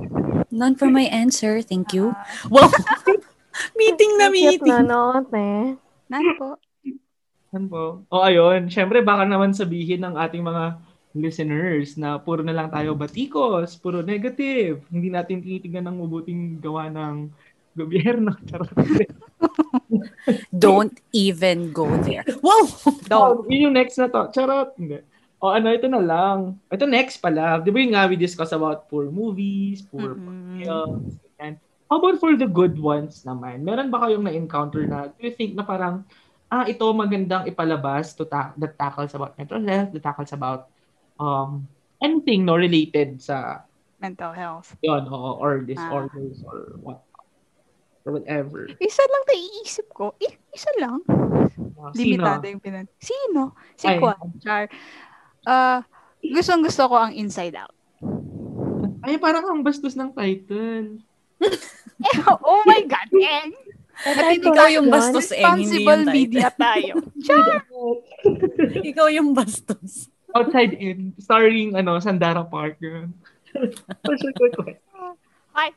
None 0.54 0.78
for 0.78 0.86
my 0.86 1.10
answer. 1.10 1.58
Thank 1.62 1.90
you. 1.90 2.14
Ah, 2.14 2.22
Wow. 2.46 2.70
meeting 3.78 4.12
na 4.16 4.30
meeting. 4.30 4.70
na 4.70 4.86
note 4.86 5.34
eh. 5.34 5.74
none 6.06 6.30
po. 6.38 6.54
Ano 7.50 7.66
po? 7.66 7.84
O 8.12 8.22
ayun, 8.22 8.70
syempre 8.70 9.02
baka 9.02 9.26
naman 9.26 9.50
sabihin 9.50 10.04
ng 10.04 10.14
ating 10.14 10.44
mga 10.44 10.78
listeners 11.16 11.96
na 11.96 12.20
puro 12.20 12.44
na 12.44 12.54
lang 12.54 12.68
tayo 12.70 12.94
batikos, 12.94 13.74
puro 13.80 14.04
negative. 14.04 14.84
Hindi 14.92 15.08
natin 15.10 15.42
tinitingnan 15.42 15.90
ng 15.90 15.96
mabuting 16.06 16.40
gawa 16.62 16.86
ng 16.92 17.32
gobyerno. 17.74 18.36
Don't 20.52 21.00
even 21.16 21.72
go 21.72 21.88
there. 22.04 22.22
Wow. 22.44 22.68
Oh, 23.10 23.42
yun 23.48 23.72
yung 23.72 23.76
next 23.80 23.96
na 23.96 24.12
to. 24.12 24.28
Charot. 24.30 24.76
Hindi. 24.76 25.00
O 25.38 25.54
ano, 25.54 25.70
ito 25.70 25.86
na 25.86 26.02
lang. 26.02 26.58
Ito 26.66 26.82
next 26.86 27.22
pala. 27.22 27.62
Di 27.62 27.70
ba 27.70 27.78
yung 27.78 27.94
nga 27.94 28.10
we 28.10 28.18
discuss 28.18 28.50
about 28.50 28.90
poor 28.90 29.06
movies, 29.06 29.86
poor 29.86 30.18
Mm-mm. 30.18 30.58
films, 30.58 31.14
and 31.38 31.54
how 31.86 32.02
about 32.02 32.18
for 32.18 32.34
the 32.34 32.46
good 32.46 32.74
ones 32.74 33.22
naman? 33.22 33.62
Meron 33.62 33.88
ba 33.88 34.02
kayong 34.02 34.26
na-encounter 34.26 34.82
na, 34.84 35.08
do 35.14 35.20
you 35.22 35.30
think 35.30 35.54
na 35.54 35.62
parang, 35.62 36.02
ah, 36.50 36.66
ito 36.66 36.82
magandang 36.90 37.46
ipalabas 37.46 38.18
to 38.18 38.26
ta- 38.26 38.50
that 38.58 38.74
tackles 38.74 39.14
about 39.14 39.38
mental 39.38 39.62
health, 39.62 39.94
that 39.94 40.02
tackles 40.02 40.34
about 40.34 40.66
um 41.22 41.66
anything 42.02 42.42
no 42.42 42.58
related 42.58 43.18
sa 43.22 43.62
Mental 43.98 44.30
health. 44.30 44.78
yon 44.82 45.10
o 45.10 45.38
or 45.42 45.62
disorders 45.66 46.38
or 46.46 46.78
what 46.82 47.02
or 48.06 48.14
whatever. 48.14 48.70
Isa 48.78 49.02
lang 49.02 49.24
naiisip 49.26 49.86
ko. 49.90 50.14
Eh, 50.22 50.34
isa 50.54 50.70
lang. 50.78 51.02
Uh, 51.78 51.90
Limitado 51.94 52.46
yung 52.46 52.62
pinan. 52.62 52.86
Sino? 53.02 53.58
Si 53.74 53.90
Ay. 53.90 53.98
Kwan. 53.98 54.38
Char. 54.38 54.70
Ah, 55.46 55.84
gustong 56.20 56.64
gusto 56.64 56.88
ko 56.88 56.94
ang 56.98 57.12
Inside 57.14 57.54
Out. 57.58 57.74
Ay, 59.02 59.16
parang 59.18 59.46
ang 59.46 59.60
bastos 59.62 59.94
ng 59.94 60.10
title. 60.14 60.98
Eh, 61.98 62.14
oh 62.46 62.62
my 62.62 62.86
God, 62.86 63.10
Eng! 63.10 63.58
At 64.06 64.30
ikaw 64.30 64.70
yung 64.70 64.86
bastos, 64.86 65.34
eh. 65.34 65.42
Hindi 65.42 65.82
Responsible 65.82 65.82
yung 65.82 66.06
title. 66.06 66.14
media 66.14 66.48
tayo. 66.54 66.94
Ikaw 68.94 69.06
yung 69.10 69.28
bastos. 69.34 70.06
Outside 70.30 70.78
In, 70.78 71.10
starring 71.18 71.74
ano, 71.74 71.98
Sandara 71.98 72.46
Park. 72.46 72.78
Yun. 72.78 73.10
Ay. 75.50 75.74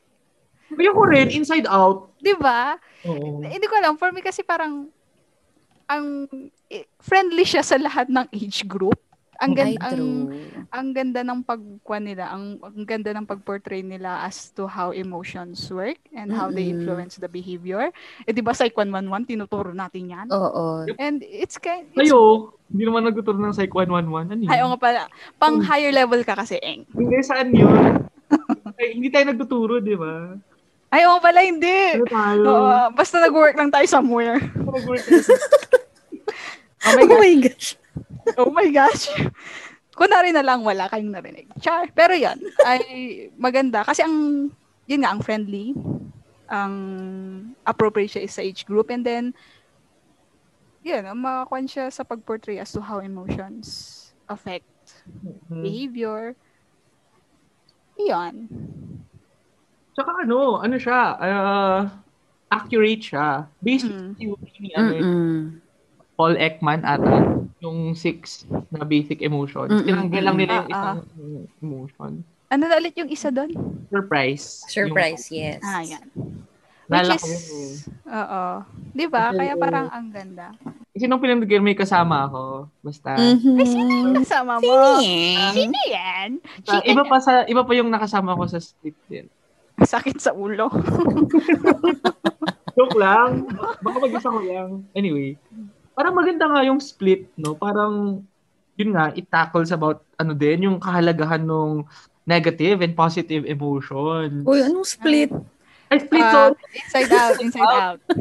Kaya 0.70 0.90
ko 0.94 1.02
rin, 1.10 1.34
Inside 1.34 1.66
Out. 1.66 2.14
Di 2.22 2.38
ba? 2.38 2.78
Oo. 3.10 3.42
Hindi 3.42 3.66
ko 3.66 3.74
alam. 3.74 3.98
For 3.98 4.14
me 4.14 4.22
kasi 4.22 4.46
parang 4.46 4.86
ang 5.90 6.30
eh, 6.70 6.86
friendly 7.02 7.42
siya 7.42 7.66
sa 7.66 7.74
lahat 7.74 8.06
ng 8.06 8.30
age 8.30 8.62
group. 8.70 9.01
Ang 9.40 9.56
Ay, 9.56 9.74
ganda, 9.74 9.88
ang, 9.88 10.04
ang 10.68 10.88
ganda 10.92 11.20
ng 11.24 11.40
pagkuha 11.40 11.98
nila, 11.98 12.28
ang, 12.28 12.60
ang 12.60 12.84
ganda 12.84 13.16
ng 13.16 13.24
pagportray 13.24 13.80
nila 13.80 14.20
as 14.20 14.52
to 14.52 14.68
how 14.68 14.92
emotions 14.92 15.72
work 15.72 15.96
and 16.12 16.28
how 16.28 16.52
they 16.52 16.68
influence 16.68 17.16
the 17.16 17.26
behavior. 17.26 17.88
Eh, 18.28 18.36
di 18.36 18.44
ba, 18.44 18.52
Psych 18.52 18.76
111, 18.76 19.24
tinuturo 19.24 19.72
natin 19.72 20.12
yan. 20.12 20.26
Oo. 20.28 20.84
And 21.00 21.24
it's 21.24 21.56
kind, 21.56 21.88
it's, 21.88 21.96
Kayo, 21.96 22.52
hindi 22.68 22.84
naman 22.84 23.08
nagtuturo 23.08 23.40
ng 23.40 23.56
Psych 23.56 23.72
111. 23.72 24.36
Ano 24.36 24.40
yun? 24.44 24.50
ay, 24.52 24.60
oo 24.60 24.70
nga 24.76 24.80
pala, 24.80 25.00
pang 25.40 25.56
higher 25.64 25.90
level 25.90 26.20
ka 26.22 26.36
kasi, 26.36 26.60
Eng. 26.60 26.84
Hindi, 26.92 27.16
saan 27.24 27.56
yun? 27.56 28.04
Ay, 28.78 29.00
hindi 29.00 29.08
tayo 29.08 29.32
nagtuturo, 29.32 29.80
di 29.80 29.96
ba? 29.96 30.36
Ay, 30.92 31.08
oo 31.08 31.16
nga 31.16 31.24
pala, 31.24 31.40
hindi. 31.40 31.96
Ano 31.96 32.04
tayo? 32.04 32.42
Oo, 32.44 32.76
basta 32.92 33.16
nag-work 33.16 33.56
lang 33.56 33.72
tayo 33.72 33.88
somewhere. 33.88 34.38
Nag-work 34.60 35.02
tayo. 35.02 35.24
Oh 36.82 36.98
my 36.98 37.06
Oh 37.06 37.14
God. 37.14 37.20
my 37.22 37.34
gosh. 37.46 37.78
Oh 38.38 38.50
my 38.50 38.68
gosh. 38.70 39.08
Kunwari 39.92 40.32
na 40.32 40.40
lang 40.40 40.64
wala 40.64 40.88
kayong 40.88 41.12
narinig. 41.12 41.48
Char. 41.60 41.92
Pero 41.92 42.16
yan, 42.16 42.40
ay 42.64 42.80
maganda. 43.36 43.84
Kasi 43.84 44.00
ang, 44.00 44.48
yun 44.88 45.00
nga, 45.04 45.12
ang 45.12 45.20
friendly, 45.20 45.76
ang 46.48 46.74
appropriate 47.62 48.16
siya 48.16 48.24
is 48.24 48.32
sa 48.32 48.40
age 48.40 48.64
group. 48.64 48.88
And 48.88 49.04
then, 49.04 49.24
yun, 50.80 51.04
ang 51.04 51.20
makakuan 51.20 51.68
siya 51.68 51.92
sa 51.92 52.02
pag-portray 52.02 52.56
as 52.56 52.72
to 52.72 52.80
how 52.80 52.98
emotions 52.98 53.98
affect 54.26 54.66
Hmm. 55.46 55.62
behavior. 55.62 56.34
Yun. 57.94 58.50
Tsaka 59.94 60.26
ano, 60.26 60.58
ano 60.58 60.74
siya, 60.74 61.00
uh, 61.16 61.80
accurate 62.50 63.04
siya. 63.04 63.46
Based 63.62 63.86
Mm. 63.86 64.18
theory 64.18 64.52
ni 64.58 64.70
ano. 64.74 64.92
Paul 66.18 66.34
Ekman 66.34 66.82
ata, 66.82 67.41
yung 67.62 67.94
six 67.94 68.44
na 68.68 68.82
basic 68.82 69.20
emotions. 69.20 69.70
Mm-mm. 69.70 69.86
Tinanggal 69.86 70.20
lang 70.20 70.36
nila 70.36 70.52
yung 70.56 70.66
Ah, 70.66 70.68
isang 70.68 70.98
emotion. 71.56 72.12
Ano 72.50 72.62
na 72.66 72.76
ulit 72.76 72.92
yung 72.94 73.08
isa 73.08 73.30
doon? 73.30 73.48
Surprise. 73.88 74.60
Surprise, 74.66 75.30
yes. 75.30 75.62
Ah, 75.62 75.80
yan. 75.80 76.02
Yung, 76.12 76.42
Which 76.82 77.00
Lala 77.00 77.14
is, 77.14 77.24
eh. 77.24 77.72
oo. 78.10 78.42
Di 78.92 79.06
ba? 79.06 79.30
Kaya 79.32 79.54
parang 79.56 79.86
ang 79.88 80.10
ganda. 80.10 80.50
Kasi 80.92 81.06
nung 81.06 81.16
pinandigyan 81.16 81.62
may 81.62 81.72
kasama 81.72 82.26
ako, 82.26 82.68
basta, 82.82 83.16
Mhm. 83.16 83.56
Ay, 83.56 83.64
sino 83.64 83.88
yung 83.88 84.14
kasama 84.18 84.58
mo? 84.58 84.98
Sino? 84.98 85.40
Sino 85.54 85.76
yan? 85.88 86.28
Chicken 86.60 86.92
iba 86.92 87.02
pa 87.06 87.16
sa 87.16 87.32
iba 87.46 87.62
pa 87.62 87.72
yung 87.72 87.88
nakasama 87.88 88.34
ko 88.34 88.44
sa 88.44 88.58
split 88.58 88.92
din. 89.06 89.24
Sakit 89.78 90.20
sa 90.20 90.30
ulo. 90.30 90.68
Joke 92.72 92.96
lang. 92.96 93.44
Baka 93.80 93.96
mag-isa 93.98 94.28
ko 94.28 94.40
lang. 94.40 94.84
Anyway, 94.92 95.36
parang 95.92 96.14
maganda 96.16 96.44
nga 96.48 96.60
yung 96.64 96.80
split, 96.80 97.28
no? 97.36 97.54
Parang, 97.54 98.24
yun 98.76 98.90
nga, 98.96 99.12
it 99.12 99.28
tackles 99.28 99.70
about, 99.70 100.02
ano 100.16 100.32
din, 100.32 100.66
yung 100.68 100.78
kahalagahan 100.80 101.44
ng 101.44 101.84
negative 102.24 102.80
and 102.80 102.94
positive 102.94 103.44
emotion. 103.44 104.46
Uy, 104.46 104.62
anong 104.62 104.86
split? 104.86 105.30
Ay, 105.92 105.98
split, 106.08 106.24
sorry. 106.24 106.56
inside 106.72 107.12
out, 107.12 107.36
inside 107.42 107.74
out. 107.84 108.00
Ko. 108.08 108.16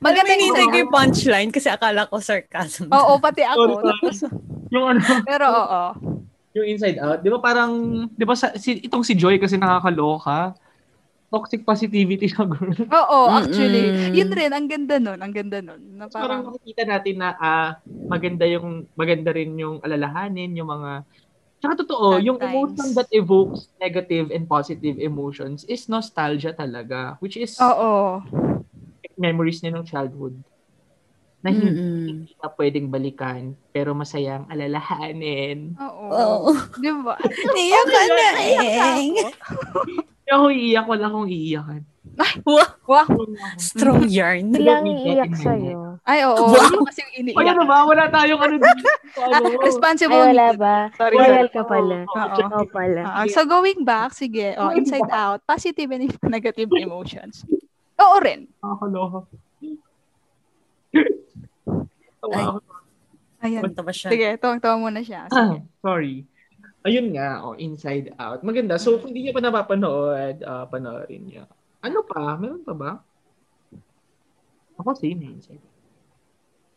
Maganda 0.00 0.32
inside 0.36 0.68
ko 0.68 0.76
yung 0.76 0.92
punchline 0.92 1.50
kasi 1.52 1.68
akala 1.72 2.04
ko 2.08 2.20
sarcasm. 2.20 2.92
Oo, 2.92 3.16
pati 3.16 3.40
ako. 3.44 3.80
sorry. 3.80 4.36
Yung 4.68 4.84
ano, 4.90 5.00
Pero 5.24 5.46
oo. 5.48 5.82
yung 6.54 6.66
inside 6.68 6.98
out, 7.00 7.18
di 7.24 7.30
ba 7.32 7.40
parang, 7.40 7.72
di 8.12 8.24
ba 8.28 8.36
sa, 8.36 8.52
si, 8.60 8.84
itong 8.84 9.02
si 9.06 9.16
Joy 9.16 9.40
kasi 9.40 9.56
nakakaloka. 9.56 10.52
Toxic 11.34 11.66
positivity 11.66 12.30
siya, 12.30 12.46
girl. 12.46 12.70
Oo, 13.02 13.20
actually. 13.34 13.90
Mm-mm. 13.90 14.14
Yun 14.14 14.30
rin, 14.30 14.50
ang 14.54 14.66
ganda 14.70 15.02
nun. 15.02 15.18
Ang 15.18 15.34
ganda 15.34 15.58
nun. 15.58 15.82
Na 15.98 16.06
parang 16.06 16.46
parang, 16.46 16.54
makikita 16.54 16.82
natin 16.86 17.14
na 17.18 17.34
ah, 17.34 17.70
maganda 18.06 18.46
yung 18.46 18.86
maganda 18.94 19.34
rin 19.34 19.58
yung 19.58 19.82
alalahanin, 19.82 20.54
yung 20.54 20.70
mga 20.70 21.02
Tsaka 21.64 21.80
totoo, 21.80 22.20
Sad 22.20 22.28
yung 22.28 22.38
emotion 22.44 22.92
that 22.92 23.08
evokes 23.08 23.72
negative 23.80 24.28
and 24.28 24.44
positive 24.44 25.00
emotions 25.00 25.64
is 25.64 25.88
nostalgia 25.88 26.52
talaga, 26.52 27.16
which 27.24 27.40
is 27.40 27.56
oo. 27.56 28.20
memories 29.16 29.64
niya 29.64 29.72
ng 29.72 29.88
childhood. 29.88 30.36
na 31.44 31.52
hindi, 31.52 31.68
hindi 31.76 32.32
na 32.40 32.48
pwedeng 32.56 32.88
balikan, 32.88 33.52
pero 33.68 33.92
masayang 33.92 34.48
alalahanin. 34.48 35.76
Oo. 35.76 36.08
Oo. 36.08 36.50
Di 36.80 36.88
ba? 37.04 37.20
Niyak 37.56 37.84
ka 37.84 38.02
na, 38.08 38.28
Eng. 38.40 39.12
Hindi 40.24 40.30
ako 40.32 40.46
iiyak, 40.48 40.86
wala 40.88 41.04
akong 41.04 41.28
iiyakan. 41.28 41.80
Wow. 42.48 42.64
Wow. 42.88 43.08
Strong 43.60 44.08
yarn. 44.08 44.56
Bilang 44.56 44.88
iiyak 44.88 45.36
sa'yo. 45.36 46.00
Ay, 46.00 46.24
oo. 46.24 46.48
Wow. 46.48 46.64
Yun 46.72 46.84
kasi 46.88 47.04
yung 47.04 47.12
Ay, 47.12 47.20
iniiyak. 47.28 47.52
ano 47.52 47.62
ba? 47.68 47.76
Wala 47.84 48.04
tayong 48.08 48.40
ano 48.40 48.54
dito. 48.56 48.88
Ano? 49.24 49.46
Responsible. 49.60 50.16
Ay, 50.16 50.32
wala 50.32 50.48
ba? 50.56 50.76
Sorry. 50.96 51.16
Royal 51.16 51.48
ka 51.52 51.62
pala. 51.62 52.08
Oo. 52.08 52.36
Oo 52.40 52.64
pala. 52.66 53.02
Ah, 53.04 53.28
so 53.28 53.44
going 53.44 53.84
back, 53.84 54.16
sige. 54.16 54.56
Oh, 54.56 54.72
inside 54.72 55.06
out, 55.12 55.44
positive 55.44 55.92
and 55.92 56.08
negative 56.34 56.72
emotions. 56.72 57.44
Oo 58.00 58.16
rin. 58.18 58.48
Nakakaloka. 58.58 59.28
Tawa 62.18 62.32
Ay. 62.32 62.44
ako. 62.48 62.58
Ayan. 63.44 63.60
Punta 63.60 63.82
ba 63.84 63.92
siya? 63.92 64.08
Sige, 64.08 64.28
tuwang-tuwa 64.40 64.74
muna 64.80 65.00
siya. 65.04 65.28
Ah, 65.28 65.52
Sige. 65.52 65.68
sorry. 65.84 66.24
Ayun 66.84 67.16
nga, 67.16 67.40
oh, 67.40 67.56
Inside 67.56 68.12
Out. 68.20 68.44
Maganda. 68.44 68.76
So, 68.76 69.00
kung 69.00 69.08
hindi 69.08 69.24
niya 69.24 69.32
pa 69.32 69.40
napapanood, 69.40 70.44
uh, 70.44 70.68
panoorin 70.68 71.24
niya. 71.24 71.48
Ano 71.80 72.04
pa? 72.04 72.36
Meron 72.36 72.60
pa 72.60 72.74
ba? 72.76 72.90
Ako 74.76 74.92
same, 74.92 75.24
eh, 75.24 75.32
Inside 75.32 75.64
Out. 75.64 75.76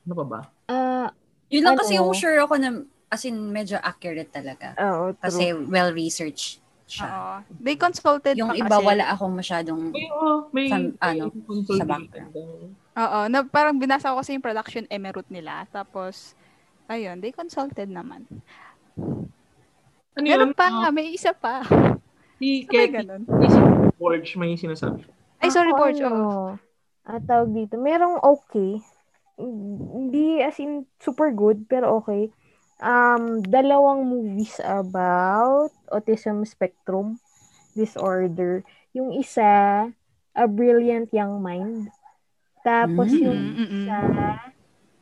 Ano 0.08 0.14
pa 0.16 0.26
ba? 0.26 0.40
Ah, 0.72 1.12
Yun 1.52 1.64
lang 1.64 1.76
Ano? 1.76 1.82
kasi 1.84 2.00
yung 2.00 2.16
sure 2.16 2.40
ako 2.40 2.56
na, 2.56 2.88
as 3.08 3.24
in, 3.24 3.52
medyo 3.52 3.76
accurate 3.78 4.32
talaga. 4.32 4.72
oo, 4.78 5.12
true. 5.12 5.20
Kasi 5.20 5.44
well-researched 5.52 6.64
siya. 6.88 7.08
Oo. 7.08 7.36
They 7.60 7.76
consulted 7.76 8.36
Yung 8.36 8.48
pa 8.48 8.56
iba, 8.58 8.80
kasi. 8.80 8.88
wala 8.88 9.06
akong 9.12 9.36
masyadong... 9.36 9.92
May, 9.92 10.08
oh, 10.08 10.48
may, 10.56 10.72
Sa- 10.72 10.96
ano, 11.04 11.24
may 11.28 11.44
consultation 11.44 11.76
sa 11.78 11.86
background. 11.86 12.32
Oo. 12.96 13.20
Na, 13.28 13.38
parang 13.44 13.76
binasa 13.76 14.16
ko 14.16 14.24
kasi 14.24 14.32
yung 14.32 14.44
production 14.44 14.88
emerald 14.88 15.28
nila. 15.28 15.68
Tapos, 15.68 16.32
ayun, 16.88 17.20
they 17.20 17.36
consulted 17.36 17.92
naman. 17.92 18.24
Ano 20.18 20.26
Meron 20.26 20.50
yun? 20.50 20.58
pa 20.58 20.66
Ah, 20.66 20.74
nga, 20.80 20.90
may 20.90 21.14
isa 21.14 21.32
pa. 21.32 21.62
si 22.38 22.66
Ketty, 22.66 23.06
ganun. 23.06 23.24
si 23.44 23.60
Borge, 23.96 24.34
may 24.34 24.54
sinasabi. 24.54 25.06
Ay, 25.38 25.50
sorry, 25.50 25.70
Ako, 25.70 25.80
Borge. 25.80 26.02
ano, 26.02 26.18
Oh. 26.18 26.50
ah, 27.06 27.22
tawag 27.22 27.54
dito. 27.54 27.78
Merong 27.78 28.18
okay. 28.20 28.82
Hindi 29.38 30.42
as 30.42 30.58
in 30.58 30.90
super 30.98 31.30
good, 31.30 31.70
pero 31.70 32.02
okay. 32.02 32.34
Um, 32.78 33.42
dalawang 33.44 34.06
movies 34.06 34.58
about 34.60 35.70
autism 35.88 36.42
spectrum 36.42 37.22
disorder. 37.74 38.66
Yung 38.92 39.14
isa, 39.14 39.86
A 40.34 40.46
Brilliant 40.46 41.10
Young 41.10 41.38
Mind. 41.38 41.90
Tapos 42.62 43.10
Mm. 43.10 43.22
yung 43.24 43.42
Mm-mm. 43.56 43.86
isa, 43.86 43.98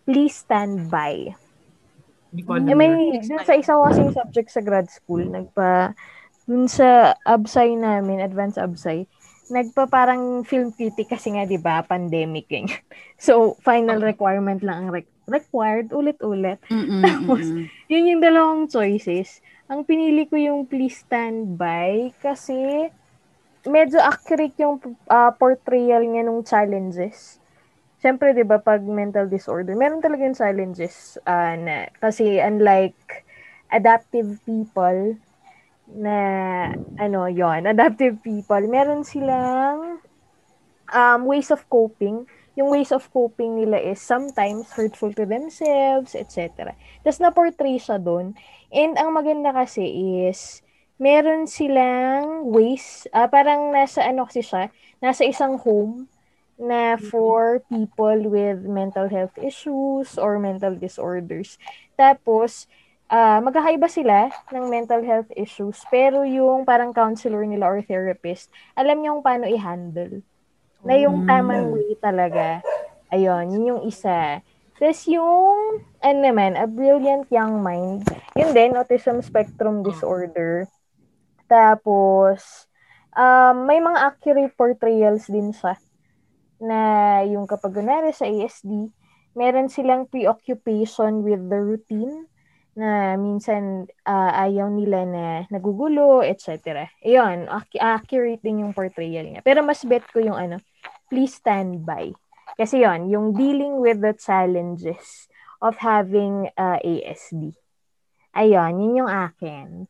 Please 0.05 0.35
Stand 0.37 0.87
By. 0.87 1.33
Hindi 2.35 2.43
ko 2.43 2.51
alam. 2.59 2.67
Eh, 2.67 2.75
may, 2.75 2.91
dun 3.23 3.39
sa 3.47 3.55
isa 3.55 3.79
ko 3.79 3.87
kasing 3.87 4.11
subject 4.11 4.49
sa 4.51 4.59
grad 4.59 4.91
school, 4.91 5.23
nagpa, 5.23 5.95
dun 6.43 6.67
sa 6.67 7.15
absay 7.23 7.79
namin, 7.79 8.19
advanced 8.19 8.59
absay, 8.59 9.07
nagpa 9.47 9.87
parang 9.87 10.43
film 10.43 10.75
critic 10.75 11.15
kasi 11.15 11.31
nga, 11.31 11.47
di 11.47 11.55
ba, 11.55 11.79
pandemic 11.87 12.51
eh. 12.51 12.67
So, 13.15 13.55
final 13.63 14.03
requirement 14.03 14.59
lang 14.59 14.77
ang 14.83 14.89
rec- 14.91 15.15
required, 15.31 15.95
ulit-ulit. 15.95 16.59
Mm-mm, 16.67 17.01
Tapos, 17.07 17.47
mm-mm. 17.47 17.71
Yun 17.87 18.11
yung 18.11 18.21
dalawang 18.21 18.67
choices. 18.67 19.39
Ang 19.71 19.87
pinili 19.87 20.27
ko 20.27 20.35
yung 20.35 20.67
Please 20.67 21.07
Stand 21.07 21.55
By 21.55 22.11
kasi 22.19 22.91
medyo 23.63 23.97
accurate 24.03 24.59
yung 24.59 24.77
ah, 25.07 25.31
portrayal 25.31 26.03
niya 26.03 26.27
ng 26.27 26.43
challenges. 26.43 27.39
Siyempre, 28.05 28.37
di 28.37 28.45
ba, 28.45 28.61
pag 28.61 28.85
mental 28.85 29.25
disorder, 29.25 29.73
meron 29.73 29.97
talaga 29.97 30.29
yung 30.29 30.37
challenges 30.37 31.17
ah, 31.25 31.57
na, 31.57 31.89
kasi 31.97 32.37
unlike 32.37 33.25
adaptive 33.73 34.37
people 34.45 35.17
na, 35.89 36.17
ano, 37.01 37.25
yon 37.25 37.65
adaptive 37.73 38.21
people, 38.21 38.61
meron 38.69 39.01
silang 39.01 39.97
um, 40.93 41.19
ways 41.25 41.49
of 41.49 41.65
coping. 41.65 42.29
Yung 42.53 42.69
ways 42.69 42.93
of 42.93 43.09
coping 43.09 43.57
nila 43.57 43.81
is 43.81 43.97
sometimes 43.97 44.69
hurtful 44.77 45.09
to 45.09 45.25
themselves, 45.25 46.13
etc. 46.13 46.77
Tapos 47.01 47.17
na-portray 47.17 47.81
siya 47.81 47.97
doon. 47.97 48.37
And 48.69 49.01
ang 49.01 49.17
maganda 49.17 49.49
kasi 49.49 49.81
is, 50.29 50.61
meron 51.01 51.49
silang 51.49 52.53
ways, 52.53 53.09
ah, 53.17 53.25
parang 53.25 53.73
nasa 53.73 54.05
ano 54.05 54.29
kasi 54.29 54.45
siya, 54.45 54.69
nasa 55.01 55.25
isang 55.25 55.57
home 55.57 56.05
na 56.55 56.95
for 56.95 57.59
people 57.67 58.31
with 58.31 58.63
mental 58.63 59.11
health 59.11 59.35
issues 59.35 60.15
or 60.15 60.39
mental 60.39 60.75
disorders. 60.75 61.59
Tapos, 61.99 62.67
ah 63.05 63.37
magkakaiba 63.37 63.85
sila 63.85 64.33
ng 64.49 64.65
mental 64.71 65.03
health 65.05 65.29
issues, 65.35 65.83
pero 65.93 66.25
yung 66.25 66.65
parang 66.65 66.95
counselor 66.95 67.45
nila 67.45 67.67
or 67.69 67.79
therapist, 67.83 68.49
alam 68.73 69.03
niya 69.03 69.13
kung 69.13 69.25
paano 69.25 69.45
i-handle. 69.45 70.23
Na 70.85 70.95
yung 71.01 71.25
tamang 71.25 71.73
way 71.73 71.97
talaga. 71.97 72.61
Ayun, 73.09 73.57
yun 73.57 73.69
yung 73.73 73.81
isa. 73.89 74.41
Tapos 74.75 75.07
yung, 75.07 75.81
ano 76.03 76.19
naman, 76.19 76.53
A 76.59 76.67
Brilliant 76.67 77.25
Young 77.31 77.63
Mind, 77.63 78.05
yun 78.35 78.51
din, 78.51 78.75
Autism 78.75 79.23
Spectrum 79.23 79.81
Disorder. 79.81 80.67
Tapos, 81.47 82.67
um, 83.15 83.65
may 83.65 83.79
mga 83.79 83.99
accurate 84.13 84.53
portrayals 84.53 85.25
din 85.31 85.55
siya 85.55 85.79
na 86.65 86.79
yung 87.21 87.45
kapag 87.45 87.77
kunwari 87.77 88.09
sa 88.09 88.25
ASD, 88.25 88.89
meron 89.37 89.69
silang 89.69 90.09
preoccupation 90.09 91.21
with 91.21 91.39
the 91.45 91.59
routine 91.61 92.25
na 92.75 93.15
minsan 93.15 93.87
ah, 94.03 94.35
ayaw 94.49 94.67
nila 94.67 95.07
na 95.07 95.25
nagugulo, 95.47 96.19
etc. 96.25 96.89
Ayun, 96.99 97.47
ac- 97.47 97.79
accurate 97.79 98.43
din 98.43 98.67
yung 98.67 98.75
portrayal 98.75 99.23
niya. 99.23 99.45
Pero 99.45 99.63
mas 99.63 99.79
bet 99.87 100.03
ko 100.11 100.19
yung 100.19 100.35
ano, 100.35 100.59
please 101.07 101.39
stand 101.39 101.87
by. 101.87 102.11
Kasi 102.59 102.83
yon 102.83 103.07
yung 103.07 103.31
dealing 103.31 103.79
with 103.79 104.03
the 104.03 104.11
challenges 104.15 105.31
of 105.63 105.79
having 105.79 106.51
uh, 106.59 106.79
ASD. 106.83 107.55
Ayun, 108.35 108.73
yun 108.75 108.99
yung 109.03 109.11
akin. 109.11 109.87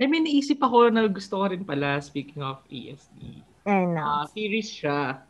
Eh, 0.00 0.08
may 0.08 0.24
naisip 0.24 0.58
ako 0.58 0.88
na 0.88 1.04
gusto 1.06 1.36
ko 1.36 1.44
rin 1.52 1.62
pala, 1.62 2.00
speaking 2.00 2.40
of 2.40 2.64
ESD. 2.72 3.44
Ano? 3.68 4.24
Ah, 4.24 4.26
series 4.26 4.72
siya. 4.72 5.22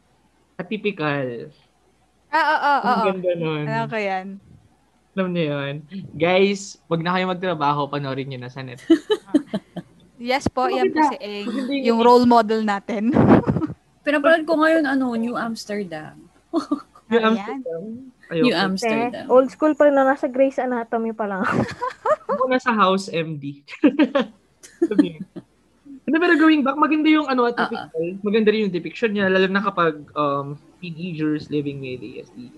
Atypical. 0.60 1.52
Ah, 2.32 2.44
oo, 2.48 2.56
oo, 2.56 2.80
Ang 2.80 3.06
ganda 3.12 3.30
nun. 3.36 3.64
Alam 3.68 3.86
ko 3.88 3.98
yan. 4.00 4.26
Alam 5.12 5.28
niyo 5.36 5.44
yun. 5.52 5.74
Guys, 6.16 6.80
wag 6.88 7.04
na 7.04 7.12
kayo 7.12 7.28
magtrabaho, 7.28 7.84
panoorin 7.92 8.32
niyo 8.32 8.40
na 8.40 8.48
sa 8.48 8.64
net. 8.64 8.80
Yes 10.22 10.46
po, 10.46 10.70
yan 10.70 10.94
po 10.94 11.02
si 11.10 11.18
Eng. 11.18 11.50
Yung 11.82 11.98
role 11.98 12.30
model 12.30 12.62
natin. 12.62 13.10
Pinapanood 14.06 14.46
ko 14.46 14.54
ngayon, 14.54 14.86
ano, 14.86 15.18
New 15.18 15.34
Amsterdam. 15.34 16.14
Ayan. 17.10 17.34
Amsterdam. 17.34 17.82
New 18.30 18.54
Ayoko. 18.54 18.62
Amsterdam. 18.70 19.26
Eh, 19.26 19.34
old 19.34 19.50
school 19.50 19.74
pa 19.74 19.90
na 19.90 20.06
nasa 20.06 20.30
Grey's 20.30 20.62
Anatomy 20.62 21.10
pa 21.10 21.26
lang. 21.26 21.42
Ako 22.30 22.46
nasa 22.46 22.70
House 22.70 23.10
MD. 23.10 23.66
Ano, 26.12 26.20
pero 26.20 26.36
going 26.36 26.60
back, 26.60 26.76
maganda 26.76 27.08
yung 27.08 27.24
ano, 27.24 27.48
atypical. 27.48 27.88
Maganda 28.20 28.52
rin 28.52 28.68
yung 28.68 28.74
depiction 28.76 29.16
niya, 29.16 29.32
lalo 29.32 29.48
na 29.48 29.64
kapag 29.64 29.96
um, 30.12 30.60
teenagers 30.76 31.48
living 31.48 31.80
with 31.80 32.04
ASD. 32.04 32.52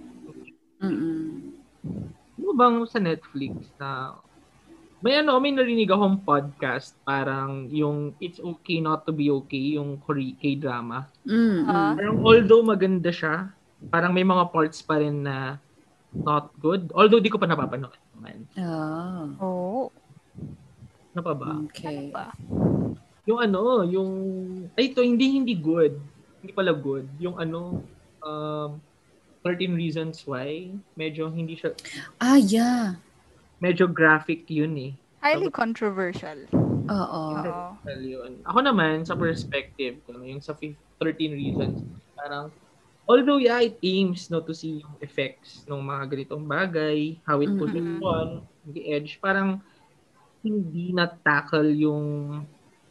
Mm-mm. 0.83 1.55
Ano 2.35 2.51
bang 2.59 2.83
sa 2.91 2.99
Netflix 2.99 3.71
na 3.79 4.19
may 4.99 5.23
ano, 5.23 5.39
may 5.39 5.55
narinig 5.55 5.87
akong 5.87 6.27
podcast, 6.27 6.99
parang 7.07 7.71
yung 7.71 8.19
It's 8.19 8.43
Okay 8.43 8.83
Not 8.83 9.07
to 9.07 9.15
Be 9.15 9.31
Okay, 9.31 9.79
yung 9.79 10.03
Kore- 10.03 10.35
K-drama. 10.35 11.07
Mm-mm. 11.23 11.63
Ah. 11.71 11.95
Parang 11.95 12.27
although 12.27 12.67
maganda 12.67 13.15
siya, 13.15 13.55
parang 13.87 14.11
may 14.11 14.27
mga 14.27 14.51
parts 14.51 14.83
pa 14.83 14.99
rin 14.99 15.23
na 15.23 15.63
not 16.11 16.51
good. 16.59 16.91
Although 16.91 17.23
di 17.23 17.31
ko 17.31 17.39
pa 17.39 17.47
napapanood 17.47 17.95
naman. 18.19 18.51
Ah, 18.59 19.31
Oo. 19.39 19.95
Ano 21.15 21.23
pa 21.23 21.35
ba? 21.39 21.55
okay. 21.71 22.11
Ba? 22.11 22.35
Yung 23.25 23.41
ano, 23.41 23.85
yung... 23.89 24.11
Ay, 24.77 24.93
ito, 24.93 25.01
hindi, 25.01 25.33
hindi 25.33 25.57
good. 25.57 25.97
Hindi 26.45 26.53
pala 26.53 26.77
good. 26.77 27.09
Yung 27.16 27.41
ano, 27.41 27.81
um, 28.20 28.77
13 29.45 29.72
Reasons 29.72 30.20
Why. 30.29 30.72
Medyo 30.97 31.33
hindi 31.33 31.57
siya... 31.57 31.72
Ah, 32.20 32.37
yeah. 32.37 33.01
Medyo 33.64 33.89
graphic 33.89 34.45
yun 34.49 34.77
eh. 34.77 34.93
Highly 35.25 35.49
controversial. 35.49 36.37
Oo. 36.53 37.22
Oo. 37.41 37.64
Well, 37.81 38.05
yun. 38.05 38.33
Ako 38.45 38.61
naman, 38.61 39.09
sa 39.09 39.16
perspective 39.16 40.05
ko, 40.05 40.20
yung 40.20 40.45
sa 40.45 40.53
fif- 40.53 40.77
13 41.01 41.33
Reasons, 41.33 41.81
parang, 42.12 42.53
although 43.09 43.41
yeah, 43.41 43.61
it 43.61 43.81
aims 43.81 44.29
no, 44.29 44.45
to 44.45 44.53
see 44.53 44.85
yung 44.85 44.97
effects 45.01 45.64
ng 45.64 45.81
mga 45.81 46.12
ganitong 46.12 46.45
bagay, 46.45 47.16
how 47.25 47.41
it 47.41 47.53
could 47.57 47.72
Mm-mm. 47.72 48.05
on 48.05 48.45
the 48.68 48.93
edge, 48.93 49.16
parang 49.20 49.64
hindi 50.45 50.93
na-tackle 50.93 51.72
yung 51.72 52.05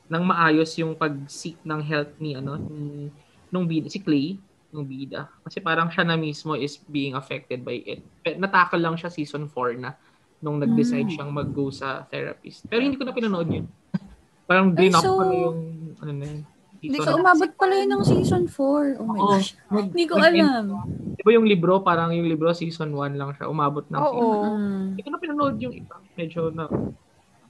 nang 0.08 0.24
maayos 0.24 0.72
yung 0.78 0.94
pag-seek 0.94 1.60
ng 1.64 1.82
help 1.82 2.10
ni 2.20 2.36
ano 2.36 2.60
ni 2.60 3.08
nung 3.50 3.66
bid 3.66 3.88
si 3.88 4.02
Clay 4.02 4.36
ng 4.74 4.84
bida. 4.84 5.30
Kasi 5.46 5.62
parang 5.62 5.88
siya 5.88 6.02
na 6.02 6.18
mismo 6.18 6.58
is 6.58 6.82
being 6.90 7.14
affected 7.14 7.62
by 7.62 7.78
it. 7.78 8.02
Pe- 8.26 8.36
Natakal 8.36 8.82
lang 8.82 8.98
siya 8.98 9.14
season 9.14 9.46
4 9.46 9.78
na 9.78 9.94
nung 10.42 10.58
nag-decide 10.58 11.08
Mm. 11.08 11.14
siyang 11.14 11.32
mag-go 11.32 11.70
sa 11.70 12.04
therapist. 12.10 12.66
Pero 12.68 12.82
hindi 12.82 12.98
ko 12.98 13.06
na 13.06 13.14
pinanood 13.14 13.48
yun. 13.48 13.66
parang 14.50 14.74
drain 14.74 14.92
up 14.92 15.06
so- 15.06 15.16
ko 15.16 15.24
na 15.24 15.36
yung 15.38 15.60
ano 16.02 16.12
na 16.12 16.26
yun. 16.26 16.42
Hindi. 16.84 17.00
So, 17.00 17.16
umabot 17.16 17.48
pala 17.56 17.80
yun 17.80 17.96
ng 17.96 18.04
season 18.04 18.44
4. 18.52 19.00
Oh 19.00 19.08
my 19.08 19.16
Oo. 19.16 19.40
gosh. 19.40 19.56
Hindi 19.72 20.04
ko 20.04 20.20
alam. 20.20 20.84
Di 21.16 21.24
ba 21.24 21.32
yung 21.32 21.48
libro, 21.48 21.80
parang 21.80 22.12
yung 22.12 22.28
libro 22.28 22.52
season 22.52 22.92
1 22.92 23.16
lang 23.16 23.32
siya. 23.40 23.48
Umabot 23.48 23.88
ng 23.88 23.96
Oo. 23.96 24.12
season. 24.12 24.52
Mm. 24.52 24.84
Hindi 24.92 25.02
ko 25.08 25.10
na 25.16 25.20
pinanood 25.24 25.56
yung 25.64 25.72
iba. 25.80 25.96
Medyo 26.20 26.52
na... 26.52 26.68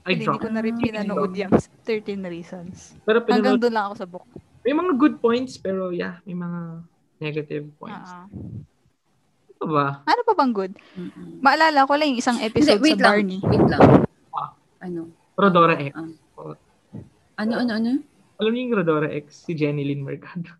I 0.04 0.12
Hindi, 0.12 0.20
hindi 0.20 0.26
ko 0.26 0.36
dropped. 0.38 0.52
na 0.52 0.60
rin 0.60 0.76
pinanood 0.76 1.32
yung 1.32 1.52
13 1.88 1.96
reasons. 2.26 2.92
Pero 3.02 3.20
Hanggang 3.20 3.56
pinanood, 3.56 3.60
doon 3.62 3.72
lang 3.72 3.84
ako 3.86 3.94
sa 3.96 4.06
book. 4.06 4.26
may 4.60 4.72
mga 4.72 4.92
good 4.94 5.16
points, 5.18 5.56
pero 5.56 5.88
yeah, 5.90 6.20
may 6.22 6.34
mga 6.34 6.60
negative 7.18 7.64
points. 7.74 8.04
Ah. 8.06 8.28
Ano 9.54 9.64
ba? 9.66 9.86
Ano 10.02 10.20
pa 10.22 10.34
bang 10.34 10.52
good? 10.52 10.72
Mm-mm. 10.92 11.40
Maalala 11.40 11.82
ko 11.82 11.92
lang 11.94 12.08
yung 12.10 12.20
isang 12.20 12.36
episode 12.38 12.76
Hindi, 12.76 12.84
wait 12.86 12.94
sa 12.94 13.00
lang. 13.00 13.08
Barney. 13.08 13.40
Wait 13.42 13.64
lang. 13.66 13.82
Ah. 14.30 14.50
Ano? 14.78 15.00
Rodora 15.34 15.74
X. 15.74 15.92
Ano, 17.34 17.52
ano, 17.56 17.72
ano? 17.72 17.90
Alam 18.36 18.50
niyo 18.50 18.62
yung 18.62 18.76
Rodora 18.76 19.08
X? 19.10 19.24
Si 19.42 19.52
Jenny 19.52 19.82
Lynn 19.82 20.02
Mercado. 20.02 20.52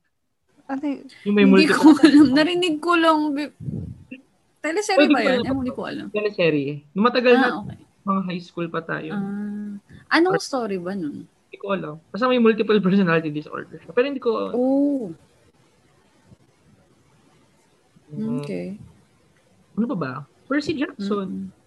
Ano 0.65 0.81
y- 0.83 1.05
Yung 1.23 1.37
may 1.37 1.45
Hindi 1.45 1.69
multiple 1.69 1.93
ko 1.93 2.01
alam. 2.01 2.27
Narinig 2.33 2.77
ko 2.79 2.93
lang. 2.95 3.19
bi- 3.31 3.53
Teleserye 4.59 5.07
ba 5.07 5.21
yan? 5.21 5.45
Eh, 5.45 5.53
hindi 5.53 5.69
ko 5.71 5.83
alam. 5.85 6.07
teleserye. 6.09 6.89
Nung 6.91 7.05
matagal 7.05 7.35
na, 7.35 7.47
Ah, 7.47 7.61
okay. 7.61 7.84
Mga 8.05 8.21
high 8.29 8.43
school 8.45 8.69
pa 8.69 8.85
tayo. 8.85 9.17
Ah, 9.17 10.21
anong 10.21 10.41
story 10.41 10.77
ba 10.77 10.93
nun? 10.93 11.25
Hindi 11.25 11.57
ko 11.57 11.73
alam. 11.73 11.97
Basta 12.13 12.29
may 12.29 12.41
multiple 12.41 12.81
personality 12.81 13.33
disorder. 13.33 13.81
Pero 13.91 14.05
hindi 14.05 14.21
ko... 14.21 14.53
Oh, 14.53 15.13
Mm, 18.15 18.47
okay. 18.47 18.79
Ano 19.75 19.91
pa 19.91 19.97
ba? 19.99 20.13
Percy 20.47 20.79
Jackson. 20.79 21.51
Mm. 21.51 21.63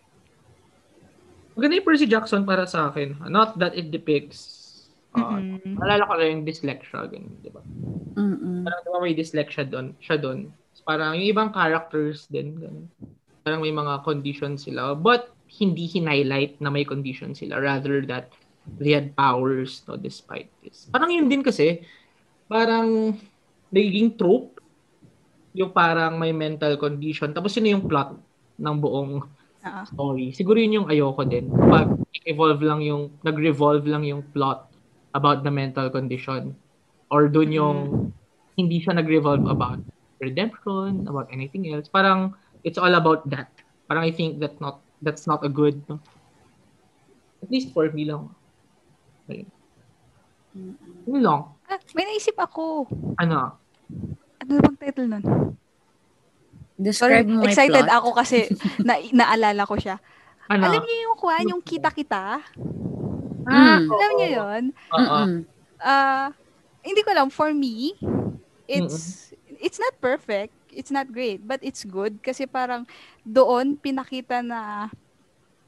Maganda 1.57 1.75
yung 1.81 1.87
Percy 1.87 2.07
Jackson 2.07 2.47
para 2.47 2.63
sa 2.63 2.87
akin. 2.87 3.19
Not 3.27 3.59
that 3.59 3.75
it 3.75 3.91
depicts... 3.91 4.63
Uh. 5.17 5.57
Alala 5.81 6.05
ko 6.05 6.13
lang 6.15 6.29
yung 6.29 6.45
dyslexia. 6.45 7.09
Ganun, 7.09 7.33
di 7.41 7.49
ba? 7.49 7.59
Mm-mm. 8.15 8.61
Parang 8.63 8.79
di 8.85 8.89
ba 8.93 8.99
may 9.01 9.17
dyslexia 9.17 9.65
doon, 9.65 9.97
siya 9.97 10.21
doon. 10.21 10.53
Parang 10.85 11.17
yung 11.17 11.25
ibang 11.25 11.49
characters 11.49 12.29
din. 12.29 12.53
Ganun. 12.61 12.85
Parang 13.41 13.59
may 13.65 13.73
mga 13.73 14.05
conditions 14.05 14.69
sila. 14.69 14.93
But 14.93 15.33
hindi 15.47 15.87
hinhighlight 15.87 16.59
na 16.59 16.69
may 16.69 16.83
condition 16.83 17.31
sila. 17.31 17.59
Rather 17.59 18.03
that 18.05 18.31
they 18.67 18.91
had 18.91 19.15
powers 19.15 19.81
no, 19.87 19.95
despite 19.95 20.51
this. 20.59 20.91
Parang 20.91 21.07
yun 21.11 21.31
din 21.31 21.39
kasi, 21.39 21.81
parang 22.51 23.15
nagiging 23.71 24.15
trope 24.19 24.59
yung 25.55 25.71
parang 25.71 26.19
may 26.19 26.35
mental 26.35 26.75
condition. 26.77 27.31
Tapos 27.31 27.55
yun 27.57 27.79
yung 27.79 27.85
plot 27.87 28.13
ng 28.59 28.75
buong 28.77 29.23
Ah. 29.67 29.83
story. 29.83 30.31
Siguro 30.31 30.55
yun 30.63 30.79
yung 30.83 30.87
ayoko 30.87 31.27
din. 31.27 31.51
Pag 31.51 31.91
evolve 32.23 32.63
lang 32.63 32.79
yung, 32.79 33.11
nag-revolve 33.19 33.83
lang 33.83 34.07
yung 34.07 34.23
plot 34.31 34.71
about 35.11 35.43
the 35.43 35.51
mental 35.51 35.91
condition. 35.91 36.55
Or 37.11 37.27
dun 37.27 37.51
yung 37.51 37.77
hindi 38.55 38.79
siya 38.79 38.95
nag-revolve 38.95 39.43
about 39.43 39.83
redemption, 40.23 41.03
about 41.09 41.27
anything 41.35 41.67
else. 41.67 41.91
Parang 41.91 42.31
it's 42.63 42.79
all 42.79 42.95
about 42.95 43.27
that. 43.27 43.51
Parang 43.91 44.07
I 44.07 44.11
think 44.13 44.39
that 44.39 44.55
not 44.63 44.79
that's 44.99 45.25
not 45.25 45.43
a 45.43 45.49
good 45.49 45.81
no? 45.87 45.99
At 47.37 47.49
least 47.49 47.69
for 47.71 47.85
me 47.89 48.05
lang. 48.05 48.33
Ayun. 49.29 49.47
Yun 51.05 51.21
lang. 51.21 51.41
Ah, 51.69 51.77
may 51.93 52.05
naisip 52.05 52.33
ako. 52.33 52.89
Ano? 53.21 53.61
Ano 54.41 54.51
bang 54.57 54.77
title 54.79 55.07
nun? 55.07 55.23
Sorry, 55.23 57.21
Describe 57.21 57.25
may 57.25 57.45
excited 57.49 57.85
plot. 57.85 57.97
ako 57.97 58.09
kasi 58.13 58.49
na, 58.81 58.97
naalala 59.11 59.65
ko 59.65 59.77
siya. 59.77 59.97
Ano? 60.49 60.65
Alam 60.65 60.81
niyo 60.81 60.97
yung 61.09 61.17
kuhan, 61.17 61.45
yung 61.49 61.63
kita-kita? 61.63 62.41
Ah, 63.47 63.79
Mm. 63.79 63.87
Alam 63.87 64.11
niyo 64.19 64.27
yun? 64.27 64.63
Mm-mm. 64.91 65.31
Ah, 65.79 66.35
hindi 66.83 66.99
ko 66.99 67.09
alam, 67.11 67.29
for 67.29 67.53
me, 67.53 67.95
it's 68.67 69.31
it's 69.57 69.79
not 69.79 69.95
perfect, 69.99 70.51
it's 70.77 70.93
not 70.93 71.09
great, 71.09 71.41
but 71.41 71.57
it's 71.65 71.81
good 71.81 72.21
kasi 72.21 72.45
parang 72.45 72.85
doon 73.25 73.73
pinakita 73.81 74.45
na 74.45 74.87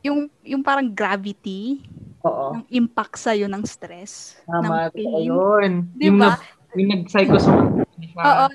yung 0.05 0.30
yung 0.45 0.62
parang 0.62 0.88
gravity, 0.93 1.82
Oo. 2.24 2.62
yung 2.62 2.66
impact 2.86 3.18
sa 3.18 3.34
ng 3.34 3.66
stress, 3.66 4.38
Tama. 4.45 4.88
ng 4.88 4.93
pain. 4.93 5.10
Ayun. 5.28 5.72
Di 5.97 6.07
Yung, 6.07 6.22
ba? 6.22 6.38
nag, 6.38 6.78
yung 6.78 6.89
nag-psychosomatic. 6.93 7.89
Oo. 8.16 8.47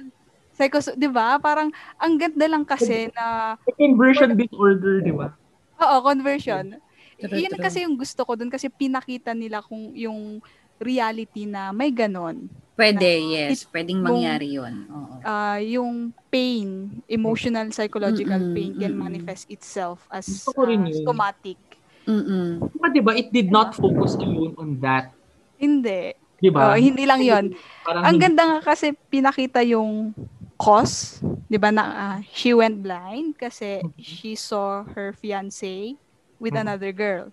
Psycho, 0.54 0.78
'di 0.94 1.10
ba? 1.10 1.34
Parang 1.42 1.74
ang 1.98 2.14
ganda 2.14 2.46
lang 2.46 2.62
kasi 2.62 3.10
na 3.10 3.58
Conversion 3.74 4.38
disorder, 4.38 5.02
di 5.02 5.10
ba? 5.10 5.34
oo, 5.82 5.96
conversion. 6.06 6.78
True, 7.18 7.34
Yun 7.34 7.58
true. 7.58 7.62
kasi 7.62 7.82
yung 7.82 7.98
gusto 7.98 8.22
ko 8.22 8.38
dun 8.38 8.50
kasi 8.54 8.70
pinakita 8.70 9.34
nila 9.34 9.58
kung 9.66 9.90
yung 9.98 10.38
reality 10.78 11.46
na 11.50 11.74
may 11.74 11.90
ganon. 11.90 12.46
Pwede, 12.74 13.06
yes. 13.06 13.70
Pwedeng 13.70 14.02
mangyari 14.02 14.50
yun. 14.50 14.90
Oo. 14.90 15.14
Ah, 15.22 15.62
yung 15.62 16.10
pain, 16.26 16.90
emotional, 17.06 17.70
psychological 17.70 18.36
Mm-mm, 18.36 18.54
pain 18.54 18.70
can 18.74 18.92
mm-mm. 18.92 18.98
manifest 19.00 19.46
itself 19.46 20.10
as 20.10 20.26
yun. 20.26 20.82
somatic. 21.06 21.58
Mm-mm. 22.04 22.66
Diba, 22.68 22.88
di 22.90 23.00
ba? 23.00 23.12
It 23.14 23.30
did 23.30 23.48
not 23.48 23.72
focus 23.72 24.18
alone 24.18 24.58
on 24.58 24.76
that. 24.82 25.14
Hindi. 25.56 26.12
Di 26.36 26.50
ba? 26.50 26.74
Oo, 26.74 26.76
hindi 26.76 27.06
lang 27.06 27.22
yon. 27.22 27.54
Parang 27.80 28.02
Ang 28.04 28.18
hindi- 28.18 28.24
ganda 28.26 28.42
nga 28.44 28.58
kasi 28.60 28.92
pinakita 29.08 29.62
yung 29.62 30.12
cause, 30.54 31.18
'di 31.46 31.56
ba 31.56 31.70
na 31.70 31.84
ah, 31.86 32.18
she 32.30 32.52
went 32.52 32.82
blind 32.82 33.38
kasi 33.38 33.80
she 33.96 34.34
saw 34.34 34.82
her 34.94 35.14
fiancé 35.14 35.94
with 36.36 36.52
Mhm. 36.52 36.62
another 36.62 36.90
girl. 36.90 37.30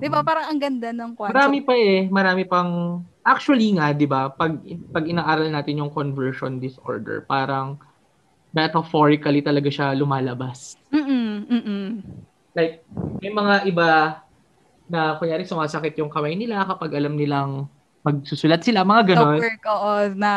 'Di 0.00 0.08
ba? 0.08 0.24
Parang 0.24 0.46
ang 0.48 0.60
ganda 0.60 0.88
ng 0.94 1.12
kwan. 1.12 1.34
Marami 1.34 1.58
pa 1.60 1.74
eh. 1.76 2.08
Marami 2.08 2.42
pang... 2.48 3.02
Actually 3.22 3.70
nga, 3.78 3.94
di 3.94 4.02
ba, 4.02 4.34
pag, 4.34 4.58
pag 4.90 5.06
inaaral 5.06 5.46
natin 5.46 5.78
yung 5.78 5.94
conversion 5.94 6.58
disorder, 6.58 7.22
parang 7.22 7.78
metaphorically 8.50 9.38
talaga 9.38 9.70
siya 9.70 9.94
lumalabas. 9.94 10.74
Mm-mm, 10.90 11.46
mm-mm. 11.46 11.88
Like, 12.50 12.82
may 13.22 13.30
mga 13.30 13.54
iba 13.70 13.90
na, 14.90 15.14
kunyari, 15.22 15.46
sumasakit 15.46 15.94
yung 16.02 16.10
kamay 16.10 16.34
nila 16.34 16.66
kapag 16.66 16.98
alam 16.98 17.14
nilang 17.14 17.70
magsusulat 18.02 18.66
sila, 18.66 18.82
mga 18.82 19.02
Sa 19.06 19.10
ganon. 19.14 19.38
work, 19.38 19.62
oo, 19.70 19.92
na 20.18 20.32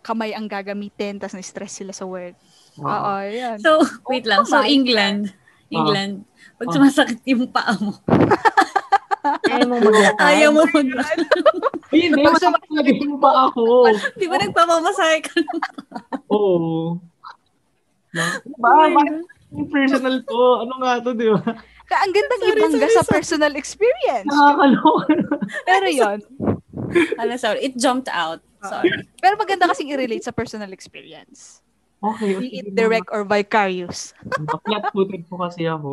kamay 0.00 0.32
ang 0.32 0.48
gagamitin, 0.48 1.20
tapos 1.20 1.36
na-stress 1.36 1.84
sila 1.84 1.92
sa 1.92 2.08
work. 2.08 2.34
Oo. 2.80 2.88
Oo, 2.88 3.14
yan. 3.28 3.60
So, 3.60 3.84
wait 4.08 4.24
lang. 4.24 4.48
So, 4.48 4.64
Kamay. 4.64 4.72
England. 4.72 5.28
England. 5.68 6.24
Pag 6.58 6.66
Ah. 6.66 6.74
sumasakit 6.74 7.20
yung 7.24 7.46
paa 7.48 7.72
mo, 7.78 7.94
Ayaw 9.44 9.66
mo 9.66 9.76
maglakad. 9.78 10.18
ayaw 10.20 10.50
mo 10.50 10.62
maglakad. 10.64 11.18
Hindi, 11.88 12.22
talaga 12.22 12.90
yung 12.90 13.16
pa 13.16 13.30
ako. 13.46 13.62
Di 14.14 14.26
ba 14.26 14.36
nagpapamasahe 14.36 15.18
ka? 15.22 15.32
Oo. 16.28 16.98
No? 18.08 18.24
Diba? 18.42 18.68
Oh 18.68 18.88
my 18.88 19.04
Bakit 19.04 19.14
yung 19.50 19.68
personal 19.68 20.16
to? 20.20 20.38
Ano 20.60 20.74
nga 20.80 20.92
to, 20.98 21.10
di 21.12 21.28
ba? 21.28 21.40
Ka- 21.84 22.02
ang 22.02 22.12
gandang 22.12 22.40
Sorry, 22.42 22.52
ibangga 22.54 22.78
sorry, 22.82 22.92
sa 22.92 23.02
sorry. 23.02 23.14
personal 23.14 23.52
experience. 23.54 24.28
Nakakaloka. 24.28 25.12
Pero 25.64 25.86
yon. 25.88 26.18
Ano, 27.16 27.30
sorry. 27.36 27.58
It 27.62 27.74
jumped 27.76 28.08
out. 28.08 28.40
Sorry. 28.60 28.90
Pero 29.16 29.36
maganda 29.36 29.64
kasing 29.66 29.88
i-relate 29.88 30.20
sa 30.20 30.32
personal 30.32 30.68
experience. 30.70 31.57
Okay. 31.98 32.38
Be 32.38 32.48
it 32.62 32.70
direct 32.78 33.10
or 33.10 33.26
vicarious. 33.26 34.14
Flat-footed 34.62 35.26
po 35.26 35.42
kasi 35.42 35.66
ako. 35.66 35.90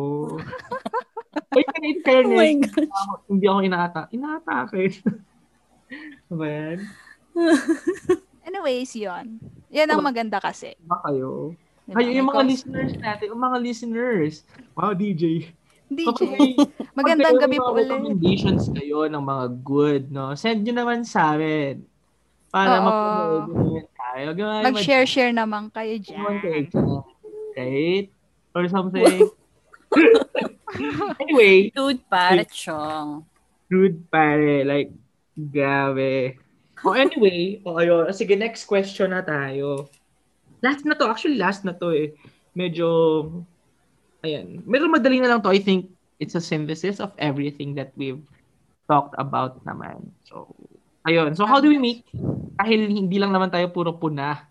Ay, 1.56 1.64
in 1.66 1.66
Oh 1.66 1.80
my 1.82 1.94
fairness, 2.04 2.52
God. 2.70 2.88
hindi 3.28 3.44
ako 3.44 3.58
inaata. 3.60 4.00
Inaatake. 4.14 5.02
Yan? 6.32 6.78
Anyways, 8.46 8.94
yon. 8.94 9.42
Yan 9.74 9.90
ang 9.90 10.02
maganda 10.02 10.38
kasi. 10.38 10.78
Ba 10.86 11.02
kayo? 11.04 11.52
Diba? 11.86 11.98
Kayo 12.02 12.10
yung 12.14 12.28
mga 12.30 12.42
Because- 12.42 12.50
listeners 12.50 12.92
natin, 12.98 13.26
yung 13.30 13.42
mga 13.42 13.58
listeners. 13.62 14.34
Wow, 14.74 14.94
DJ. 14.94 15.50
DJ. 15.86 16.22
Magandang 16.98 17.38
gabi 17.38 17.62
po 17.62 17.70
ulit. 17.70 17.86
recommendations 17.86 18.66
kayo 18.74 19.06
ng 19.06 19.22
mga 19.22 19.44
good, 19.62 20.02
no? 20.10 20.34
Send 20.34 20.66
nyo 20.66 20.74
naman 20.74 21.06
sa 21.06 21.38
amin. 21.38 21.86
Para 22.50 22.82
Oo. 22.82 23.78
Naman 24.16 24.32
tayo. 24.32 24.62
Gawin 24.64 24.64
Mag-share-share 24.72 25.32
naman 25.36 25.62
kayo 25.68 25.94
naman 26.00 26.34
kayo 26.40 26.60
dyan. 26.64 26.72
dyan. 26.72 27.04
Right? 27.56 28.06
Or 28.56 28.64
something. 28.68 29.28
anyway, 31.20 31.68
Dude, 31.72 32.00
pare, 32.08 32.44
chong. 32.48 33.24
rude 33.68 34.00
pare. 34.08 34.64
Like, 34.64 34.90
grabe. 35.36 36.36
Oh, 36.84 36.92
anyway, 36.92 37.60
oh, 37.64 37.76
ayun. 37.80 38.08
Sige, 38.12 38.36
next 38.36 38.64
question 38.64 39.12
na 39.12 39.20
tayo. 39.20 39.88
Last 40.60 40.84
na 40.84 40.96
to. 40.96 41.08
Actually, 41.08 41.36
last 41.40 41.64
na 41.64 41.72
to 41.76 41.92
eh. 41.92 42.12
Medyo, 42.56 42.88
ayan. 44.24 44.64
Medyo 44.64 44.88
madali 44.88 45.20
na 45.20 45.36
lang 45.36 45.40
to. 45.44 45.52
I 45.52 45.60
think 45.60 45.92
it's 46.20 46.36
a 46.36 46.40
synthesis 46.40 47.00
of 47.00 47.12
everything 47.20 47.76
that 47.76 47.92
we've 47.96 48.24
talked 48.88 49.16
about 49.20 49.60
naman. 49.64 50.12
So, 50.24 50.52
ayun. 51.06 51.32
So, 51.38 51.46
how 51.46 51.62
do 51.62 51.70
we 51.70 51.78
make, 51.78 52.02
dahil 52.58 52.90
hindi 52.90 53.16
lang 53.16 53.30
naman 53.30 53.48
tayo 53.48 53.70
puro 53.70 53.94
puna 53.94 54.42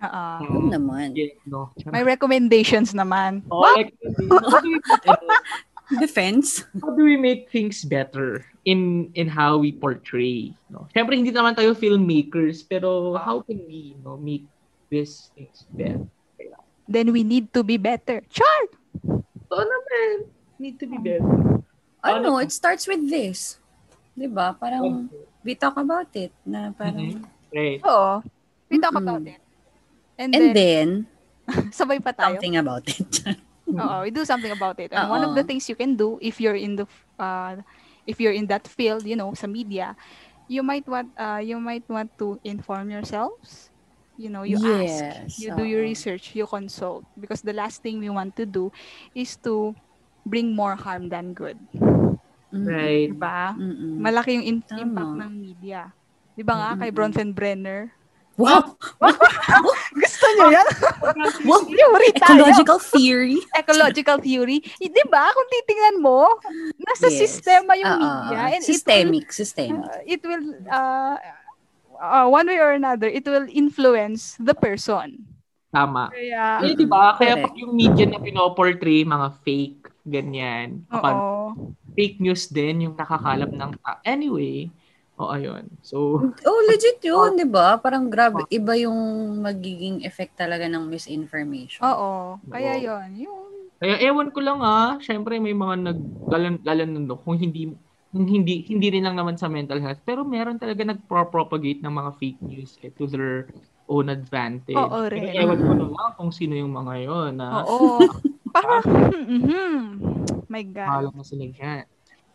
Oo. 0.00 0.24
Oo 0.48 0.72
naman. 0.72 1.12
Yeah, 1.12 1.36
no. 1.44 1.68
May 1.92 2.00
recommendations 2.00 2.96
naman. 2.96 3.44
Oh, 3.52 3.60
like, 3.76 3.92
how, 4.32 4.60
do 4.64 4.72
we, 4.72 4.80
Defense. 6.00 6.64
how 6.80 6.96
do 6.96 7.04
we 7.04 7.20
make 7.20 7.52
things 7.52 7.84
better 7.84 8.46
in 8.64 9.10
in 9.12 9.28
how 9.28 9.60
we 9.60 9.76
portray? 9.76 10.56
No? 10.72 10.88
Siyempre, 10.96 11.20
hindi 11.20 11.34
naman 11.34 11.52
tayo 11.52 11.76
filmmakers, 11.76 12.64
pero 12.64 13.12
how 13.20 13.44
can 13.44 13.60
we 13.68 13.92
you 13.92 14.00
know, 14.00 14.16
make 14.16 14.48
these 14.88 15.28
things 15.36 15.68
better? 15.76 16.00
Then 16.90 17.12
we 17.12 17.22
need 17.22 17.52
to 17.54 17.62
be 17.62 17.76
better. 17.76 18.24
Char! 18.32 18.60
Oo 19.52 19.62
naman. 19.62 20.26
Need 20.58 20.80
to 20.80 20.86
be 20.88 20.98
better. 20.98 21.60
Ano, 22.00 22.40
Ano? 22.40 22.42
it 22.42 22.50
starts 22.56 22.88
with 22.88 23.04
this. 23.12 23.60
'Di 24.16 24.26
ba? 24.32 24.56
Parang 24.56 25.12
we 25.44 25.54
talk 25.54 25.76
about 25.76 26.10
it 26.16 26.32
na 26.46 26.70
parang 26.74 27.24
Right. 27.54 27.84
Oo. 27.86 28.22
We 28.70 28.78
talk 28.78 28.94
Mm-mm. 28.94 28.96
about 28.96 29.26
it. 29.26 29.40
And, 30.18 30.34
and 30.34 30.54
then, 30.54 30.54
then 30.54 31.06
sabay 31.76 32.00
pa 32.02 32.12
tayo. 32.12 32.42
something 32.42 32.56
about 32.56 32.88
it. 32.88 33.24
Oo, 33.78 34.02
we 34.04 34.10
do 34.10 34.24
something 34.24 34.50
about 34.52 34.78
it. 34.80 34.92
And 34.92 35.08
one 35.08 35.22
of 35.24 35.34
the 35.34 35.42
things 35.44 35.68
you 35.68 35.76
can 35.76 35.96
do 35.96 36.18
if 36.20 36.40
you're 36.40 36.58
in 36.58 36.76
the 36.76 36.86
uh, 37.18 37.62
if 38.06 38.20
you're 38.20 38.34
in 38.34 38.46
that 38.48 38.66
field, 38.66 39.06
you 39.06 39.16
know, 39.16 39.32
sa 39.34 39.46
media, 39.46 39.96
you 40.48 40.62
might 40.62 40.86
want 40.88 41.12
uh, 41.18 41.40
you 41.42 41.58
might 41.60 41.86
want 41.88 42.10
to 42.18 42.38
inform 42.44 42.90
yourselves. 42.90 43.70
You 44.16 44.30
know, 44.30 44.42
you 44.42 44.58
ask, 44.62 45.04
Yes, 45.06 45.40
you 45.40 45.50
do 45.50 45.64
your 45.64 45.80
research, 45.82 46.34
you 46.34 46.46
consult 46.46 47.04
because 47.18 47.42
the 47.42 47.54
last 47.54 47.82
thing 47.82 47.98
we 47.98 48.10
want 48.10 48.36
to 48.36 48.46
do 48.46 48.70
is 49.14 49.36
to 49.48 49.74
bring 50.26 50.54
more 50.54 50.76
harm 50.76 51.08
than 51.08 51.32
good. 51.34 51.58
Right. 52.52 53.10
Diba? 53.10 53.54
Mm-mm. 53.54 53.94
Malaki 53.96 54.30
yung 54.34 54.46
in- 54.46 54.64
Tama. 54.64 54.82
impact 54.82 55.14
ng 55.18 55.32
media. 55.32 55.80
Di 56.32 56.42
ba 56.42 56.54
nga, 56.54 56.68
kay 56.76 56.88
Mm-mm. 56.88 56.96
Bronfen 56.96 57.30
Brenner? 57.30 57.94
Wow! 58.34 58.72
Gusto 60.00 60.24
niyo 60.32 60.48
yan? 60.50 60.68
wow! 61.44 61.60
Theory 61.68 62.10
tayo. 62.16 62.40
Ecological 62.40 62.78
theory. 62.80 63.36
ecological 63.52 64.16
theory. 64.18 64.58
Di 64.72 65.04
ba? 65.06 65.28
Kung 65.28 65.48
titingnan 65.50 65.96
mo, 66.00 66.24
nasa 66.80 67.06
Yes. 67.06 67.20
sistema 67.20 67.76
yung 67.76 67.90
Oo, 67.90 68.00
media. 68.00 68.56
And 68.56 68.64
systemic, 68.64 69.28
It 69.28 69.36
systemic. 69.36 69.76
will, 69.76 69.92
uh, 69.92 70.00
it 70.06 70.20
will 70.24 70.44
uh, 70.66 71.16
uh, 71.94 72.26
one 72.26 72.48
way 72.48 72.56
or 72.56 72.72
another, 72.72 73.06
it 73.06 73.28
will 73.28 73.44
influence 73.46 74.40
the 74.40 74.56
person. 74.56 75.20
Tama. 75.68 76.08
Kaya, 76.08 76.64
Eh, 76.64 76.74
di 76.74 76.82
ba? 76.82 77.14
Kaya 77.14 77.38
pag 77.38 77.54
yung 77.54 77.76
media 77.76 78.02
na 78.02 78.18
pinoportray, 78.18 79.04
mga 79.04 79.28
fake, 79.44 79.86
ganyan. 80.02 80.82
Kapag 80.88 81.14
oo. 81.14 81.76
Fake 81.94 82.18
news 82.22 82.48
din 82.50 82.88
yung 82.88 82.94
nakakalap 82.94 83.50
ng 83.50 83.72
ta- 83.82 84.02
Anyway, 84.06 84.70
o 85.20 85.28
ayun. 85.28 85.68
So, 85.84 86.16
Oh, 86.48 86.60
legit 86.70 87.04
yun, 87.04 87.36
di 87.40 87.44
ba? 87.44 87.76
Parang 87.76 88.08
grabe, 88.08 88.48
iba 88.48 88.72
yung 88.80 88.96
magiging 89.44 90.00
effect 90.08 90.40
talaga 90.40 90.64
ng 90.64 90.88
misinformation. 90.88 91.84
Oo. 91.84 92.40
Kaya 92.48 92.80
yon 92.80 93.08
Yung, 93.20 93.40
kaya 93.80 93.96
ewan 94.04 94.28
ko 94.32 94.40
lang 94.44 94.60
ah, 94.60 94.96
syempre 95.00 95.40
may 95.40 95.56
mga 95.56 95.92
naglalan 95.92 96.88
no, 97.00 97.16
kung 97.16 97.40
hindi 97.40 97.72
kung 98.12 98.26
hindi 98.26 98.66
hindi 98.68 98.88
rin 98.92 99.06
lang 99.08 99.16
naman 99.16 99.40
sa 99.40 99.48
mental 99.48 99.80
health, 99.80 100.02
pero 100.04 100.20
meron 100.20 100.60
talaga 100.60 100.84
nagpro-propagate 100.84 101.80
ng 101.80 101.94
mga 101.94 102.10
fake 102.20 102.40
news 102.44 102.76
eh, 102.84 102.92
to 102.92 103.08
their 103.08 103.48
own 103.88 104.12
advantage. 104.12 104.76
Oo 104.76 105.08
rin. 105.08 105.32
ewan 105.32 105.60
ko 105.62 105.72
na 105.74 105.86
lang 105.88 106.10
kung 106.18 106.30
sino 106.34 106.58
yung 106.58 106.74
mga 106.74 106.94
yon 107.06 107.32
na 107.38 107.64
oo. 107.64 108.04
Parang, 108.54 108.82
mhm. 109.38 110.09
My 110.50 110.62
God. 110.66 110.88
Mahalang 110.90 111.14
na 111.14 111.22
sila. 111.22 111.46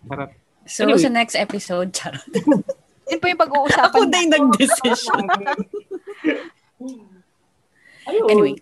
Sarap. 0.07 0.29
So, 0.65 0.87
Anyway. 0.87 1.03
sa 1.03 1.11
next 1.11 1.35
episode, 1.35 1.91
charot. 1.91 2.25
Yun 3.11 3.19
po 3.21 3.27
yung 3.27 3.37
pag-uusapan 3.37 3.85
Ako 3.85 3.99
din 4.07 4.09
natin. 4.09 4.29
nag-decision. 4.49 5.23
Ayun. 8.05 8.27
Anyway. 8.29 8.55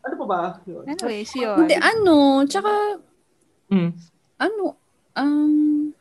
Ano 0.00 0.14
pa 0.16 0.26
ba? 0.26 0.40
Yun. 0.64 0.84
Anyways, 0.88 1.32
yun. 1.36 1.56
Hindi, 1.60 1.76
ano, 1.76 2.16
tsaka, 2.48 2.72
Mm. 3.68 3.92
ano, 4.40 4.64
um, 5.14 5.92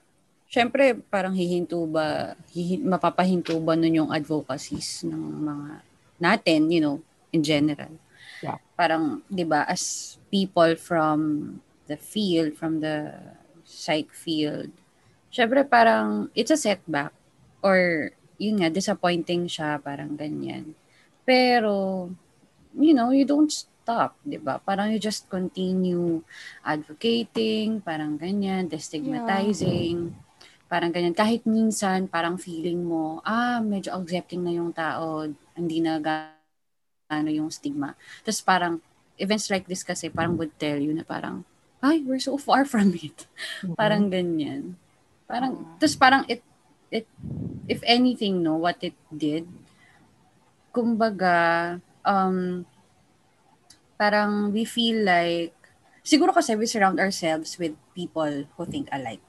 syempre, 0.48 0.96
parang 1.06 1.36
hihinto 1.36 1.84
ba, 1.86 2.34
hihin, 2.50 2.88
mapapahinto 2.88 3.54
ba 3.60 3.76
nun 3.76 3.94
yung 3.94 4.10
advocacies 4.10 5.04
ng 5.04 5.20
mga 5.44 5.68
natin, 6.18 6.72
you 6.72 6.80
know, 6.80 6.98
in 7.30 7.44
general. 7.44 7.92
Yeah. 8.40 8.58
Parang, 8.74 9.22
di 9.28 9.44
ba, 9.44 9.68
as 9.68 10.16
people 10.32 10.80
from 10.80 11.20
the 11.90 11.98
field, 11.98 12.54
from 12.54 12.86
the 12.86 13.18
psych 13.66 14.14
field, 14.14 14.70
syempre 15.34 15.66
parang, 15.66 16.30
it's 16.38 16.54
a 16.54 16.58
setback. 16.58 17.12
Or, 17.60 18.14
yun 18.40 18.64
nga, 18.64 18.70
disappointing 18.72 19.50
siya, 19.50 19.82
parang 19.84 20.16
ganyan. 20.16 20.78
Pero, 21.28 22.08
you 22.78 22.94
know, 22.96 23.12
you 23.12 23.26
don't 23.26 23.52
stop, 23.52 24.16
di 24.22 24.38
ba? 24.38 24.62
Parang 24.62 24.94
you 24.94 25.02
just 25.02 25.26
continue 25.28 26.22
advocating, 26.62 27.82
parang 27.82 28.16
ganyan, 28.16 28.70
destigmatizing, 28.70 30.14
parang 30.70 30.94
ganyan. 30.94 31.18
Kahit 31.18 31.44
minsan, 31.50 32.06
parang 32.06 32.38
feeling 32.38 32.86
mo, 32.86 33.20
ah, 33.26 33.60
medyo 33.60 33.92
accepting 33.98 34.46
na 34.46 34.54
yung 34.54 34.72
tao, 34.72 35.26
hindi 35.58 35.82
na 35.82 36.00
gaano 36.00 37.30
yung 37.34 37.50
stigma. 37.50 37.98
Tapos 38.22 38.40
parang, 38.46 38.80
events 39.20 39.52
like 39.52 39.68
this 39.68 39.84
kasi 39.84 40.08
parang 40.08 40.40
would 40.40 40.56
tell 40.56 40.80
you 40.80 40.96
na 40.96 41.04
parang, 41.04 41.44
ay, 41.80 42.04
we're 42.04 42.22
so 42.22 42.36
far 42.36 42.64
from 42.68 42.96
it. 43.04 43.28
Parang 43.76 44.12
ganyan. 44.12 44.76
Parang, 45.30 45.78
tapos 45.78 45.96
parang 45.96 46.24
it, 46.28 46.44
it, 46.92 47.06
if 47.70 47.80
anything, 47.86 48.42
no, 48.44 48.58
what 48.58 48.82
it 48.82 48.98
did, 49.14 49.46
kumbaga, 50.74 51.78
um, 52.04 52.66
parang 54.00 54.52
we 54.52 54.66
feel 54.66 55.06
like, 55.06 55.54
siguro 56.04 56.34
kasi 56.34 56.56
we 56.56 56.66
surround 56.66 57.00
ourselves 57.00 57.60
with 57.60 57.76
people 57.94 58.48
who 58.58 58.64
think 58.66 58.90
alike 58.92 59.22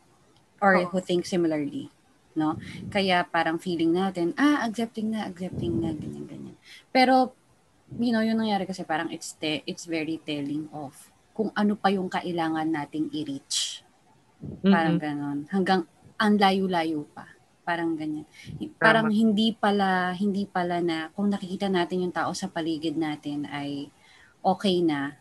or 0.63 0.77
Oo. 0.79 0.89
who 0.91 0.99
think 1.03 1.27
similarly. 1.27 1.91
No? 2.33 2.57
Kaya 2.89 3.27
parang 3.27 3.59
feeling 3.59 3.93
natin, 3.93 4.33
ah, 4.39 4.63
accepting 4.63 5.11
na, 5.11 5.27
accepting 5.27 5.83
na, 5.83 5.91
ganyan, 5.93 6.25
ganyan. 6.25 6.57
Pero, 6.95 7.35
you 7.99 8.15
know, 8.15 8.23
yung 8.23 8.39
nangyari 8.39 8.65
kasi 8.65 8.87
parang 8.87 9.11
it's, 9.11 9.35
te- 9.35 9.67
it's 9.67 9.85
very 9.85 10.23
telling 10.23 10.71
of 10.71 11.10
kung 11.41 11.57
ano 11.57 11.73
pa 11.73 11.89
yung 11.89 12.13
kailangan 12.13 12.69
nating 12.69 13.09
i-reach. 13.17 13.81
Parang 14.61 15.01
Mm-mm. 15.01 15.09
ganon. 15.09 15.39
Hanggang 15.49 15.89
ang 16.21 16.37
layo-layo 16.37 17.09
pa. 17.17 17.25
Parang 17.65 17.97
ganyan. 17.97 18.29
Parang 18.77 19.09
hindi 19.09 19.57
pala, 19.57 20.13
hindi 20.13 20.45
pala 20.45 20.85
na 20.85 21.09
kung 21.17 21.33
nakikita 21.33 21.73
natin 21.73 22.05
yung 22.05 22.13
tao 22.13 22.37
sa 22.37 22.53
paligid 22.53 23.01
natin 23.01 23.49
ay 23.49 23.89
okay 24.45 24.85
na, 24.85 25.17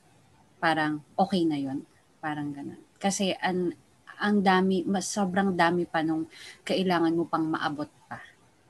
parang 0.60 1.00
okay 1.16 1.48
na 1.48 1.56
yon 1.56 1.88
Parang 2.20 2.52
ganon. 2.52 2.84
Kasi 3.00 3.32
ang, 3.40 3.72
ang 4.20 4.44
dami, 4.44 4.84
mas 4.84 5.08
sobrang 5.08 5.56
dami 5.56 5.88
pa 5.88 6.04
nung 6.04 6.28
kailangan 6.68 7.16
mo 7.16 7.32
pang 7.32 7.48
maabot 7.48 7.88
pa. 8.12 8.20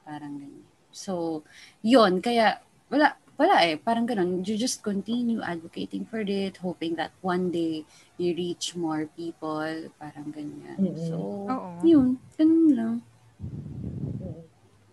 Parang 0.05 0.37
ganyan. 0.37 0.69
So, 0.93 1.41
yon 1.81 2.21
Kaya, 2.21 2.61
wala, 2.93 3.17
wala 3.39 3.63
eh. 3.63 3.79
Parang 3.79 4.03
ganon. 4.03 4.43
You 4.43 4.59
just 4.59 4.83
continue 4.83 5.39
advocating 5.39 6.03
for 6.03 6.19
it, 6.19 6.59
hoping 6.59 6.99
that 6.99 7.15
one 7.23 7.47
day 7.55 7.87
you 8.19 8.35
reach 8.35 8.75
more 8.75 9.07
people. 9.15 9.87
Parang 9.95 10.35
ganyan. 10.35 10.75
Mm-mm. 10.75 11.07
So, 11.07 11.15
Oo. 11.47 11.79
yun. 11.87 12.19
Ganun 12.35 12.69
lang. 12.75 12.95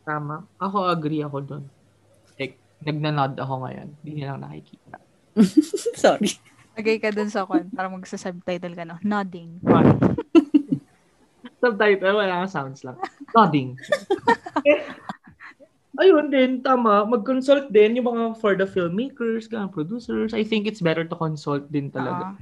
Tama. 0.06 0.46
Ako 0.62 0.86
agree 0.86 1.26
ako 1.26 1.42
doon. 1.42 1.64
Like, 2.38 2.54
nagnanod 2.86 3.34
ako 3.34 3.66
ngayon. 3.66 3.88
Hindi 4.00 4.10
niya 4.14 4.38
lang 4.38 4.46
nakikita. 4.46 4.96
Sorry. 6.06 6.38
Lagay 6.78 7.02
ka 7.02 7.10
dun 7.10 7.32
sa 7.32 7.48
kon 7.48 7.66
para 7.74 7.90
magsa-subtitle 7.90 8.78
ka, 8.78 8.86
no? 8.86 9.02
Nodding. 9.02 9.58
Subtitle, 11.58 12.14
wala 12.14 12.46
kang 12.46 12.52
sounds 12.52 12.86
lang. 12.86 12.94
Nodding. 13.34 13.74
Ayun 15.96 16.26
din, 16.28 16.50
tama. 16.60 17.04
Mag-consult 17.04 17.68
din 17.68 17.96
yung 17.96 18.06
mga 18.06 18.24
for 18.36 18.52
the 18.52 18.64
filmmakers, 18.64 19.46
mga 19.46 19.70
producers. 19.70 20.30
I 20.30 20.42
think 20.42 20.64
it's 20.64 20.80
better 20.80 21.02
to 21.02 21.14
consult 21.14 21.68
din 21.68 21.88
talaga. 21.88 22.36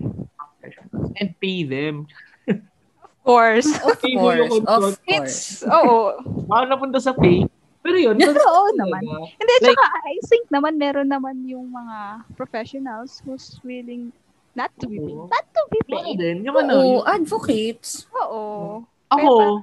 Professionals 0.58 1.12
and 1.16 1.30
pay 1.38 1.62
them. 1.62 2.08
of 2.48 2.58
course. 3.22 3.68
Of 3.86 4.00
course. 4.00 4.50
yung 4.50 4.64
Of 4.64 4.96
course. 4.98 4.98
It's, 5.06 5.38
oo. 5.62 6.18
Baka 6.44 6.62
napunta 6.66 6.98
sa 6.98 7.12
pay. 7.12 7.46
Pero 7.78 7.96
yun, 7.96 8.16
Oo 8.22 8.68
naman. 8.74 9.00
talaga. 9.00 9.28
Hindi, 9.34 9.54
Like- 9.60 9.76
tsaka 9.76 9.84
I 10.02 10.16
think 10.24 10.44
naman 10.48 10.74
meron 10.74 11.08
naman 11.08 11.44
yung 11.44 11.68
mga 11.68 12.24
professionals 12.32 13.20
who's 13.22 13.60
willing 13.60 14.08
not 14.52 14.72
to 14.78 14.86
be 14.86 14.96
paid. 14.96 15.20
Not 15.20 15.46
to 15.46 15.62
be 15.68 15.78
Ano 15.82 15.90
paid. 16.00 16.16
din, 16.16 16.36
yung 16.42 16.56
ano, 16.56 16.72
Oo, 16.74 16.84
yung- 16.96 17.06
advocates. 17.06 18.08
Oo. 18.10 18.82
ako, 19.06 19.62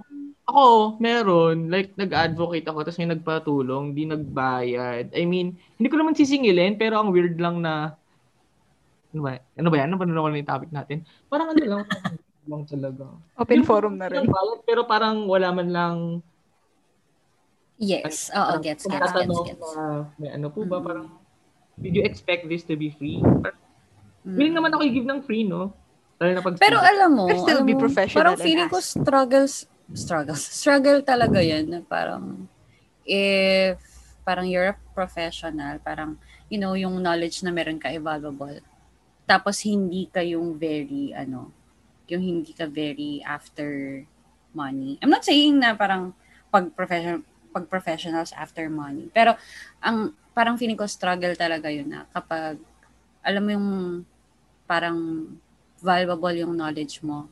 ako, 0.52 0.66
meron, 0.98 1.68
like, 1.68 1.96
nag-advocate 1.96 2.64
ako, 2.64 2.84
tapos 2.84 3.00
may 3.00 3.10
nagpatulong, 3.10 3.92
di 3.92 4.04
nagbayad. 4.06 5.10
I 5.12 5.24
mean, 5.24 5.56
hindi 5.76 5.88
ko 5.88 5.96
naman 5.96 6.14
sisingilin, 6.14 6.76
pero 6.76 7.00
ang 7.00 7.10
weird 7.10 7.36
lang 7.36 7.60
na, 7.60 7.96
ano 9.10 9.22
ba, 9.22 9.40
ano 9.40 9.68
ba 9.68 9.78
yan? 9.78 9.88
Ano 9.88 9.98
ba 9.98 10.06
naman 10.06 10.38
yung 10.38 10.46
topic 10.46 10.70
natin? 10.70 11.04
Parang 11.26 11.50
ano 11.50 11.60
lang, 11.60 11.82
lang 12.52 12.64
talaga. 12.66 13.04
Open 13.36 13.58
Yung- 13.58 13.68
forum 13.68 13.96
na 13.96 14.08
rin. 14.08 14.24
Bayad, 14.24 14.60
pero 14.62 14.84
parang 14.84 15.24
wala 15.26 15.50
man 15.50 15.70
lang, 15.70 15.96
Yes. 17.78 18.30
Oo, 18.30 18.38
parang 18.38 18.62
gets, 18.62 18.86
gets, 18.86 19.10
gets, 19.10 19.40
gets. 19.44 19.70
na, 19.74 20.06
may 20.16 20.30
ano 20.30 20.54
po 20.54 20.62
ba, 20.64 20.78
Mm. 20.78 20.86
parang, 20.86 21.08
did 21.82 21.98
you 21.98 22.06
expect 22.06 22.46
this 22.46 22.62
to 22.62 22.78
be 22.78 22.94
free? 22.94 23.18
Parang, 23.18 23.58
Willing 24.22 24.54
naman 24.54 24.70
ako 24.70 24.86
i-give 24.86 25.10
ng 25.10 25.26
free, 25.26 25.42
no? 25.42 25.74
Lalo 26.22 26.30
na 26.30 26.46
pag 26.46 26.54
Pero 26.62 26.78
alam 26.78 27.10
mo, 27.10 27.26
But 27.26 27.42
still 27.42 27.58
alam 27.58 27.66
be 27.66 27.74
professional 27.74 28.22
parang 28.22 28.38
feeling 28.38 28.70
ko 28.70 28.78
ask. 28.78 28.94
struggles, 28.94 29.66
struggles, 29.66 29.71
struggle 30.62 31.04
talaga 31.04 31.40
yan 31.44 31.68
na 31.68 31.80
parang 31.84 32.48
if 33.04 33.80
parang 34.22 34.46
you're 34.48 34.72
a 34.72 34.78
professional, 34.94 35.82
parang, 35.82 36.16
you 36.48 36.62
know, 36.62 36.78
yung 36.78 37.02
knowledge 37.02 37.42
na 37.42 37.50
meron 37.50 37.82
ka, 37.82 37.90
valuable. 37.98 38.62
Tapos 39.26 39.60
hindi 39.66 40.08
ka 40.08 40.22
yung 40.22 40.56
very, 40.56 41.10
ano, 41.12 41.50
yung 42.06 42.22
hindi 42.22 42.54
ka 42.54 42.70
very 42.70 43.24
after 43.26 44.04
money. 44.54 45.00
I'm 45.02 45.10
not 45.10 45.26
saying 45.26 45.58
na 45.58 45.74
parang 45.74 46.14
pag 46.52 46.70
professional 46.76 47.24
pag 47.52 47.68
professionals 47.68 48.32
after 48.36 48.68
money. 48.72 49.12
Pero 49.12 49.36
ang 49.84 50.16
parang 50.32 50.56
feeling 50.56 50.80
ko 50.80 50.88
struggle 50.88 51.36
talaga 51.36 51.68
yun 51.68 51.92
na 51.92 52.08
kapag 52.12 52.60
alam 53.24 53.44
mo 53.44 53.50
yung 53.52 53.70
parang 54.68 55.28
valuable 55.84 56.32
yung 56.32 56.56
knowledge 56.56 57.04
mo 57.04 57.28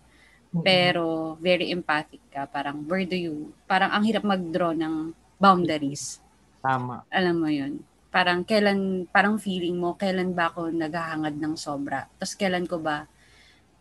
pero 0.49 1.37
very 1.37 1.69
empathic 1.69 2.21
ka 2.33 2.49
parang 2.49 2.81
where 2.89 3.05
do 3.05 3.13
you 3.13 3.53
parang 3.69 3.93
ang 3.93 4.01
hirap 4.01 4.25
mag-draw 4.25 4.73
ng 4.73 5.13
boundaries 5.37 6.17
Tama. 6.59 7.05
alam 7.13 7.35
mo 7.37 7.49
yun 7.49 7.85
parang 8.09 8.41
kailan 8.41 9.05
parang 9.13 9.37
feeling 9.37 9.77
mo 9.77 9.93
kailan 9.93 10.33
ba 10.33 10.49
ako 10.49 10.73
naghahangad 10.73 11.37
ng 11.37 11.53
sobra 11.53 12.09
tapos 12.17 12.33
kailan 12.33 12.65
ko 12.65 12.81
ba 12.81 13.05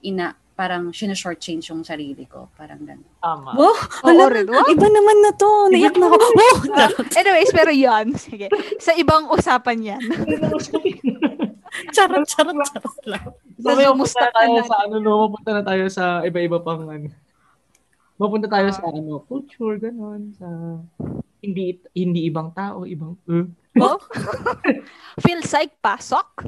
ina 0.05 0.37
parang 0.59 0.91
short 0.93 1.39
change 1.41 1.73
yung 1.73 1.87
sarili 1.87 2.29
ko 2.29 2.53
parang 2.53 2.85
ganun 2.85 3.09
Tama. 3.25 3.57
wow 3.57 3.77
hala, 4.05 4.29
rin. 4.29 4.45
Wow. 4.45 4.69
iba 4.69 4.89
naman 4.93 5.17
na 5.25 5.33
to 5.33 5.49
naiyak 5.73 5.97
na 5.97 6.13
ako 6.13 6.21
wow 6.41 6.57
Anyways, 7.19 7.51
pero 7.51 7.71
yan. 7.75 8.15
Sige. 8.15 8.47
Sa 8.79 8.95
ibang 8.95 9.27
usapan 9.33 9.97
yan. 9.97 10.03
charot 11.97 12.25
charot 12.29 12.57
charot 12.57 12.97
lang 13.07 13.25
mapunta 13.59 13.93
na 13.95 14.07
stop 14.07 14.33
tayo 14.35 14.61
sa 14.63 14.77
ano, 14.87 14.95
no? 15.03 15.13
Mapunta 15.29 15.51
na 15.51 15.63
tayo 15.67 15.85
sa 15.91 16.05
iba-iba 16.23 16.59
pang 16.63 16.87
ano. 16.87 17.11
Mapunta 18.19 18.47
tayo 18.51 18.69
sa 18.75 18.83
ano, 18.91 19.23
culture, 19.27 19.79
ganon. 19.79 20.35
Sa 20.39 20.47
hindi 21.43 21.79
hindi 21.95 22.21
ibang 22.27 22.51
tao, 22.55 22.87
ibang 22.87 23.15
uh. 23.31 23.47
Oh? 23.79 23.99
Feel 25.23 25.43
psych 25.47 25.75
pasok? 25.79 26.47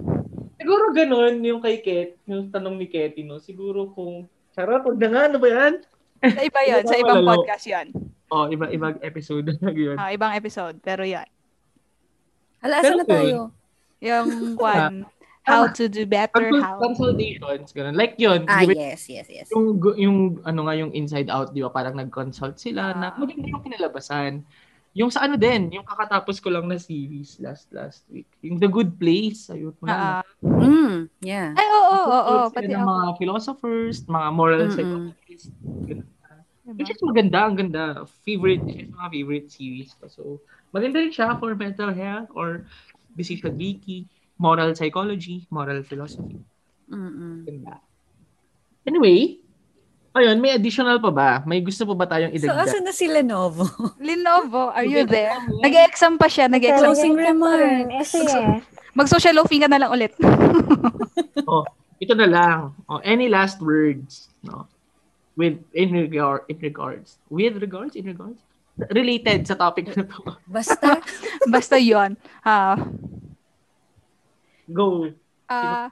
Siguro 0.58 0.90
ganon 0.90 1.40
yung 1.46 1.62
kay 1.62 1.78
Ket, 1.80 2.18
yung 2.26 2.50
tanong 2.50 2.74
ni 2.76 2.86
Ketty, 2.90 3.22
no? 3.22 3.38
Siguro 3.38 3.94
kung, 3.94 4.26
charot, 4.52 4.82
huwag 4.82 4.98
na 4.98 5.08
nga, 5.08 5.22
ano 5.30 5.38
ba 5.38 5.48
yan? 5.48 5.74
Sa 6.20 6.42
iba 6.42 6.60
yun. 6.66 6.82
Sa 6.90 6.96
ibang 7.00 7.22
Malalo. 7.24 7.30
podcast 7.40 7.64
yun. 7.64 7.86
Oh, 8.30 8.46
iba-ibang 8.46 8.98
episode 9.00 9.56
na 9.58 9.70
yun. 9.72 9.96
Ah, 9.96 10.12
ibang 10.12 10.36
episode. 10.36 10.76
Pero 10.84 11.02
yan. 11.06 11.26
hala 12.60 12.84
saan 12.84 13.00
na 13.00 13.08
tayo 13.08 13.56
Yung 14.04 14.60
one, 14.60 15.08
how 15.44 15.66
to 15.72 15.88
do 15.88 16.04
better, 16.04 16.50
Consult- 16.52 16.64
how... 16.64 16.78
consultations, 16.78 17.72
ganun. 17.72 17.96
Like 17.96 18.14
yun, 18.20 18.44
ah 18.46 18.62
yes 18.64 19.08
yes 19.08 19.26
yes 19.28 19.48
yung, 19.50 19.80
yung, 19.96 20.16
ano 20.44 20.68
nga, 20.68 20.74
yung 20.76 20.92
inside 20.92 21.32
out, 21.32 21.52
di 21.56 21.64
ba, 21.64 21.72
parang 21.72 21.96
nag-consult 21.96 22.60
sila 22.60 22.92
na 22.94 23.12
Ah. 23.12 23.18
maganda 23.18 23.48
yung 23.48 23.64
kinalabasan. 23.64 24.44
Yung 24.90 25.06
sa 25.06 25.22
ano 25.22 25.38
din, 25.38 25.70
yung 25.70 25.86
kakatapos 25.86 26.42
ko 26.42 26.50
lang 26.50 26.66
na 26.66 26.74
series 26.74 27.38
last 27.38 27.70
last 27.70 28.02
week. 28.10 28.26
Yung 28.42 28.58
The 28.58 28.66
Good 28.66 28.98
Place, 28.98 29.46
ayun 29.54 29.70
mo 29.78 29.86
Ah, 29.86 30.20
na. 30.20 30.26
mm 30.42 31.06
yeah 31.22 31.54
ay, 31.54 31.66
oo, 31.70 31.78
oo, 31.78 32.10
oo. 32.10 32.26
Consult 32.26 32.50
sila 32.50 32.58
Pati 32.58 32.74
ng 32.74 32.86
mga 32.90 33.06
philosophers, 33.22 33.96
mga 34.10 34.28
moral 34.34 34.60
Mm-mm. 34.66 34.74
psychologists. 34.74 35.50
Ganun. 35.86 36.06
Diba? 36.70 36.76
Which 36.86 36.92
is 36.94 37.02
maganda, 37.02 37.38
ang 37.50 37.56
ganda. 37.58 37.84
Favorite, 38.22 38.62
sa 38.62 38.94
mga 39.02 39.10
favorite 39.10 39.48
series 39.50 39.90
ko. 39.98 40.04
So, 40.06 40.22
maganda 40.70 41.02
rin 41.02 41.10
siya 41.10 41.34
for 41.38 41.54
mental 41.58 41.90
health 41.90 42.30
or 42.34 42.62
decision 43.18 43.58
making, 43.58 44.06
moral 44.40 44.72
psychology, 44.72 45.44
moral 45.52 45.84
philosophy. 45.84 46.40
Mm-mm. 46.88 47.44
Ganda. 47.44 47.76
Anyway, 48.88 49.36
ayun, 50.16 50.40
may 50.40 50.56
additional 50.56 50.96
pa 50.96 51.12
ba? 51.12 51.30
May 51.44 51.60
gusto 51.60 51.84
pa 51.84 51.92
ba 51.92 52.08
tayong 52.08 52.32
So, 52.32 52.48
idagdag? 52.48 52.64
asan 52.64 52.82
na 52.88 52.92
si 52.96 53.04
Lenovo? 53.04 53.68
Lenovo, 54.00 54.72
are 54.72 54.88
you 54.88 55.04
there? 55.04 55.36
Nag-exam 55.60 56.16
pa 56.16 56.26
siya, 56.32 56.48
nag-exam. 56.48 56.88
Closing 56.88 57.14
remarks. 57.14 58.16
Mag-social 58.96 59.36
loafing 59.36 59.60
ka 59.60 59.68
na 59.68 59.76
lang 59.76 59.92
ulit. 59.92 60.16
oh, 61.52 61.62
ito 62.00 62.16
na 62.16 62.26
lang. 62.26 62.58
Oh, 62.88 62.98
any 63.04 63.28
last 63.28 63.60
words? 63.60 64.32
No? 64.40 64.64
With, 65.36 65.60
in, 65.76 65.92
regard, 65.92 66.48
in 66.48 66.58
regards. 66.58 67.20
With 67.28 67.60
regards? 67.60 67.94
In 67.94 68.08
regards? 68.08 68.40
Related 68.90 69.44
sa 69.44 69.54
topic 69.54 69.92
na 69.92 70.08
to. 70.08 70.40
Basta, 70.48 71.04
Basta 71.54 71.76
yon. 71.76 72.16
Ah, 72.40 72.80
Go. 74.70 75.10
ah, 75.50 75.90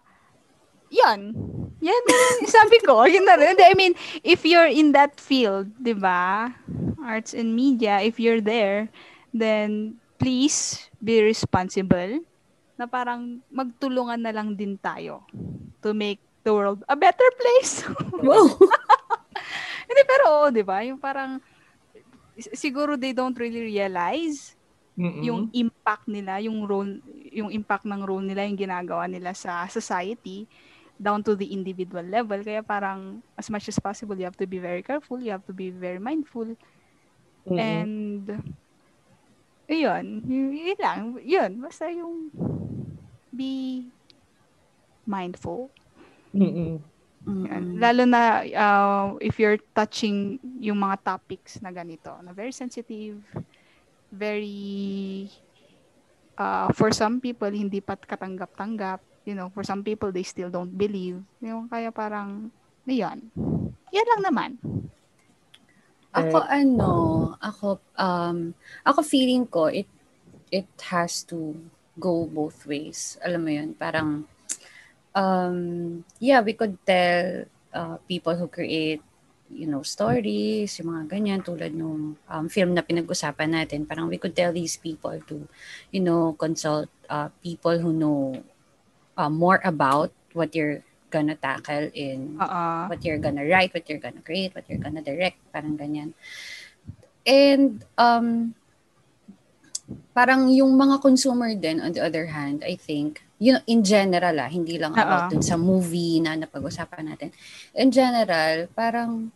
yan. 0.89 1.35
Yan. 1.79 2.05
Sabi 2.47 2.79
ko, 2.83 3.05
yun 3.05 3.25
na 3.25 3.37
rin. 3.37 3.57
I 3.61 3.75
mean, 3.77 3.95
if 4.25 4.43
you're 4.45 4.69
in 4.69 4.93
that 4.93 5.21
field, 5.21 5.71
di 5.79 5.95
ba? 5.95 6.53
Arts 7.03 7.33
and 7.33 7.55
media, 7.55 8.01
if 8.01 8.19
you're 8.19 8.43
there, 8.43 8.89
then 9.33 9.97
please 10.19 10.91
be 10.99 11.23
responsible 11.23 12.21
na 12.79 12.87
parang 12.87 13.43
magtulungan 13.51 14.23
na 14.23 14.35
lang 14.35 14.55
din 14.55 14.79
tayo 14.79 15.23
to 15.83 15.95
make 15.95 16.23
the 16.43 16.53
world 16.55 16.83
a 16.91 16.95
better 16.99 17.27
place. 17.39 17.83
wow. 18.27 18.47
Hindi, 19.89 20.03
pero 20.05 20.25
oo, 20.31 20.47
di 20.51 20.63
ba? 20.63 20.83
Yung 20.83 20.99
parang, 20.99 21.43
siguro 22.55 22.99
they 22.99 23.15
don't 23.15 23.39
really 23.39 23.73
realize 23.73 24.58
Mm-mm. 24.99 25.23
yung 25.23 25.43
impact 25.55 26.11
nila, 26.11 26.43
yung 26.43 26.67
role, 26.67 26.99
yung 27.31 27.55
impact 27.55 27.87
ng 27.87 28.03
role 28.03 28.27
nila, 28.27 28.43
yung 28.43 28.59
ginagawa 28.59 29.07
nila 29.07 29.31
sa 29.31 29.71
society 29.71 30.43
down 30.99 31.23
to 31.23 31.39
the 31.39 31.55
individual 31.55 32.03
level. 32.03 32.43
Kaya 32.43 32.67
parang 32.67 33.23
as 33.39 33.47
much 33.47 33.71
as 33.71 33.79
possible, 33.79 34.19
you 34.19 34.27
have 34.27 34.37
to 34.37 34.51
be 34.51 34.59
very 34.59 34.83
careful, 34.83 35.23
you 35.23 35.31
have 35.31 35.47
to 35.47 35.55
be 35.55 35.71
very 35.71 36.03
mindful. 36.03 36.51
Mm-mm. 37.47 37.55
And 37.63 38.27
yun, 39.71 40.27
yun, 40.27 40.79
lang. 40.83 41.01
Yun, 41.23 41.51
basta 41.63 41.87
yung 41.95 42.35
be 43.31 43.87
mindful. 45.07 45.71
Mm-mm. 46.35 46.83
Lalo 47.79 48.03
na 48.03 48.43
uh, 48.43 49.07
if 49.23 49.39
you're 49.39 49.61
touching 49.77 50.43
yung 50.59 50.83
mga 50.83 51.07
topics 51.07 51.63
na 51.63 51.71
ganito, 51.71 52.11
na 52.25 52.35
very 52.35 52.51
sensitive, 52.51 53.23
very 54.13 55.29
uh, 56.39 56.71
for 56.73 56.95
some 56.95 57.21
people 57.21 57.51
hindi 57.51 57.83
pa 57.83 57.99
katanggap-tanggap, 57.99 59.01
you 59.29 59.35
know, 59.35 59.53
for 59.53 59.63
some 59.67 59.85
people 59.85 60.13
they 60.15 60.25
still 60.25 60.49
don't 60.49 60.73
believe. 60.73 61.21
Yung 61.43 61.69
kaya 61.69 61.93
parang 61.93 62.49
yan. 62.89 63.21
Yan 63.93 64.07
lang 64.17 64.23
naman. 64.25 64.51
Ako 66.09 66.41
ano, 66.49 66.93
ako 67.37 67.85
um 68.01 68.57
ako 68.81 69.01
feeling 69.05 69.45
ko 69.45 69.69
it 69.69 69.89
it 70.49 70.69
has 70.89 71.21
to 71.29 71.53
go 72.01 72.25
both 72.25 72.65
ways. 72.65 73.21
Alam 73.21 73.41
mo 73.45 73.51
'yun, 73.53 73.71
parang 73.77 74.25
um 75.13 75.59
yeah, 76.17 76.41
we 76.41 76.57
could 76.57 76.81
tell 76.89 77.45
uh, 77.77 78.01
people 78.09 78.33
who 78.33 78.49
create 78.49 79.05
you 79.51 79.67
know, 79.67 79.81
stories, 79.83 80.77
yung 80.79 80.93
mga 80.93 81.05
ganyan, 81.09 81.41
tulad 81.41 81.73
nung 81.73 82.17
um, 82.29 82.47
film 82.49 82.77
na 82.77 82.85
pinag-usapan 82.85 83.57
natin, 83.57 83.89
parang 83.89 84.09
we 84.09 84.21
could 84.21 84.37
tell 84.37 84.53
these 84.53 84.77
people 84.77 85.17
to, 85.25 85.49
you 85.91 86.01
know, 86.01 86.37
consult 86.37 86.89
uh, 87.09 87.33
people 87.41 87.79
who 87.81 87.93
know 87.93 88.37
uh, 89.17 89.33
more 89.33 89.61
about 89.65 90.13
what 90.37 90.55
you're 90.55 90.85
gonna 91.09 91.35
tackle 91.35 91.89
in 91.97 92.37
Oo. 92.37 92.65
what 92.93 93.01
you're 93.05 93.21
gonna 93.21 93.45
write, 93.45 93.73
what 93.73 93.89
you're 93.89 94.01
gonna 94.01 94.21
create, 94.21 94.53
what 94.55 94.65
you're 94.69 94.81
gonna 94.81 95.01
direct, 95.01 95.41
parang 95.53 95.77
ganyan. 95.77 96.13
And 97.25 97.85
um 97.97 98.53
parang 100.13 100.53
yung 100.53 100.77
mga 100.77 101.01
consumer 101.01 101.57
din 101.57 101.81
on 101.81 101.97
the 101.97 102.05
other 102.05 102.29
hand, 102.29 102.61
I 102.61 102.77
think, 102.77 103.25
you 103.41 103.57
know, 103.57 103.65
in 103.65 103.81
general 103.81 104.37
ah, 104.37 104.49
hindi 104.53 104.77
lang 104.77 104.93
about 104.93 105.33
dun 105.33 105.41
sa 105.41 105.57
movie 105.57 106.21
na 106.21 106.37
napag-usapan 106.37 107.09
natin. 107.09 107.33
In 107.73 107.89
general, 107.89 108.69
parang 108.77 109.33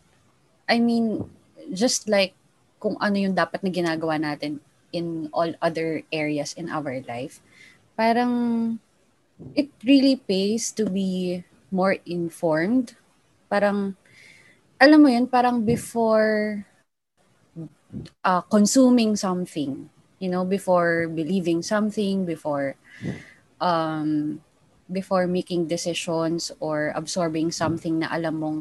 I 0.68 0.78
mean, 0.78 1.26
just 1.72 2.09
like 2.09 2.34
kung 2.82 2.98
ano 2.98 3.16
yung 3.16 3.34
dapat 3.39 3.62
na 3.62 3.70
ginagawa 3.70 4.18
natin 4.18 4.59
in 4.93 5.30
all 5.32 5.55
other 5.62 6.02
areas 6.10 6.52
in 6.59 6.68
our 6.68 7.01
life, 7.06 7.40
parang 7.94 8.78
it 9.55 9.70
really 9.82 10.16
pays 10.16 10.70
to 10.74 10.86
be 10.86 11.43
more 11.70 11.97
informed. 12.05 12.94
Parang, 13.48 13.97
alam 14.78 14.98
mo 15.01 15.09
yun, 15.09 15.26
parang 15.26 15.64
before 15.64 16.62
uh, 18.24 18.43
consuming 18.51 19.16
something, 19.16 19.89
you 20.18 20.28
know, 20.28 20.44
before 20.44 21.09
believing 21.09 21.62
something, 21.62 22.24
before 22.24 22.76
um, 23.60 24.40
before 24.90 25.26
making 25.26 25.66
decisions 25.66 26.52
or 26.60 26.93
absorbing 26.94 27.51
something 27.51 28.02
na 28.02 28.12
alam 28.12 28.34
mong 28.36 28.59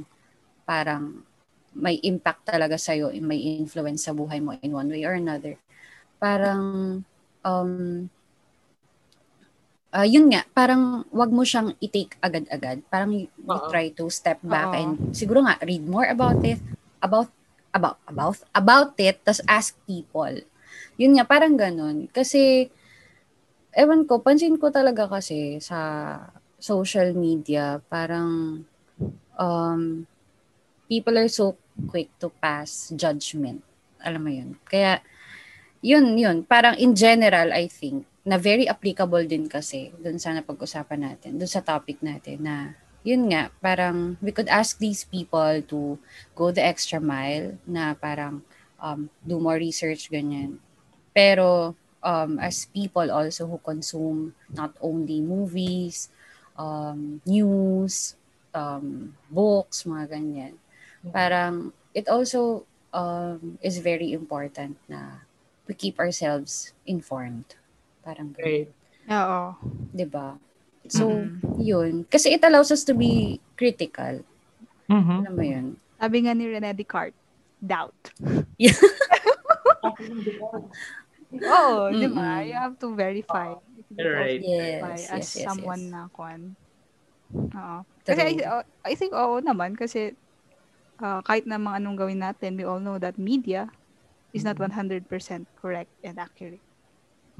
parang 0.63 1.27
may 1.75 1.99
impact 2.03 2.51
talaga 2.51 2.75
sa'yo, 2.75 3.11
may 3.23 3.59
influence 3.59 4.07
sa 4.07 4.15
buhay 4.15 4.43
mo 4.43 4.55
in 4.59 4.75
one 4.75 4.91
way 4.91 5.07
or 5.07 5.15
another. 5.15 5.55
Parang, 6.19 6.99
um, 7.41 7.71
ah, 9.91 10.07
yun 10.07 10.31
nga, 10.31 10.43
parang 10.51 11.07
wag 11.11 11.31
mo 11.31 11.43
siyang 11.43 11.75
i-take 11.79 12.15
agad-agad. 12.19 12.83
Parang 12.91 13.11
you, 13.15 13.27
you 13.27 13.59
try 13.71 13.91
to 13.91 14.07
step 14.11 14.39
back 14.43 14.71
Oo. 14.71 14.77
and 14.77 14.91
siguro 15.15 15.43
nga, 15.43 15.59
read 15.63 15.83
more 15.87 16.07
about 16.07 16.39
it, 16.43 16.59
about, 16.99 17.31
about, 17.71 17.97
about, 18.07 18.39
about 18.51 18.91
it, 18.99 19.23
tas 19.23 19.39
ask 19.47 19.75
people. 19.87 20.43
Yun 20.99 21.15
nga, 21.17 21.25
parang 21.27 21.55
ganun. 21.55 22.11
Kasi, 22.11 22.67
ewan 23.75 24.03
ko, 24.03 24.19
pansin 24.19 24.59
ko 24.59 24.69
talaga 24.69 25.07
kasi 25.07 25.59
sa 25.63 25.79
social 26.59 27.15
media, 27.15 27.79
parang 27.89 28.61
um, 29.39 30.05
people 30.91 31.15
are 31.15 31.31
so 31.31 31.55
quick 31.87 32.11
to 32.19 32.27
pass 32.43 32.91
judgment. 32.91 33.63
Alam 34.03 34.21
mo 34.27 34.31
yun. 34.35 34.59
Kaya, 34.67 34.99
yun, 35.79 36.19
yun. 36.19 36.43
Parang 36.43 36.75
in 36.75 36.91
general, 36.91 37.55
I 37.55 37.71
think, 37.71 38.03
na 38.27 38.35
very 38.35 38.67
applicable 38.67 39.23
din 39.23 39.47
kasi 39.47 39.95
dun 39.95 40.19
sa 40.19 40.35
napag-usapan 40.35 40.99
natin, 40.99 41.39
dun 41.39 41.47
sa 41.47 41.63
topic 41.63 42.03
natin 42.03 42.43
na 42.43 42.75
yun 43.07 43.31
nga, 43.33 43.49
parang 43.63 44.19
we 44.21 44.29
could 44.29 44.51
ask 44.51 44.77
these 44.77 45.07
people 45.07 45.63
to 45.65 45.97
go 46.37 46.53
the 46.53 46.61
extra 46.61 47.01
mile 47.01 47.57
na 47.65 47.97
parang 47.97 48.45
um, 48.77 49.09
do 49.25 49.41
more 49.41 49.57
research, 49.57 50.11
ganyan. 50.13 50.61
Pero 51.15 51.73
um, 52.05 52.37
as 52.37 52.69
people 52.69 53.09
also 53.09 53.49
who 53.49 53.57
consume 53.57 54.37
not 54.53 54.77
only 54.85 55.17
movies, 55.17 56.13
um, 56.53 57.17
news, 57.25 58.13
um, 58.53 59.17
books, 59.33 59.89
mga 59.89 60.05
ganyan. 60.13 60.53
Parang 61.09 61.73
it 61.97 62.05
also 62.05 62.69
um, 62.93 63.57
is 63.65 63.81
very 63.81 64.13
important 64.13 64.77
na 64.85 65.25
we 65.65 65.73
keep 65.73 65.97
ourselves 65.97 66.77
informed. 66.85 67.57
Parang. 68.05 68.37
Right. 68.37 68.69
Oo. 69.09 69.57
'di 69.89 70.05
ba? 70.05 70.37
So, 70.85 71.09
Mm. 71.09 71.61
yun. 71.61 71.93
Kasi 72.05 72.33
it 72.33 72.41
allows 72.41 72.69
us 72.69 72.81
to 72.85 72.93
be 72.93 73.37
critical. 73.53 74.21
Mhm. 74.89 75.17
Alam 75.25 75.33
mo 75.33 75.45
yun? 75.45 75.67
Sabi 76.01 76.25
nga 76.25 76.33
ni 76.33 76.49
Rene 76.49 76.73
Descartes, 76.73 77.17
doubt. 77.61 77.93
Oo, 81.31 81.83
di 81.93 82.07
ba? 82.11 82.41
Mm-mm. 82.41 82.49
You 82.49 82.57
have 82.57 82.75
to 82.81 82.91
verify. 82.91 83.55
You're 83.93 84.17
right. 84.17 84.41
Verify 84.41 84.97
Yes, 84.99 85.07
as 85.07 85.17
yes, 85.21 85.29
yes, 85.37 85.45
someone 85.47 85.83
yes. 85.87 85.93
na 85.93 86.01
kwan. 86.11 86.41
Oo. 87.31 87.77
Kasi 88.03 88.41
I, 88.41 88.65
I 88.83 88.93
think 88.97 89.13
oo 89.15 89.39
naman 89.39 89.77
kasi 89.77 90.17
uh, 91.01 91.19
kahit 91.25 91.49
na 91.49 91.57
mga 91.57 91.81
anong 91.81 91.97
gawin 91.97 92.21
natin, 92.21 92.55
we 92.55 92.63
all 92.63 92.79
know 92.79 93.01
that 93.01 93.17
media 93.17 93.67
is 94.31 94.45
not 94.45 94.55
100% 94.55 95.03
correct 95.59 95.91
and 96.05 96.15
accurate. 96.21 96.63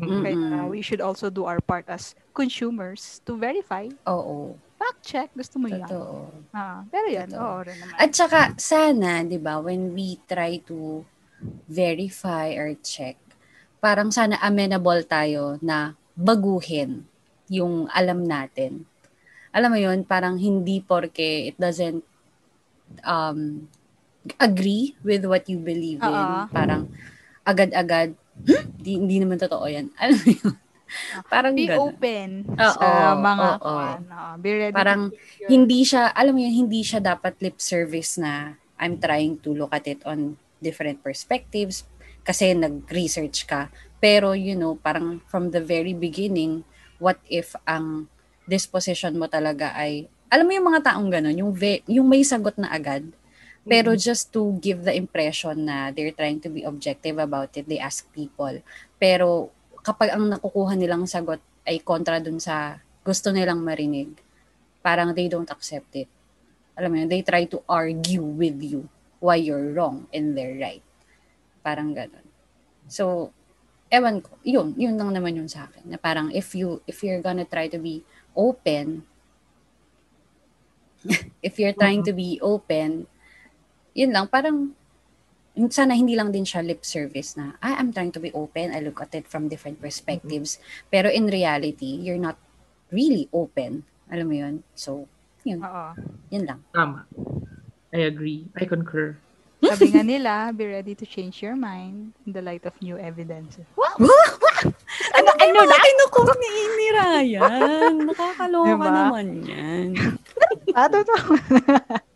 Mhm. 0.02 0.22
Kaya 0.26 0.36
Mm-mm. 0.36 0.54
uh, 0.58 0.68
we 0.68 0.82
should 0.82 1.00
also 1.00 1.30
do 1.30 1.46
our 1.46 1.62
part 1.62 1.86
as 1.88 2.18
consumers 2.34 3.22
to 3.24 3.38
verify, 3.38 3.86
Oo. 4.10 4.58
fact 4.82 5.06
check, 5.06 5.30
gusto 5.38 5.62
mo 5.62 5.70
yan. 5.70 5.86
Totoo. 5.86 6.26
Ah, 6.52 6.82
pero 6.90 7.06
yan, 7.06 7.30
Totoo. 7.30 7.46
oo 7.46 7.60
rin 7.62 7.78
naman. 7.78 7.96
At 8.02 8.12
saka, 8.18 8.40
sana, 8.58 9.22
di 9.22 9.38
ba, 9.38 9.62
when 9.62 9.94
we 9.94 10.18
try 10.26 10.58
to 10.66 11.06
verify 11.70 12.58
or 12.58 12.74
check, 12.82 13.18
parang 13.78 14.10
sana 14.10 14.42
amenable 14.42 15.06
tayo 15.06 15.62
na 15.62 15.94
baguhin 16.18 17.06
yung 17.52 17.86
alam 17.94 18.26
natin. 18.26 18.90
Alam 19.52 19.76
mo 19.76 19.80
yun, 19.80 20.02
parang 20.08 20.40
hindi 20.40 20.80
porke 20.82 21.52
it 21.52 21.58
doesn't 21.60 22.02
um, 23.04 23.68
agree 24.38 24.94
with 25.02 25.26
what 25.26 25.48
you 25.50 25.58
believe 25.58 26.00
in. 26.00 26.08
Oo. 26.08 26.46
Parang 26.50 26.90
agad-agad, 27.42 28.14
"Hmm? 28.46 28.64
di, 28.78 28.98
hindi 28.98 29.18
naman 29.18 29.38
totoo 29.38 29.66
yan. 29.66 29.90
Alam 30.02 30.18
mo 30.18 30.30
yun? 30.30 30.54
Parang 31.32 31.54
Be 31.56 31.66
ganun. 31.66 31.80
open 31.88 32.30
Oo, 32.52 32.68
sa 32.76 33.16
mga 33.16 33.48
oo. 33.64 33.80
be 34.44 34.50
ready 34.52 34.76
Parang 34.76 35.08
your- 35.40 35.48
hindi 35.48 35.88
siya, 35.88 36.12
alam 36.12 36.36
mo 36.36 36.44
yun, 36.44 36.68
hindi 36.68 36.84
siya 36.84 37.00
dapat 37.00 37.40
lip 37.40 37.64
service 37.64 38.20
na 38.20 38.60
I'm 38.76 39.00
trying 39.00 39.40
to 39.46 39.56
look 39.56 39.72
at 39.72 39.88
it 39.88 40.04
on 40.04 40.36
different 40.60 41.00
perspectives 41.00 41.88
kasi 42.28 42.52
nag-research 42.52 43.48
ka. 43.48 43.72
Pero, 44.04 44.36
you 44.36 44.54
know, 44.54 44.76
parang 44.76 45.24
from 45.32 45.56
the 45.56 45.64
very 45.64 45.96
beginning, 45.96 46.68
what 47.00 47.18
if 47.32 47.56
ang 47.64 48.12
disposition 48.44 49.16
mo 49.16 49.32
talaga 49.32 49.72
ay, 49.72 50.12
alam 50.32 50.48
mo 50.48 50.52
yung 50.56 50.68
mga 50.72 50.82
taong 50.88 51.12
gano'n, 51.12 51.36
yung, 51.36 51.52
ve- 51.52 51.84
yung 51.92 52.08
may 52.08 52.24
sagot 52.24 52.56
na 52.56 52.72
agad, 52.72 53.04
pero 53.68 53.94
just 53.94 54.32
to 54.34 54.56
give 54.64 54.88
the 54.88 54.96
impression 54.96 55.68
na 55.68 55.92
they're 55.92 56.16
trying 56.16 56.40
to 56.42 56.50
be 56.50 56.64
objective 56.64 57.20
about 57.20 57.54
it, 57.54 57.68
they 57.68 57.78
ask 57.78 58.08
people. 58.16 58.64
Pero 58.96 59.54
kapag 59.84 60.16
ang 60.16 60.32
nakukuha 60.32 60.74
nilang 60.74 61.06
sagot 61.06 61.44
ay 61.68 61.84
kontra 61.84 62.18
dun 62.18 62.42
sa 62.42 62.82
gusto 63.06 63.30
nilang 63.30 63.62
marinig, 63.62 64.18
parang 64.82 65.14
they 65.14 65.30
don't 65.30 65.52
accept 65.52 65.94
it. 65.94 66.10
Alam 66.74 66.90
mo 66.90 66.98
yun, 67.04 67.10
they 67.12 67.22
try 67.22 67.46
to 67.46 67.62
argue 67.70 68.24
with 68.24 68.58
you 68.64 68.90
why 69.22 69.38
you're 69.38 69.76
wrong 69.78 70.10
and 70.10 70.34
they're 70.34 70.58
right. 70.58 70.82
Parang 71.62 71.94
ganun. 71.94 72.26
So, 72.90 73.30
ewan 73.94 74.26
ko, 74.26 74.34
yun, 74.42 74.74
yun 74.74 74.98
lang 74.98 75.14
naman 75.14 75.38
yun 75.38 75.46
sa 75.46 75.70
akin. 75.70 75.86
Na 75.86 76.02
parang 76.02 76.34
if 76.34 76.58
you, 76.58 76.82
if 76.90 77.06
you're 77.06 77.22
gonna 77.22 77.46
try 77.46 77.70
to 77.70 77.78
be 77.78 78.02
open, 78.34 79.06
if 81.48 81.58
you're 81.58 81.76
trying 81.76 82.04
to 82.06 82.14
be 82.14 82.40
open, 82.42 83.08
yun 83.94 84.12
lang, 84.14 84.28
parang 84.28 84.76
sana 85.70 85.94
hindi 85.94 86.16
lang 86.16 86.32
din 86.32 86.48
siya 86.48 86.64
lip 86.64 86.88
service 86.88 87.36
na, 87.36 87.60
ah, 87.60 87.76
I'm 87.76 87.92
trying 87.92 88.16
to 88.16 88.22
be 88.24 88.32
open, 88.32 88.72
I 88.72 88.80
look 88.80 89.02
at 89.04 89.12
it 89.16 89.28
from 89.28 89.52
different 89.52 89.82
perspectives. 89.82 90.60
Pero 90.88 91.12
in 91.12 91.28
reality, 91.28 92.00
you're 92.00 92.22
not 92.22 92.40
really 92.92 93.28
open. 93.36 93.84
Alam 94.12 94.26
mo 94.28 94.36
yun? 94.36 94.56
So, 94.76 95.08
yun, 95.44 95.64
Oo. 95.64 95.96
yun 96.32 96.44
lang. 96.48 96.60
Tama. 96.72 97.08
I 97.92 98.08
agree. 98.08 98.48
I 98.56 98.64
concur. 98.64 99.20
Sabi 99.62 99.92
nga 99.94 100.04
nila, 100.12 100.56
be 100.56 100.66
ready 100.66 100.96
to 100.96 101.06
change 101.06 101.44
your 101.44 101.60
mind 101.60 102.16
in 102.26 102.32
the 102.32 102.42
light 102.42 102.64
of 102.64 102.74
new 102.80 102.96
evidence. 102.96 103.60
Ano, 105.12 105.30
ano 105.34 105.60
na? 105.66 105.78
Kinukuha 105.82 106.34
ni 106.38 106.50
ni 106.78 106.88
Ryan. 106.94 107.94
Nakakaloka 108.06 108.70
Diba? 108.70 108.88
naman 108.90 109.28
yan. 109.44 109.88
Ah, 110.76 110.90
totoo. 110.90 111.36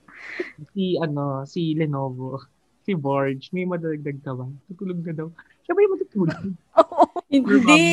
Si, 0.75 0.99
ano, 0.99 1.47
si 1.47 1.71
Lenovo. 1.75 2.39
Si 2.83 2.91
Borge. 2.91 3.47
May 3.55 3.63
madagdag 3.63 4.19
ka 4.19 4.35
ba? 4.35 4.43
Tutulog 4.67 4.99
na 5.03 5.13
daw. 5.15 5.27
Siya 5.63 5.71
ba 5.71 5.79
yung 5.79 5.93
matutulog? 5.95 6.43
Hindi. 7.31 7.83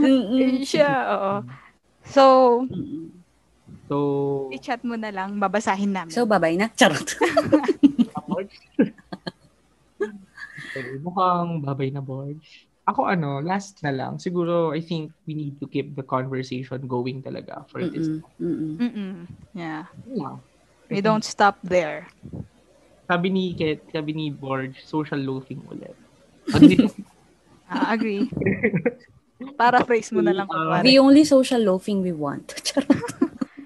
Mm-mm. 0.00 0.36
Yun 0.36 0.56
siya, 0.64 0.90
oo. 1.08 1.32
So. 2.04 2.24
So, 3.90 3.96
i-chat 4.54 4.86
mo 4.86 4.94
na 4.94 5.10
lang, 5.10 5.42
babasahin 5.42 5.90
namin. 5.90 6.14
So, 6.14 6.28
babay 6.28 6.54
na. 6.54 6.70
Charot. 6.78 7.16
Borge. 8.40 8.56
okay, 10.70 10.96
mukhang 11.02 11.60
babay 11.60 11.90
na 11.90 12.00
Borge. 12.00 12.66
Ako 12.88 13.06
ano, 13.06 13.44
last 13.44 13.80
na 13.84 13.92
lang. 13.92 14.16
Siguro, 14.16 14.72
I 14.72 14.80
think 14.80 15.12
we 15.28 15.36
need 15.36 15.60
to 15.60 15.66
keep 15.68 15.92
the 15.94 16.02
conversation 16.02 16.86
going 16.88 17.20
talaga 17.20 17.68
for 17.68 17.84
this. 17.84 18.08
Mm-mm. 18.08 18.22
Mm-mm. 18.40 18.72
Mm-mm. 18.80 19.16
Yeah. 19.52 19.84
Yeah. 20.08 20.40
We 20.88 21.04
don't 21.04 21.22
stop 21.22 21.60
there. 21.62 22.08
Sabi 23.06 23.28
ni 23.30 23.54
Ket, 23.54 23.84
sabi 23.90 24.14
ni 24.14 24.30
Borge, 24.30 24.78
social 24.86 25.18
loafing 25.18 25.62
ulit. 25.66 25.94
Agree. 26.56 26.90
Ah, 27.70 27.94
agree. 27.94 28.26
Paraphrase 29.54 30.10
mo 30.10 30.18
na 30.26 30.34
lang 30.34 30.50
pare. 30.50 30.82
The 30.82 30.98
only 30.98 31.22
social 31.22 31.62
loafing 31.62 32.02
we 32.02 32.10
want. 32.10 32.50
Charot. 32.66 32.98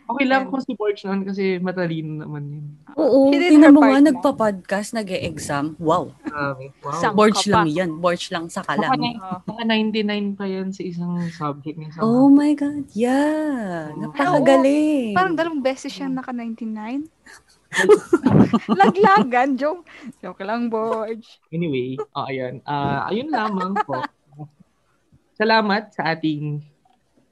Okay 0.05 0.27
lang 0.29 0.53
kung 0.53 0.61
si 0.61 0.73
Borge 0.77 1.03
noon 1.09 1.25
kasi 1.25 1.57
matalino 1.59 2.25
naman 2.25 2.43
yun. 2.47 2.65
Oo. 2.97 3.33
Tinan 3.33 3.73
mo 3.73 3.81
nga, 3.83 4.01
nagpa-podcast, 4.01 4.93
nag-e-exam. 4.93 5.75
Wow. 5.81 6.13
Grabe. 6.23 6.71
Wow. 6.85 7.01
Sang- 7.01 7.17
Borge 7.17 7.45
ka 7.47 7.65
lang 7.65 7.71
yan. 7.73 7.91
Borge 7.99 8.29
lang 8.31 8.47
sa 8.53 8.61
kalam. 8.61 8.91
baka 9.45 9.63
99 9.65 10.37
pa 10.37 10.45
yan 10.45 10.71
sa 10.71 10.83
isang 10.85 11.17
subject 11.33 11.77
niya. 11.81 11.91
sa 11.97 12.05
Oh 12.05 12.29
my 12.29 12.53
God. 12.53 12.85
Yeah. 12.93 13.95
Napakagaling. 13.97 15.17
Parang 15.17 15.35
dalawang 15.35 15.63
beses 15.65 15.91
siyang 15.91 16.13
naka-99. 16.13 17.09
Laglagan, 18.81 19.59
joke. 19.59 19.83
Joke 20.23 20.45
lang, 20.47 20.71
Borge. 20.71 21.43
Anyway, 21.51 21.99
oh, 22.15 22.27
ayun. 22.29 22.63
Ah, 22.63 23.11
ayun 23.11 23.33
lamang 23.33 23.75
po. 23.83 23.99
Salamat 25.35 25.91
sa 25.91 26.15
ating 26.15 26.63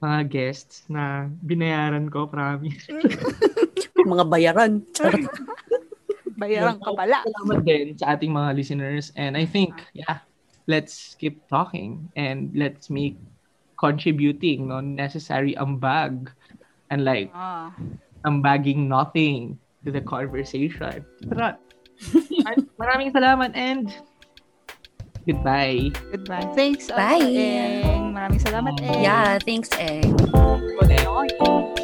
mga 0.03 0.19
guests 0.27 0.83
na 0.91 1.31
binayaran 1.47 2.11
ko, 2.11 2.27
promise. 2.27 2.91
Mga 4.03 4.25
bayaran. 4.27 4.73
Charot. 4.91 5.31
Bayaran 6.43 6.75
ka 6.83 6.91
pala. 6.91 7.23
Salamat 7.23 7.63
din 7.63 7.95
sa 7.95 8.19
ating 8.19 8.35
mga 8.35 8.51
listeners. 8.51 9.15
And 9.15 9.39
I 9.39 9.47
think, 9.47 9.79
yeah, 9.95 10.19
let's 10.67 11.15
keep 11.15 11.39
talking 11.47 12.11
and 12.19 12.51
let's 12.51 12.91
make 12.91 13.15
contributing, 13.79 14.67
no, 14.67 14.83
necessary 14.83 15.55
ambag 15.55 16.27
and 16.91 17.07
like 17.07 17.31
Ah. 17.31 17.71
ambagging 18.27 18.91
nothing 18.91 19.55
to 19.87 19.91
the 19.95 20.03
conversation. 20.03 21.07
Tara. 21.31 21.55
Maraming 22.75 23.15
salamat 23.15 23.55
and 23.55 23.95
Goodbye. 25.23 25.91
Goodbye. 26.11 26.47
Thanks, 26.55 26.91
Bye. 26.91 27.23
Eng. 27.23 28.11
Maraming 28.11 28.43
salamat, 28.43 28.75
Eng. 28.83 29.03
Yeah, 29.03 29.39
thanks, 29.39 29.71
Eng. 29.79 30.15
Connect. 30.79 31.82